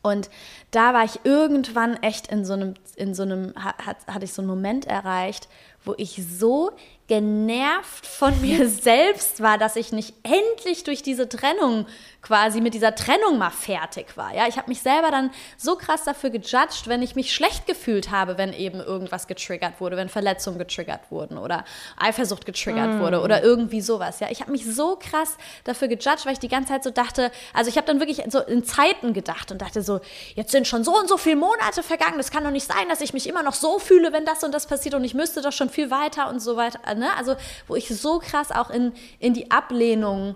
Und 0.00 0.30
da 0.70 0.94
war 0.94 1.04
ich 1.04 1.20
irgendwann 1.24 2.00
echt 2.02 2.28
in 2.28 2.44
so 2.44 2.52
einem, 2.52 2.74
in 2.94 3.14
so 3.14 3.24
einem, 3.24 3.52
hat, 3.56 3.96
hatte 4.06 4.24
ich 4.24 4.32
so 4.32 4.40
einen 4.40 4.48
Moment 4.48 4.86
erreicht, 4.86 5.48
wo 5.84 5.94
ich 5.96 6.20
so 6.38 6.70
genervt 7.08 8.06
von 8.06 8.40
mir 8.42 8.68
selbst 8.68 9.42
war, 9.42 9.58
dass 9.58 9.76
ich 9.76 9.92
nicht 9.92 10.14
endlich 10.22 10.84
durch 10.84 11.02
diese 11.02 11.28
Trennung 11.28 11.86
quasi 12.20 12.60
mit 12.60 12.74
dieser 12.74 12.94
Trennung 12.94 13.38
mal 13.38 13.50
fertig 13.50 14.16
war. 14.16 14.34
Ja, 14.34 14.46
ich 14.48 14.58
habe 14.58 14.68
mich 14.68 14.82
selber 14.82 15.10
dann 15.10 15.30
so 15.56 15.76
krass 15.76 16.04
dafür 16.04 16.30
gejudged, 16.30 16.86
wenn 16.86 17.00
ich 17.00 17.14
mich 17.14 17.32
schlecht 17.32 17.66
gefühlt 17.66 18.10
habe, 18.10 18.36
wenn 18.36 18.52
eben 18.52 18.80
irgendwas 18.80 19.28
getriggert 19.28 19.80
wurde, 19.80 19.96
wenn 19.96 20.08
Verletzungen 20.08 20.58
getriggert 20.58 21.10
wurden 21.10 21.38
oder 21.38 21.64
Eifersucht 21.96 22.44
getriggert 22.44 22.94
mm. 22.94 23.00
wurde 23.00 23.22
oder 23.22 23.42
irgendwie 23.42 23.80
sowas. 23.80 24.20
Ja, 24.20 24.28
ich 24.30 24.40
habe 24.40 24.50
mich 24.50 24.66
so 24.66 24.98
krass 25.00 25.36
dafür 25.64 25.88
gejudged, 25.88 26.26
weil 26.26 26.32
ich 26.32 26.38
die 26.38 26.48
ganze 26.48 26.72
Zeit 26.72 26.84
so 26.84 26.90
dachte, 26.90 27.30
also 27.54 27.70
ich 27.70 27.76
habe 27.76 27.86
dann 27.86 28.00
wirklich 28.00 28.22
so 28.28 28.40
in 28.40 28.64
Zeiten 28.64 29.14
gedacht 29.14 29.50
und 29.52 29.62
dachte 29.62 29.82
so, 29.82 30.00
jetzt 30.34 30.50
sind 30.50 30.66
schon 30.66 30.84
so 30.84 30.98
und 30.98 31.08
so 31.08 31.16
viele 31.16 31.36
Monate 31.36 31.82
vergangen, 31.82 32.18
es 32.18 32.30
kann 32.30 32.44
doch 32.44 32.50
nicht 32.50 32.66
sein, 32.66 32.88
dass 32.88 33.00
ich 33.00 33.14
mich 33.14 33.28
immer 33.28 33.44
noch 33.44 33.54
so 33.54 33.78
fühle, 33.78 34.12
wenn 34.12 34.26
das 34.26 34.42
und 34.42 34.52
das 34.52 34.66
passiert 34.66 34.94
und 34.94 35.04
ich 35.04 35.14
müsste 35.14 35.40
doch 35.40 35.52
schon 35.52 35.67
viel 35.68 35.90
weiter 35.90 36.28
und 36.28 36.40
so 36.40 36.56
weiter. 36.56 36.94
Ne? 36.94 37.08
Also 37.16 37.36
wo 37.66 37.76
ich 37.76 37.88
so 37.88 38.18
krass 38.18 38.50
auch 38.50 38.70
in, 38.70 38.92
in 39.18 39.34
die 39.34 39.50
Ablehnung 39.50 40.34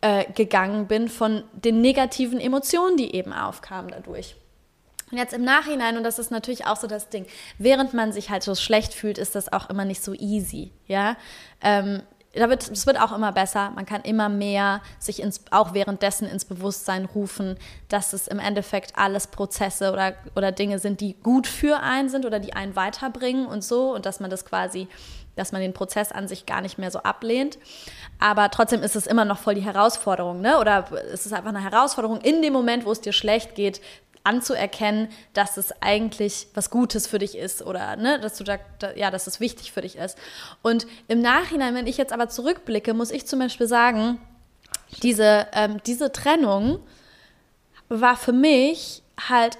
äh, 0.00 0.24
gegangen 0.32 0.86
bin 0.86 1.08
von 1.08 1.44
den 1.52 1.80
negativen 1.80 2.40
Emotionen, 2.40 2.96
die 2.96 3.14
eben 3.14 3.32
aufkamen 3.32 3.90
dadurch. 3.90 4.36
Und 5.12 5.18
jetzt 5.18 5.34
im 5.34 5.44
Nachhinein, 5.44 5.98
und 5.98 6.04
das 6.04 6.18
ist 6.18 6.30
natürlich 6.30 6.66
auch 6.66 6.76
so 6.76 6.86
das 6.86 7.10
Ding, 7.10 7.26
während 7.58 7.92
man 7.92 8.12
sich 8.12 8.30
halt 8.30 8.42
so 8.42 8.54
schlecht 8.54 8.94
fühlt, 8.94 9.18
ist 9.18 9.34
das 9.34 9.52
auch 9.52 9.68
immer 9.68 9.84
nicht 9.84 10.02
so 10.02 10.14
easy, 10.14 10.72
ja. 10.86 11.16
Ähm, 11.60 12.02
da 12.34 12.48
wird, 12.48 12.70
es 12.70 12.86
wird 12.86 12.98
auch 12.98 13.12
immer 13.12 13.32
besser. 13.32 13.70
Man 13.74 13.84
kann 13.84 14.02
immer 14.02 14.28
mehr 14.28 14.80
sich 14.98 15.20
ins, 15.20 15.42
auch 15.50 15.74
währenddessen 15.74 16.26
ins 16.26 16.44
Bewusstsein 16.44 17.04
rufen, 17.04 17.58
dass 17.88 18.12
es 18.12 18.26
im 18.26 18.38
Endeffekt 18.38 18.96
alles 18.96 19.26
Prozesse 19.26 19.92
oder, 19.92 20.14
oder 20.34 20.50
Dinge 20.50 20.78
sind, 20.78 21.00
die 21.00 21.14
gut 21.14 21.46
für 21.46 21.80
einen 21.80 22.08
sind 22.08 22.24
oder 22.24 22.40
die 22.40 22.54
einen 22.54 22.74
weiterbringen 22.74 23.46
und 23.46 23.62
so 23.62 23.94
und 23.94 24.06
dass 24.06 24.20
man 24.20 24.30
das 24.30 24.44
quasi 24.44 24.88
dass 25.34 25.52
man 25.52 25.62
den 25.62 25.72
Prozess 25.72 26.12
an 26.12 26.28
sich 26.28 26.44
gar 26.44 26.60
nicht 26.60 26.76
mehr 26.76 26.90
so 26.90 26.98
ablehnt. 26.98 27.58
Aber 28.18 28.50
trotzdem 28.50 28.82
ist 28.82 28.96
es 28.96 29.06
immer 29.06 29.24
noch 29.24 29.38
voll 29.38 29.54
die 29.54 29.62
Herausforderung, 29.62 30.40
ne? 30.40 30.58
Oder 30.58 30.84
es 31.10 31.26
ist 31.26 31.32
einfach 31.32 31.48
eine 31.48 31.62
Herausforderung, 31.62 32.20
in 32.20 32.42
dem 32.42 32.52
Moment, 32.52 32.84
wo 32.84 32.92
es 32.92 33.00
dir 33.00 33.12
schlecht 33.12 33.54
geht, 33.54 33.80
anzuerkennen, 34.24 35.08
dass 35.32 35.56
es 35.56 35.72
eigentlich 35.80 36.46
was 36.54 36.70
Gutes 36.70 37.06
für 37.06 37.18
dich 37.18 37.36
ist 37.36 37.62
oder 37.62 37.96
ne, 37.96 38.20
dass 38.20 38.36
du 38.36 38.44
da, 38.44 38.58
da, 38.78 38.92
ja, 38.94 39.10
dass 39.10 39.26
es 39.26 39.40
wichtig 39.40 39.72
für 39.72 39.80
dich 39.80 39.96
ist. 39.96 40.16
Und 40.62 40.86
im 41.08 41.20
Nachhinein, 41.20 41.74
wenn 41.74 41.86
ich 41.86 41.96
jetzt 41.96 42.12
aber 42.12 42.28
zurückblicke, 42.28 42.94
muss 42.94 43.10
ich 43.10 43.26
zum 43.26 43.38
Beispiel 43.38 43.66
sagen, 43.66 44.20
diese, 45.02 45.46
ähm, 45.52 45.78
diese 45.86 46.12
Trennung 46.12 46.80
war 47.88 48.16
für 48.16 48.32
mich 48.32 49.02
halt 49.28 49.58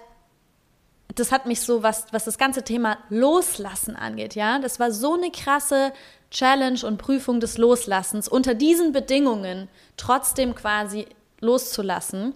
das 1.14 1.30
hat 1.32 1.46
mich 1.46 1.60
so, 1.60 1.82
was, 1.82 2.06
was 2.12 2.24
das 2.24 2.38
ganze 2.38 2.62
Thema 2.62 2.98
Loslassen 3.10 3.96
angeht, 3.96 4.34
ja, 4.34 4.58
das 4.58 4.80
war 4.80 4.90
so 4.92 5.14
eine 5.14 5.30
krasse 5.30 5.92
Challenge 6.30 6.80
und 6.86 6.96
Prüfung 6.96 7.40
des 7.40 7.58
Loslassens, 7.58 8.28
unter 8.28 8.54
diesen 8.54 8.92
Bedingungen 8.92 9.68
trotzdem 9.96 10.54
quasi 10.54 11.06
loszulassen, 11.40 12.34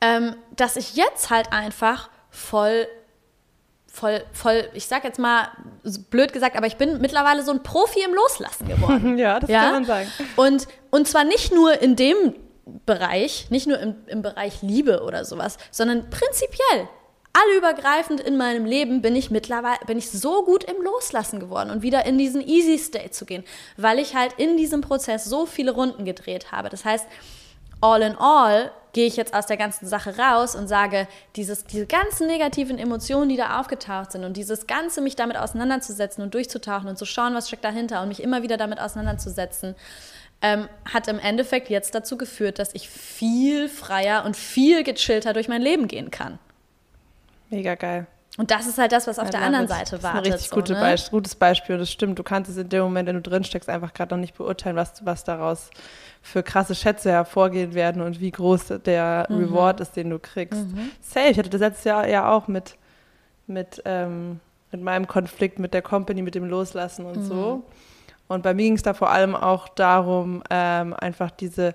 ähm, 0.00 0.36
dass 0.54 0.76
ich 0.76 0.94
jetzt 0.94 1.30
halt 1.30 1.52
einfach 1.52 2.10
voll 2.30 2.86
voll, 3.96 4.22
voll, 4.32 4.68
ich 4.74 4.86
sag 4.86 5.04
jetzt 5.04 5.18
mal 5.18 5.48
blöd 6.10 6.32
gesagt, 6.32 6.56
aber 6.56 6.66
ich 6.66 6.76
bin 6.76 7.00
mittlerweile 7.00 7.42
so 7.42 7.50
ein 7.50 7.62
Profi 7.62 8.00
im 8.04 8.14
Loslassen 8.14 8.68
geworden. 8.68 9.18
ja, 9.18 9.40
das 9.40 9.48
ja? 9.48 9.62
kann 9.62 9.72
man 9.72 9.84
sagen. 9.86 10.10
Und, 10.36 10.68
und 10.90 11.08
zwar 11.08 11.24
nicht 11.24 11.52
nur 11.52 11.80
in 11.80 11.96
dem 11.96 12.34
Bereich, 12.84 13.46
nicht 13.50 13.66
nur 13.66 13.78
im, 13.78 13.94
im 14.06 14.22
Bereich 14.22 14.60
Liebe 14.60 15.02
oder 15.02 15.24
sowas, 15.24 15.56
sondern 15.70 16.10
prinzipiell 16.10 16.88
allübergreifend 17.32 18.20
in 18.20 18.36
meinem 18.36 18.64
Leben 18.64 19.02
bin 19.02 19.14
ich 19.14 19.30
mittlerweile, 19.30 19.78
bin 19.86 19.98
ich 19.98 20.10
so 20.10 20.44
gut 20.44 20.64
im 20.64 20.82
Loslassen 20.82 21.38
geworden 21.38 21.70
und 21.70 21.82
wieder 21.82 22.06
in 22.06 22.18
diesen 22.18 22.40
Easy 22.40 22.78
State 22.78 23.10
zu 23.10 23.26
gehen, 23.26 23.44
weil 23.76 23.98
ich 23.98 24.14
halt 24.14 24.34
in 24.38 24.56
diesem 24.56 24.80
Prozess 24.80 25.24
so 25.24 25.46
viele 25.46 25.72
Runden 25.72 26.04
gedreht 26.04 26.50
habe. 26.50 26.70
Das 26.70 26.84
heißt, 26.84 27.06
all 27.80 28.02
in 28.02 28.16
all 28.16 28.72
gehe 28.96 29.06
ich 29.06 29.16
jetzt 29.16 29.34
aus 29.34 29.44
der 29.44 29.58
ganzen 29.58 29.86
Sache 29.86 30.16
raus 30.16 30.54
und 30.54 30.68
sage, 30.68 31.06
dieses, 31.36 31.64
diese 31.64 31.84
ganzen 31.84 32.28
negativen 32.28 32.78
Emotionen, 32.78 33.28
die 33.28 33.36
da 33.36 33.60
aufgetaucht 33.60 34.12
sind 34.12 34.24
und 34.24 34.38
dieses 34.38 34.66
Ganze, 34.66 35.02
mich 35.02 35.16
damit 35.16 35.36
auseinanderzusetzen 35.36 36.24
und 36.24 36.32
durchzutauchen 36.32 36.88
und 36.88 36.96
zu 36.96 37.04
schauen, 37.04 37.34
was 37.34 37.48
steckt 37.48 37.62
dahinter 37.62 38.00
und 38.00 38.08
mich 38.08 38.22
immer 38.22 38.42
wieder 38.42 38.56
damit 38.56 38.80
auseinanderzusetzen, 38.80 39.74
ähm, 40.40 40.70
hat 40.90 41.08
im 41.08 41.18
Endeffekt 41.18 41.68
jetzt 41.68 41.94
dazu 41.94 42.16
geführt, 42.16 42.58
dass 42.58 42.74
ich 42.74 42.88
viel 42.88 43.68
freier 43.68 44.24
und 44.24 44.34
viel 44.34 44.82
gechillter 44.82 45.34
durch 45.34 45.46
mein 45.46 45.60
Leben 45.60 45.88
gehen 45.88 46.10
kann. 46.10 46.38
Mega 47.50 47.74
geil. 47.74 48.06
Und 48.36 48.50
das 48.50 48.66
ist 48.66 48.78
halt 48.78 48.92
das, 48.92 49.06
was 49.06 49.18
auf 49.18 49.26
ja, 49.26 49.30
der 49.32 49.42
anderen 49.42 49.68
Seite 49.68 50.02
war. 50.02 50.14
Das 50.14 50.22
ist 50.22 50.26
ein 50.26 50.32
richtig 50.32 50.48
so, 50.50 50.56
gute 50.56 50.72
ne? 50.74 50.80
Beisp 50.80 51.10
gutes 51.10 51.34
Beispiel. 51.34 51.74
Und 51.76 51.80
das 51.80 51.90
stimmt. 51.90 52.18
Du 52.18 52.22
kannst 52.22 52.50
es 52.50 52.56
in 52.56 52.68
dem 52.68 52.82
Moment, 52.82 53.08
wenn 53.08 53.16
du 53.16 53.22
drin 53.22 53.44
steckst, 53.44 53.68
einfach 53.68 53.94
gerade 53.94 54.14
noch 54.14 54.20
nicht 54.20 54.36
beurteilen, 54.36 54.76
was, 54.76 55.04
was 55.04 55.24
daraus 55.24 55.70
für 56.22 56.42
krasse 56.42 56.74
Schätze 56.74 57.10
hervorgehen 57.10 57.74
werden 57.74 58.02
und 58.02 58.20
wie 58.20 58.30
groß 58.30 58.74
der 58.84 59.26
mhm. 59.28 59.36
Reward 59.36 59.80
ist, 59.80 59.96
den 59.96 60.10
du 60.10 60.18
kriegst. 60.18 60.66
Mhm. 60.66 60.90
Safe. 61.00 61.28
Ich 61.28 61.38
hatte 61.38 61.50
das 61.50 61.60
letztes 61.60 61.84
Jahr 61.84 62.06
ja 62.08 62.30
auch 62.30 62.48
mit, 62.48 62.76
mit, 63.46 63.80
ähm, 63.84 64.40
mit 64.72 64.82
meinem 64.82 65.06
Konflikt 65.06 65.58
mit 65.58 65.72
der 65.72 65.82
Company, 65.82 66.22
mit 66.22 66.34
dem 66.34 66.44
Loslassen 66.44 67.06
und 67.06 67.18
mhm. 67.18 67.24
so. 67.24 67.64
Und 68.28 68.42
bei 68.42 68.54
mir 68.54 68.64
ging 68.64 68.74
es 68.74 68.82
da 68.82 68.92
vor 68.92 69.10
allem 69.10 69.36
auch 69.36 69.68
darum, 69.68 70.42
ähm, 70.50 70.94
einfach 70.94 71.30
diese 71.30 71.74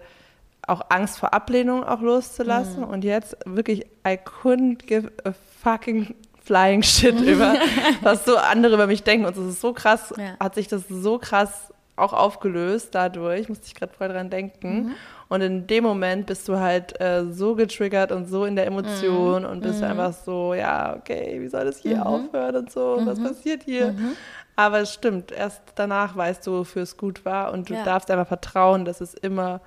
auch 0.68 0.82
Angst 0.90 1.18
vor 1.18 1.34
Ablehnung 1.34 1.84
auch 1.84 2.02
loszulassen. 2.02 2.82
Mhm. 2.82 2.90
Und 2.90 3.04
jetzt 3.04 3.36
wirklich, 3.46 3.86
I 4.06 4.20
couldn't 4.44 4.86
give 4.86 5.12
a 5.24 5.34
fucking 5.64 6.16
flying 6.44 6.82
shit 6.82 7.20
über, 7.20 7.56
was 8.02 8.26
so 8.26 8.38
andere 8.38 8.74
über 8.74 8.88
mich 8.88 9.04
denken. 9.04 9.26
Und 9.26 9.38
es 9.38 9.54
ist 9.54 9.62
so 9.62 9.74
krass, 9.74 10.14
ja. 10.18 10.38
hat 10.40 10.56
sich 10.56 10.68
das 10.68 10.88
so 10.88 11.18
krass 11.18 11.72
auch 11.96 12.14
aufgelöst 12.14 12.90
dadurch, 12.96 13.48
musste 13.48 13.68
ich 13.68 13.76
gerade 13.76 13.94
voll 13.94 14.08
dran 14.08 14.30
denken. 14.30 14.74
Mhm. 14.74 14.96
Und 15.30 15.42
in 15.42 15.68
dem 15.68 15.84
Moment 15.84 16.26
bist 16.26 16.48
du 16.50 16.60
halt 16.60 17.00
äh, 17.00 17.24
so 17.32 17.56
getriggert 17.56 18.12
und 18.12 18.28
so 18.28 18.44
in 18.46 18.56
der 18.56 18.66
Emotion 18.66 19.44
mhm. 19.44 19.50
und 19.50 19.62
bist 19.62 19.80
mhm. 19.80 19.86
einfach 19.86 20.14
so, 20.14 20.54
ja, 20.54 20.98
okay, 20.98 21.40
wie 21.40 21.48
soll 21.48 21.64
das 21.66 21.78
hier 21.78 21.98
mhm. 21.98 22.04
aufhören 22.04 22.56
und 22.58 22.72
so, 22.72 23.00
was 23.06 23.18
mhm. 23.20 23.24
passiert 23.28 23.64
hier? 23.64 23.94
Mhm. 23.94 24.14
Aber 24.56 24.80
es 24.80 24.94
stimmt, 24.94 25.32
erst 25.32 25.62
danach 25.76 26.18
weißt 26.18 26.46
du, 26.46 26.60
wofür 26.60 26.82
es 26.82 26.98
gut 26.98 27.24
war 27.24 27.54
und 27.54 27.70
du 27.70 27.76
ja. 27.76 27.84
darfst 27.84 28.12
einfach 28.12 28.28
vertrauen, 28.28 28.84
dass 28.84 29.00
es 29.00 29.14
immer 29.14 29.62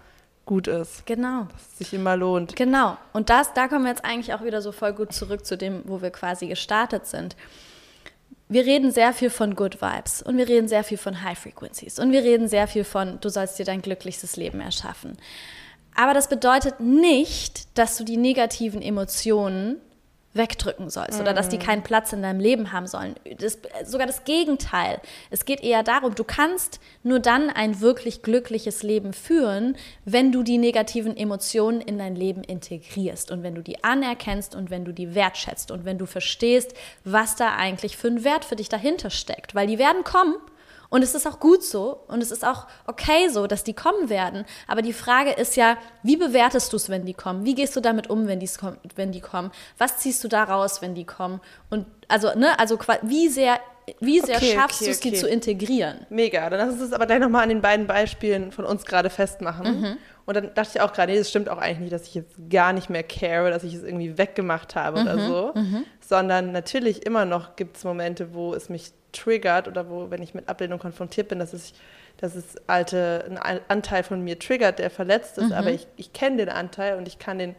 gut 0.46 0.66
ist. 0.66 1.06
Genau. 1.06 1.46
Dass 1.52 1.62
es 1.72 1.78
sich 1.78 1.94
immer 1.94 2.16
lohnt. 2.16 2.56
Genau. 2.56 2.96
Und 3.12 3.30
das, 3.30 3.52
da 3.54 3.68
kommen 3.68 3.84
wir 3.84 3.90
jetzt 3.90 4.04
eigentlich 4.04 4.34
auch 4.34 4.44
wieder 4.44 4.62
so 4.62 4.72
voll 4.72 4.92
gut 4.92 5.12
zurück 5.12 5.44
zu 5.46 5.56
dem, 5.56 5.82
wo 5.84 6.02
wir 6.02 6.10
quasi 6.10 6.46
gestartet 6.46 7.06
sind. 7.06 7.36
Wir 8.48 8.66
reden 8.66 8.90
sehr 8.90 9.12
viel 9.14 9.30
von 9.30 9.54
Good 9.54 9.80
Vibes 9.80 10.22
und 10.22 10.36
wir 10.36 10.46
reden 10.46 10.68
sehr 10.68 10.84
viel 10.84 10.98
von 10.98 11.22
High 11.22 11.38
Frequencies 11.38 11.98
und 11.98 12.12
wir 12.12 12.22
reden 12.22 12.46
sehr 12.46 12.68
viel 12.68 12.84
von, 12.84 13.18
du 13.20 13.30
sollst 13.30 13.58
dir 13.58 13.64
dein 13.64 13.80
glücklichstes 13.80 14.36
Leben 14.36 14.60
erschaffen. 14.60 15.16
Aber 15.94 16.12
das 16.12 16.28
bedeutet 16.28 16.80
nicht, 16.80 17.78
dass 17.78 17.96
du 17.96 18.04
die 18.04 18.16
negativen 18.16 18.82
Emotionen 18.82 19.80
wegdrücken 20.34 20.90
sollst 20.90 21.20
oder 21.20 21.32
dass 21.32 21.48
die 21.48 21.58
keinen 21.58 21.82
Platz 21.82 22.12
in 22.12 22.22
deinem 22.22 22.40
Leben 22.40 22.72
haben 22.72 22.86
sollen. 22.86 23.14
Das, 23.38 23.58
sogar 23.84 24.06
das 24.06 24.24
Gegenteil. 24.24 25.00
Es 25.30 25.44
geht 25.44 25.62
eher 25.62 25.82
darum, 25.82 26.14
du 26.14 26.24
kannst 26.24 26.80
nur 27.02 27.20
dann 27.20 27.50
ein 27.50 27.80
wirklich 27.80 28.22
glückliches 28.22 28.82
Leben 28.82 29.12
führen, 29.12 29.76
wenn 30.04 30.32
du 30.32 30.42
die 30.42 30.58
negativen 30.58 31.16
Emotionen 31.16 31.80
in 31.80 31.98
dein 31.98 32.16
Leben 32.16 32.42
integrierst 32.42 33.30
und 33.30 33.42
wenn 33.42 33.54
du 33.54 33.62
die 33.62 33.82
anerkennst 33.84 34.54
und 34.54 34.70
wenn 34.70 34.84
du 34.84 34.92
die 34.92 35.14
wertschätzt 35.14 35.70
und 35.70 35.84
wenn 35.84 35.98
du 35.98 36.06
verstehst, 36.06 36.74
was 37.04 37.36
da 37.36 37.54
eigentlich 37.54 37.96
für 37.96 38.08
einen 38.08 38.24
Wert 38.24 38.44
für 38.44 38.56
dich 38.56 38.68
dahinter 38.68 39.10
steckt. 39.10 39.54
Weil 39.54 39.68
die 39.68 39.78
werden 39.78 40.02
kommen 40.02 40.34
und 40.94 41.02
es 41.02 41.16
ist 41.16 41.26
auch 41.26 41.40
gut 41.40 41.64
so 41.64 42.04
und 42.06 42.22
es 42.22 42.30
ist 42.30 42.46
auch 42.46 42.68
okay 42.86 43.28
so, 43.28 43.48
dass 43.48 43.64
die 43.64 43.72
kommen 43.72 44.10
werden. 44.10 44.44
Aber 44.68 44.80
die 44.80 44.92
Frage 44.92 45.32
ist 45.32 45.56
ja, 45.56 45.76
wie 46.04 46.16
bewertest 46.16 46.72
du 46.72 46.76
es, 46.76 46.88
wenn 46.88 47.04
die 47.04 47.14
kommen? 47.14 47.44
Wie 47.44 47.56
gehst 47.56 47.74
du 47.74 47.80
damit 47.80 48.08
um, 48.10 48.28
wenn, 48.28 48.40
wenn 48.94 49.10
die 49.10 49.20
kommen? 49.20 49.50
Was 49.76 49.98
ziehst 49.98 50.22
du 50.22 50.28
daraus, 50.28 50.82
wenn 50.82 50.94
die 50.94 51.04
kommen? 51.04 51.40
Und 51.68 51.86
also, 52.06 52.38
ne, 52.38 52.56
also 52.60 52.78
wie 53.02 53.28
sehr, 53.28 53.58
wie 54.00 54.20
sehr 54.20 54.36
Okay, 54.36 54.54
schaffst 54.54 54.80
okay, 54.80 54.84
du 54.86 54.90
es, 54.92 55.00
die 55.00 55.08
okay. 55.10 55.18
zu 55.18 55.28
integrieren? 55.28 56.06
Mega. 56.08 56.48
Dann 56.50 56.58
lass 56.58 56.70
uns 56.70 56.80
das 56.80 56.92
aber 56.92 57.06
gleich 57.06 57.18
nochmal 57.20 57.42
an 57.42 57.48
den 57.50 57.60
beiden 57.60 57.86
Beispielen 57.86 58.50
von 58.52 58.64
uns 58.64 58.84
gerade 58.84 59.10
festmachen. 59.10 59.80
Mhm. 59.80 59.96
Und 60.26 60.34
dann 60.36 60.54
dachte 60.54 60.70
ich 60.74 60.80
auch 60.80 60.92
gerade, 60.92 61.12
nee, 61.12 61.18
das 61.18 61.28
stimmt 61.28 61.48
auch 61.50 61.58
eigentlich 61.58 61.80
nicht, 61.80 61.92
dass 61.92 62.06
ich 62.08 62.14
jetzt 62.14 62.34
gar 62.48 62.72
nicht 62.72 62.88
mehr 62.88 63.02
care, 63.02 63.50
dass 63.50 63.62
ich 63.62 63.74
es 63.74 63.82
irgendwie 63.82 64.16
weggemacht 64.16 64.74
habe 64.74 65.00
oder 65.02 65.16
Mhm, 65.16 65.26
so. 65.26 65.54
Sondern 66.00 66.52
natürlich 66.52 67.04
immer 67.04 67.24
noch 67.26 67.56
gibt 67.56 67.76
es 67.76 67.84
Momente, 67.84 68.32
wo 68.34 68.54
es 68.54 68.68
mich 68.68 68.92
triggert 69.12 69.68
oder 69.68 69.88
wo, 69.90 70.10
wenn 70.10 70.22
ich 70.22 70.34
mit 70.34 70.48
Ablehnung 70.48 70.78
konfrontiert 70.78 71.28
bin, 71.28 71.38
dass 71.38 71.52
es, 71.52 71.72
dass 72.16 72.34
es 72.34 72.56
alte, 72.66 73.24
ein 73.28 73.38
An- 73.38 73.60
Anteil 73.68 74.02
von 74.02 74.22
mir 74.22 74.38
triggert, 74.38 74.78
der 74.78 74.90
verletzt 74.90 75.36
Mhm. 75.36 75.44
ist. 75.44 75.52
Aber 75.52 75.70
ich, 75.70 75.86
ich 75.96 76.12
kenne 76.14 76.38
den 76.38 76.48
Anteil 76.48 76.96
und 76.96 77.06
ich 77.06 77.18
kann 77.18 77.38
den 77.38 77.54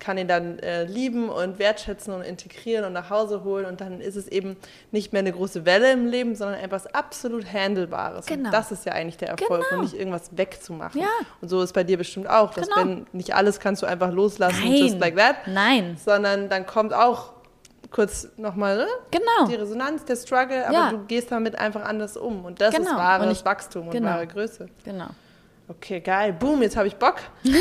kann 0.00 0.18
ihn 0.18 0.26
dann 0.26 0.58
äh, 0.58 0.84
lieben 0.84 1.28
und 1.28 1.58
wertschätzen 1.58 2.12
und 2.12 2.22
integrieren 2.22 2.84
und 2.84 2.92
nach 2.92 3.10
Hause 3.10 3.44
holen 3.44 3.66
und 3.66 3.80
dann 3.80 4.00
ist 4.00 4.16
es 4.16 4.26
eben 4.26 4.56
nicht 4.90 5.12
mehr 5.12 5.20
eine 5.20 5.30
große 5.32 5.64
Welle 5.66 5.92
im 5.92 6.06
Leben, 6.06 6.34
sondern 6.34 6.58
etwas 6.58 6.86
absolut 6.92 7.44
Handelbares. 7.52 8.26
Genau. 8.26 8.46
Und 8.48 8.52
das 8.52 8.72
ist 8.72 8.84
ja 8.86 8.92
eigentlich 8.92 9.18
der 9.18 9.28
Erfolg 9.28 9.62
Genau. 9.68 9.80
und 9.82 9.84
nicht 9.84 9.94
irgendwas 9.98 10.30
wegzumachen. 10.36 11.00
Ja. 11.00 11.06
Und 11.40 11.48
so 11.48 11.62
ist 11.62 11.72
bei 11.74 11.84
dir 11.84 11.98
bestimmt 11.98 12.28
auch, 12.28 12.52
dass 12.54 12.66
Genau. 12.68 12.80
wenn 12.80 13.06
nicht 13.12 13.34
alles 13.34 13.60
kannst 13.60 13.82
du 13.82 13.86
einfach 13.86 14.10
loslassen, 14.10 14.60
Nein. 14.64 14.72
just 14.76 14.98
like 14.98 15.16
that, 15.16 15.36
Nein. 15.46 15.96
sondern 16.04 16.48
dann 16.48 16.66
kommt 16.66 16.92
auch 16.94 17.32
kurz 17.90 18.28
nochmal 18.36 18.76
ne? 18.78 18.86
Genau. 19.10 19.48
die 19.48 19.56
Resonanz, 19.56 20.04
der 20.04 20.16
Struggle, 20.16 20.64
aber 20.64 20.72
Ja. 20.74 20.90
du 20.90 20.98
gehst 21.06 21.30
damit 21.32 21.58
einfach 21.58 21.84
anders 21.84 22.16
um 22.16 22.44
und 22.44 22.60
das 22.60 22.74
Genau. 22.74 22.90
ist 22.90 22.96
wahres 22.96 23.26
Und 23.26 23.32
ich- 23.32 23.44
Wachstum 23.44 23.86
und 23.86 23.90
genau. 23.92 24.10
wahre 24.10 24.26
Größe. 24.26 24.66
Genau. 24.84 25.08
Okay, 25.70 26.00
geil. 26.00 26.32
Boom, 26.32 26.62
jetzt 26.62 26.76
habe 26.76 26.88
ich 26.88 26.96
Bock. 26.96 27.16
Geil, 27.44 27.54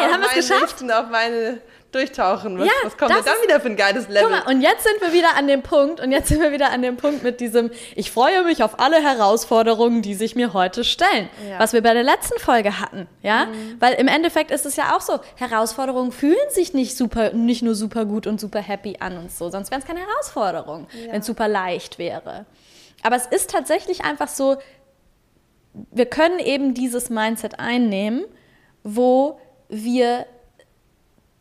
auf 0.00 0.12
haben 0.12 0.20
wir 0.22 0.28
es 0.28 0.34
geschafft? 0.34 0.60
Nächsten, 0.62 0.90
auf 0.90 1.08
meine 1.08 1.60
durchtauchen. 1.92 2.58
Was, 2.58 2.66
Ja, 2.66 2.72
was 2.82 2.96
kommt 2.98 3.12
denn 3.12 3.24
dann 3.24 3.42
wieder 3.42 3.60
für 3.60 3.68
ein 3.68 3.76
geiles 3.76 4.08
Level? 4.08 4.22
Guck 4.28 4.44
mal, 4.46 4.52
und 4.52 4.60
jetzt 4.60 4.82
sind 4.82 5.00
wir 5.00 5.12
wieder 5.12 5.36
an 5.36 5.46
dem 5.46 5.62
Punkt, 5.62 6.00
und 6.00 6.10
jetzt 6.12 6.28
sind 6.28 6.40
wir 6.42 6.50
wieder 6.52 6.70
an 6.70 6.82
dem 6.82 6.96
Punkt 6.96 7.22
mit 7.22 7.40
diesem, 7.40 7.70
ich 7.94 8.10
freue 8.10 8.42
mich 8.42 8.62
auf 8.64 8.78
alle 8.80 8.96
Herausforderungen, 9.00 10.02
die 10.02 10.14
sich 10.14 10.34
mir 10.34 10.52
heute 10.52 10.82
stellen. 10.84 11.28
Ja. 11.48 11.54
Mhm. 11.54 11.60
Was 11.60 11.72
wir 11.72 11.82
bei 11.82 11.94
der 11.94 12.02
letzten 12.02 12.38
Folge 12.40 12.80
hatten, 12.80 13.06
ja? 13.22 13.46
Weil 13.78 13.94
im 13.94 14.08
Endeffekt 14.08 14.50
ist 14.50 14.66
es 14.66 14.74
ja 14.76 14.96
auch 14.96 15.00
so, 15.00 15.20
Herausforderungen 15.36 16.12
fühlen 16.12 16.36
sich 16.50 16.74
nicht 16.74 16.96
super, 16.96 17.32
nicht 17.32 17.62
nur 17.62 17.74
super 17.76 18.04
gut 18.04 18.26
und 18.26 18.38
super 18.40 18.60
happy 18.60 18.96
an 19.00 19.16
und 19.16 19.30
so, 19.32 19.48
sonst 19.48 19.70
wären 19.70 19.80
es 19.80 19.86
keine 19.86 20.00
Herausforderungen, 20.00 20.88
Ja. 20.92 21.12
wenn 21.12 21.20
es 21.20 21.26
super 21.26 21.48
leicht 21.48 21.98
wäre. 21.98 22.44
Aber 23.02 23.14
es 23.16 23.26
ist 23.26 23.50
tatsächlich 23.50 24.04
einfach 24.04 24.28
so, 24.28 24.56
wir 25.90 26.06
können 26.06 26.38
eben 26.38 26.74
dieses 26.74 27.10
Mindset 27.10 27.58
einnehmen, 27.58 28.24
wo 28.82 29.40
wir 29.68 30.26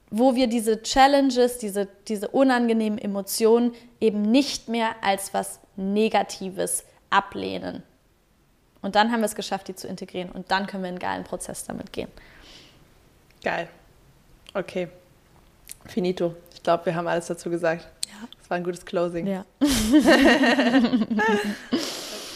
wo 0.09 0.35
wir 0.35 0.47
diese 0.47 0.81
Challenges, 0.83 1.57
diese, 1.57 1.87
diese 2.07 2.29
unangenehmen 2.29 2.97
Emotionen 2.97 3.75
eben 3.99 4.21
nicht 4.21 4.69
mehr 4.69 4.95
als 5.01 5.33
was 5.33 5.59
Negatives 5.75 6.85
ablehnen. 7.09 7.83
Und 8.81 8.95
dann 8.95 9.11
haben 9.11 9.19
wir 9.19 9.25
es 9.25 9.35
geschafft, 9.35 9.67
die 9.67 9.75
zu 9.75 9.85
integrieren. 9.87 10.31
Und 10.31 10.49
dann 10.49 10.65
können 10.65 10.83
wir 10.83 10.87
einen 10.87 10.99
geilen 10.99 11.25
Prozess 11.25 11.65
damit 11.65 11.91
gehen. 11.91 12.07
Geil. 13.43 13.67
Okay. 14.53 14.87
Finito. 15.85 16.35
Ich 16.53 16.63
glaube, 16.63 16.85
wir 16.85 16.95
haben 16.95 17.07
alles 17.07 17.27
dazu 17.27 17.49
gesagt. 17.49 17.85
Ja. 18.07 18.27
Das 18.39 18.49
war 18.49 18.55
ein 18.55 18.63
gutes 18.63 18.85
Closing. 18.85 19.27
Ja. 19.27 19.45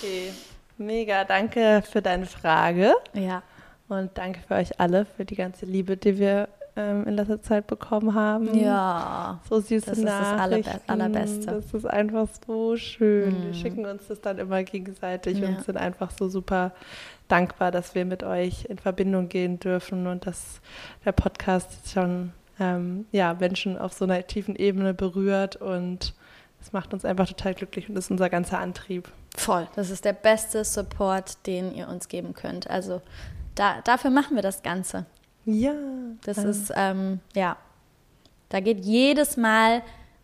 Okay. 0.03 0.33
Mega, 0.81 1.23
danke 1.23 1.83
für 1.89 2.01
deine 2.01 2.25
Frage. 2.25 2.93
Ja. 3.13 3.43
Und 3.87 4.11
danke 4.17 4.39
für 4.47 4.55
euch 4.55 4.79
alle, 4.79 5.05
für 5.05 5.25
die 5.25 5.35
ganze 5.35 5.65
Liebe, 5.65 5.97
die 5.97 6.17
wir 6.17 6.47
ähm, 6.77 7.05
in 7.05 7.15
letzter 7.15 7.41
Zeit 7.41 7.67
bekommen 7.67 8.13
haben. 8.15 8.57
Ja. 8.57 9.39
So 9.49 9.59
süße 9.59 9.85
Das 9.89 9.97
ist 9.97 10.07
das 10.07 10.13
Allerbe- 10.39 10.65
Nachrichten. 10.65 10.89
Allerbeste. 10.89 11.45
Das 11.47 11.73
ist 11.73 11.85
einfach 11.85 12.27
so 12.47 12.77
schön. 12.77 13.35
Wir 13.41 13.49
Mhm. 13.49 13.53
schicken 13.53 13.85
uns 13.85 14.07
das 14.07 14.21
dann 14.21 14.37
immer 14.37 14.63
gegenseitig 14.63 15.39
Ja. 15.39 15.49
und 15.49 15.63
sind 15.63 15.77
einfach 15.77 16.11
so 16.11 16.29
super 16.29 16.71
dankbar, 17.27 17.71
dass 17.71 17.93
wir 17.93 18.05
mit 18.05 18.23
euch 18.23 18.65
in 18.65 18.77
Verbindung 18.77 19.27
gehen 19.29 19.59
dürfen 19.59 20.07
und 20.07 20.25
dass 20.25 20.61
der 21.05 21.11
Podcast 21.11 21.71
jetzt 21.73 21.91
schon 21.93 22.31
ähm, 22.59 23.05
ja, 23.11 23.33
Menschen 23.33 23.77
auf 23.77 23.91
so 23.93 24.05
einer 24.05 24.25
tiefen 24.25 24.55
Ebene 24.55 24.93
berührt 24.93 25.55
und 25.57 26.13
es 26.61 26.71
macht 26.73 26.93
uns 26.93 27.03
einfach 27.05 27.27
total 27.27 27.55
glücklich 27.55 27.89
und 27.89 27.95
das 27.95 28.05
ist 28.05 28.11
unser 28.11 28.29
ganzer 28.29 28.59
Antrieb. 28.59 29.09
Voll. 29.35 29.67
Das 29.75 29.89
ist 29.89 30.05
der 30.05 30.13
beste 30.13 30.63
Support, 30.63 31.45
den 31.47 31.73
ihr 31.73 31.87
uns 31.87 32.07
geben 32.07 32.33
könnt. 32.33 32.69
Also 32.69 33.01
da, 33.55 33.81
dafür 33.81 34.11
machen 34.11 34.35
wir 34.35 34.43
das 34.43 34.61
Ganze. 34.61 35.05
Ja. 35.45 35.73
Das 36.23 36.37
ähm, 36.37 36.49
ist, 36.49 36.73
ähm, 36.75 37.19
ja, 37.33 37.57
da 38.49 38.59
geht 38.59 38.83
jedes 38.83 39.37
Mal 39.37 39.81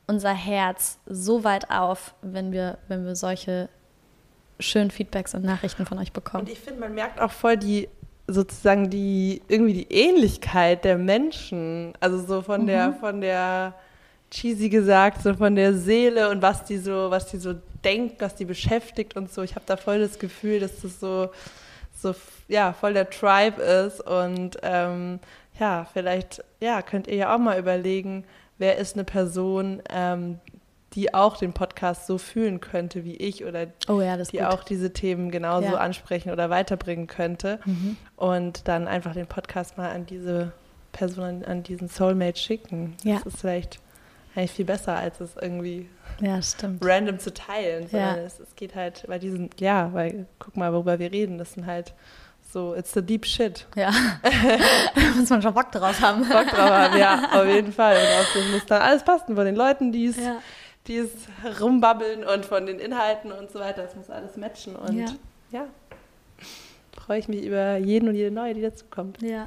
unser 0.07 0.33
Herz 0.33 0.99
so 1.05 1.43
weit 1.43 1.69
auf, 1.71 2.13
wenn 2.21 2.51
wir, 2.51 2.77
wenn 2.87 3.05
wir 3.05 3.15
solche 3.15 3.69
schönen 4.59 4.91
Feedbacks 4.91 5.35
und 5.35 5.43
Nachrichten 5.43 5.85
von 5.85 5.97
euch 5.99 6.11
bekommen. 6.11 6.45
Und 6.45 6.51
ich 6.51 6.59
finde, 6.59 6.79
man 6.79 6.93
merkt 6.93 7.19
auch 7.19 7.31
voll 7.31 7.57
die 7.57 7.89
sozusagen 8.27 8.89
die 8.89 9.41
irgendwie 9.47 9.73
die 9.73 9.91
Ähnlichkeit 9.91 10.83
der 10.83 10.97
Menschen, 10.97 11.93
also 11.99 12.19
so 12.25 12.41
von 12.41 12.67
der 12.67 12.93
von 12.93 13.21
der 13.21 13.73
cheesy 14.29 14.67
gesagt, 14.67 15.21
so 15.21 15.33
von 15.33 15.55
der 15.55 15.73
Seele 15.73 16.29
und 16.29 16.41
was 16.41 16.65
die 16.65 16.77
so 16.77 17.09
was 17.09 17.27
die 17.27 17.37
so 17.37 17.55
denkt, 17.83 18.21
was 18.21 18.35
die 18.35 18.45
beschäftigt 18.45 19.15
und 19.15 19.31
so. 19.31 19.41
Ich 19.43 19.55
habe 19.55 19.65
da 19.65 19.77
voll 19.77 19.99
das 19.99 20.19
Gefühl, 20.19 20.59
dass 20.59 20.81
das 20.81 20.99
so 20.99 21.29
so 21.99 22.13
ja 22.47 22.73
voll 22.73 22.93
der 22.93 23.09
Tribe 23.09 23.61
ist 23.61 24.01
und 24.01 24.57
ähm, 24.61 25.19
ja 25.59 25.87
vielleicht 25.91 26.43
ja 26.59 26.81
könnt 26.81 27.07
ihr 27.07 27.15
ja 27.15 27.35
auch 27.35 27.39
mal 27.39 27.57
überlegen, 27.59 28.23
wer 28.57 28.77
ist 28.77 28.95
eine 28.95 29.03
Person, 29.03 29.81
ähm, 29.89 30.39
die 30.93 31.13
auch 31.13 31.37
den 31.37 31.53
Podcast 31.53 32.07
so 32.07 32.17
fühlen 32.17 32.59
könnte 32.61 33.03
wie 33.03 33.15
ich 33.15 33.45
oder 33.45 33.67
oh 33.87 34.01
ja, 34.01 34.17
die 34.17 34.37
gut. 34.37 34.47
auch 34.47 34.63
diese 34.63 34.93
Themen 34.93 35.31
genauso 35.31 35.69
Ja. 35.69 35.77
ansprechen 35.77 36.31
oder 36.31 36.49
weiterbringen 36.49 37.07
könnte. 37.07 37.59
Mhm. 37.65 37.97
Und 38.15 38.67
dann 38.67 38.87
einfach 38.87 39.13
den 39.13 39.27
Podcast 39.27 39.77
mal 39.77 39.91
an 39.91 40.05
diese 40.05 40.53
Person, 40.93 41.23
an, 41.23 41.45
an 41.45 41.63
diesen 41.63 41.87
Soulmate 41.89 42.39
schicken. 42.39 42.95
Ja. 43.03 43.15
Das 43.15 43.25
ist 43.33 43.41
vielleicht 43.41 43.79
eigentlich 44.37 44.51
viel 44.51 44.65
besser, 44.65 44.95
als 44.95 45.19
es 45.19 45.35
irgendwie 45.41 45.89
Ja, 46.21 46.39
random 46.81 47.19
zu 47.19 47.33
teilen. 47.33 47.87
Sondern 47.87 48.17
Ja. 48.17 48.21
es, 48.23 48.39
es 48.39 48.55
geht 48.55 48.75
halt 48.75 49.03
bei 49.07 49.19
diesen, 49.19 49.49
ja, 49.59 49.91
weil 49.93 50.25
guck 50.39 50.55
mal, 50.57 50.71
worüber 50.73 50.99
wir 50.99 51.11
reden, 51.11 51.37
das 51.37 51.53
sind 51.53 51.65
halt 51.65 51.93
so, 52.51 52.73
it's 52.75 52.93
the 52.93 53.01
deep 53.01 53.25
shit. 53.25 53.67
Ja. 53.75 53.91
da 54.23 55.01
muss 55.17 55.29
man 55.29 55.41
schon 55.41 55.53
Bock 55.53 55.71
drauf 55.71 55.99
haben. 56.01 56.21
Bock 56.27 56.47
drauf 56.47 56.69
haben, 56.69 56.97
ja, 56.97 57.29
auf 57.33 57.45
jeden 57.45 57.73
Fall. 57.73 57.95
Und 57.97 58.01
auch 58.03 58.33
das 58.33 58.51
muss 58.51 58.65
dann 58.65 58.81
alles 58.81 59.03
passen 59.03 59.35
von 59.35 59.45
den 59.45 59.55
Leuten, 59.55 59.91
die 59.91 60.05
es 60.07 60.17
Ja. 60.17 60.37
die 60.87 60.97
es 60.99 61.09
rumbabbeln 61.59 62.23
und 62.23 62.45
von 62.45 62.65
den 62.65 62.79
Inhalten 62.79 63.31
und 63.33 63.51
so 63.51 63.59
weiter. 63.59 63.83
Das 63.83 63.95
muss 63.95 64.09
alles 64.09 64.37
matchen. 64.37 64.75
Und 64.77 64.97
Ja. 64.97 65.05
ja, 65.51 65.65
freue 66.99 67.19
ich 67.19 67.27
mich 67.27 67.43
über 67.45 67.77
jeden 67.77 68.09
und 68.09 68.15
jede 68.15 68.31
neue, 68.31 68.53
die 68.53 68.61
dazukommt. 68.61 69.21
Ja, 69.21 69.45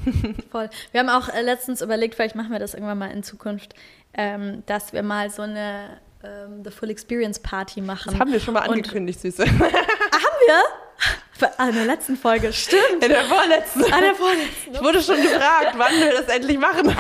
voll. 0.51 0.71
Wir 0.93 1.01
haben 1.01 1.09
auch 1.09 1.29
äh, 1.29 1.43
letztens 1.43 1.83
überlegt, 1.83 2.15
vielleicht 2.15 2.35
machen 2.37 2.53
wir 2.53 2.59
das 2.59 2.75
irgendwann 2.75 2.99
mal 2.99 3.11
in 3.11 3.23
Zukunft, 3.23 3.75
ähm, 4.15 4.63
dass 4.67 4.93
wir 4.93 5.03
mal 5.03 5.31
so 5.31 5.43
eine 5.43 6.01
ähm, 6.25 6.63
The 6.65 6.71
Full 6.71 6.91
Experience 6.91 7.39
Party 7.41 7.81
machen. 7.81 8.11
Das 8.13 8.21
haben 8.21 8.33
wir 8.33 8.41
schon 8.41 8.55
mal 8.55 8.67
Und- 8.69 8.77
angekündigt, 8.77 9.21
Süße. 9.21 9.45
Haben 9.45 9.51
wir? 10.47 10.63
In 11.69 11.75
der 11.75 11.87
letzten 11.87 12.17
Folge, 12.19 12.53
stimmt. 12.53 13.03
In 13.03 13.09
der 13.09 13.23
vorletzten. 13.25 13.85
An 13.91 14.01
der 14.03 14.15
vorletzten. 14.15 14.75
Ich 14.75 14.83
wurde 14.83 15.01
schon 15.01 15.17
gefragt, 15.17 15.73
wann 15.79 15.93
wir 15.99 16.13
das 16.13 16.29
endlich 16.29 16.59
machen. 16.59 16.87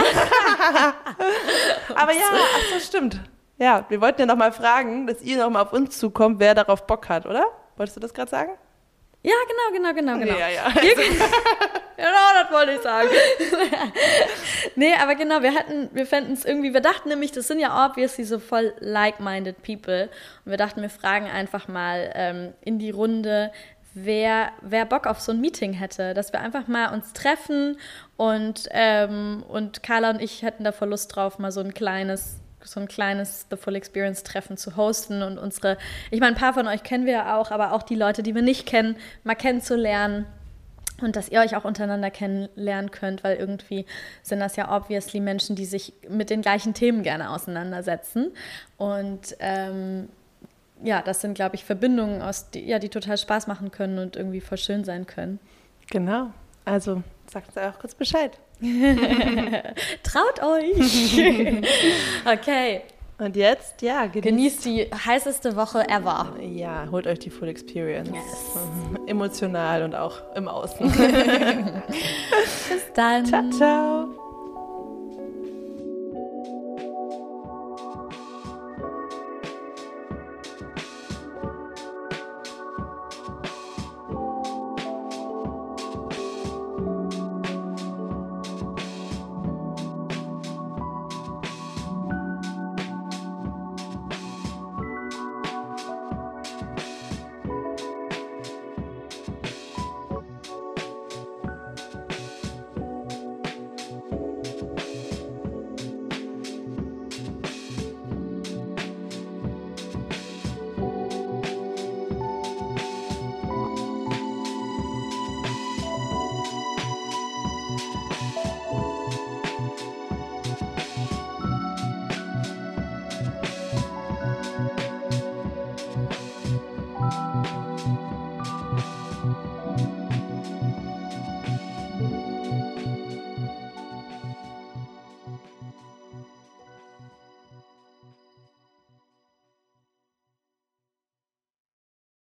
Aber 1.95 2.13
ja, 2.13 2.23
ach 2.33 2.73
so, 2.73 2.81
stimmt. 2.81 3.21
Ja, 3.59 3.85
wir 3.91 4.01
wollten 4.01 4.23
ja 4.23 4.27
noch 4.27 4.37
mal 4.37 4.53
fragen, 4.53 5.07
dass 5.07 5.21
ihr 5.21 5.37
noch 5.37 5.51
mal 5.51 5.61
auf 5.61 5.75
uns 5.75 5.99
zukommt, 5.99 6.41
wer 6.41 6.55
darauf 6.55 6.87
Bock 6.87 7.11
hat, 7.11 7.27
oder? 7.27 7.45
Wolltest 7.77 7.97
du 7.97 8.01
das 8.01 8.15
gerade 8.15 8.31
sagen? 8.31 8.53
Ja, 9.23 9.35
genau, 9.47 9.79
genau, 9.79 9.95
genau, 9.95 10.19
genau. 10.19 10.39
Ja, 10.39 10.49
ja. 10.49 10.71
genau, 11.97 12.43
das 12.43 12.51
wollte 12.51 12.73
ich 12.73 12.81
sagen. 12.81 13.09
nee, 14.77 14.95
aber 14.95 15.15
genau, 15.15 15.43
wir 15.43 15.55
hatten, 15.55 15.91
wir 15.93 16.07
fänden 16.07 16.33
es 16.33 16.47
irgendwie, 16.47 16.73
wir 16.73 16.81
dachten 16.81 17.11
nämlich, 17.11 17.31
das 17.31 17.47
sind 17.47 17.61
ja 17.61 17.87
obviously 17.87 18.25
so 18.25 18.39
voll 18.39 18.73
like-minded 18.79 19.63
people. 19.63 20.09
Und 20.45 20.51
wir 20.53 20.57
dachten, 20.57 20.81
wir 20.81 20.89
fragen 20.89 21.27
einfach 21.27 21.69
mal 21.69 22.11
ähm, 22.15 22.55
in 22.63 22.79
die 22.79 22.91
Runde, 22.91 23.53
wer, 23.93 24.53
wer 24.63 24.87
Bock 24.87 25.07
auf 25.07 25.21
so 25.21 25.33
ein 25.33 25.41
Meeting 25.41 25.75
hätte, 25.75 26.15
dass 26.15 26.33
wir 26.33 26.41
einfach 26.41 26.67
mal 26.67 26.95
uns 26.95 27.13
treffen 27.13 27.79
und, 28.17 28.69
ähm, 28.71 29.45
und 29.49 29.83
Carla 29.83 30.11
und 30.11 30.23
ich 30.23 30.43
hätten 30.43 30.65
da 30.65 30.73
voll 30.73 30.89
Lust 30.89 31.15
drauf, 31.15 31.39
mal 31.39 31.53
so 31.53 31.61
ein 31.61 31.75
kleines 31.75 32.40
so 32.65 32.81
ein 32.81 32.89
kleines 32.89 33.47
The 33.51 33.57
Full 33.57 33.77
Experience 33.77 34.23
Treffen 34.23 34.57
zu 34.57 34.77
hosten 34.77 35.23
und 35.23 35.39
unsere, 35.39 35.79
ich 36.11 36.21
meine, 36.21 36.35
ein 36.35 36.39
paar 36.39 36.55
von 36.55 36.67
euch 36.67 36.83
kennen 36.83 37.07
wir 37.07 37.13
ja 37.13 37.37
auch, 37.39 37.51
aber 37.51 37.73
auch 37.73 37.83
die 37.83 37.95
Leute, 37.95 38.23
die 38.23 38.35
wir 38.35 38.43
nicht 38.43 38.67
kennen, 38.67 38.97
mal 39.25 39.35
kennenzulernen 39.35 40.27
und 41.01 41.17
dass 41.17 41.29
ihr 41.29 41.41
euch 41.41 41.57
auch 41.57 41.65
untereinander 41.65 42.11
kennenlernen 42.11 42.91
könnt, 42.91 43.25
weil 43.25 43.37
irgendwie 43.37 43.87
sind 44.23 44.41
das 44.41 44.57
ja 44.57 44.75
obviously 44.75 45.21
Menschen, 45.21 45.57
die 45.57 45.65
sich 45.65 45.93
mit 46.09 46.31
den 46.31 46.43
gleichen 46.43 46.75
Themen 46.75 47.03
gerne 47.03 47.31
auseinandersetzen 47.31 48.33
und 48.77 49.37
ähm, 49.41 50.09
ja, 50.83 51.03
das 51.03 51.21
sind, 51.21 51.35
glaube 51.35 51.57
ich, 51.57 51.65
Verbindungen, 51.65 52.23
aus 52.23 52.51
die, 52.51 52.67
ja, 52.67 52.79
die 52.79 52.89
total 52.89 53.19
Spaß 53.19 53.47
machen 53.47 53.71
können 53.71 53.99
und 53.99 54.17
irgendwie 54.17 54.41
voll 54.41 54.59
schön 54.59 54.85
sein 54.85 55.07
können. 55.07 55.39
Genau. 55.91 56.31
Also 56.65 57.03
sagt 57.31 57.49
uns 57.49 57.57
auch 57.57 57.79
kurz 57.79 57.95
Bescheid. 57.95 58.39
Traut 60.03 60.43
euch! 60.43 61.17
okay. 62.27 62.83
Und 63.19 63.37
jetzt, 63.37 63.83
ja, 63.83 64.07
genießt, 64.07 64.25
genießt, 64.25 64.65
die 64.65 64.91
heißeste 65.07 65.55
Woche 65.55 65.87
ever. 65.89 66.35
Ja, 66.41 66.89
holt 66.91 67.07
euch 67.07 67.19
die 67.19 67.29
Full 67.29 67.49
Experience. 67.49 68.09
Yes. 68.09 68.57
Emotional 69.07 69.83
und 69.83 69.95
auch 69.95 70.23
im 70.35 70.49
Außen. 70.49 70.91
Bis 70.91 71.03
dann. 72.95 73.27
Ciao, 73.27 73.51
ciao. 73.51 74.20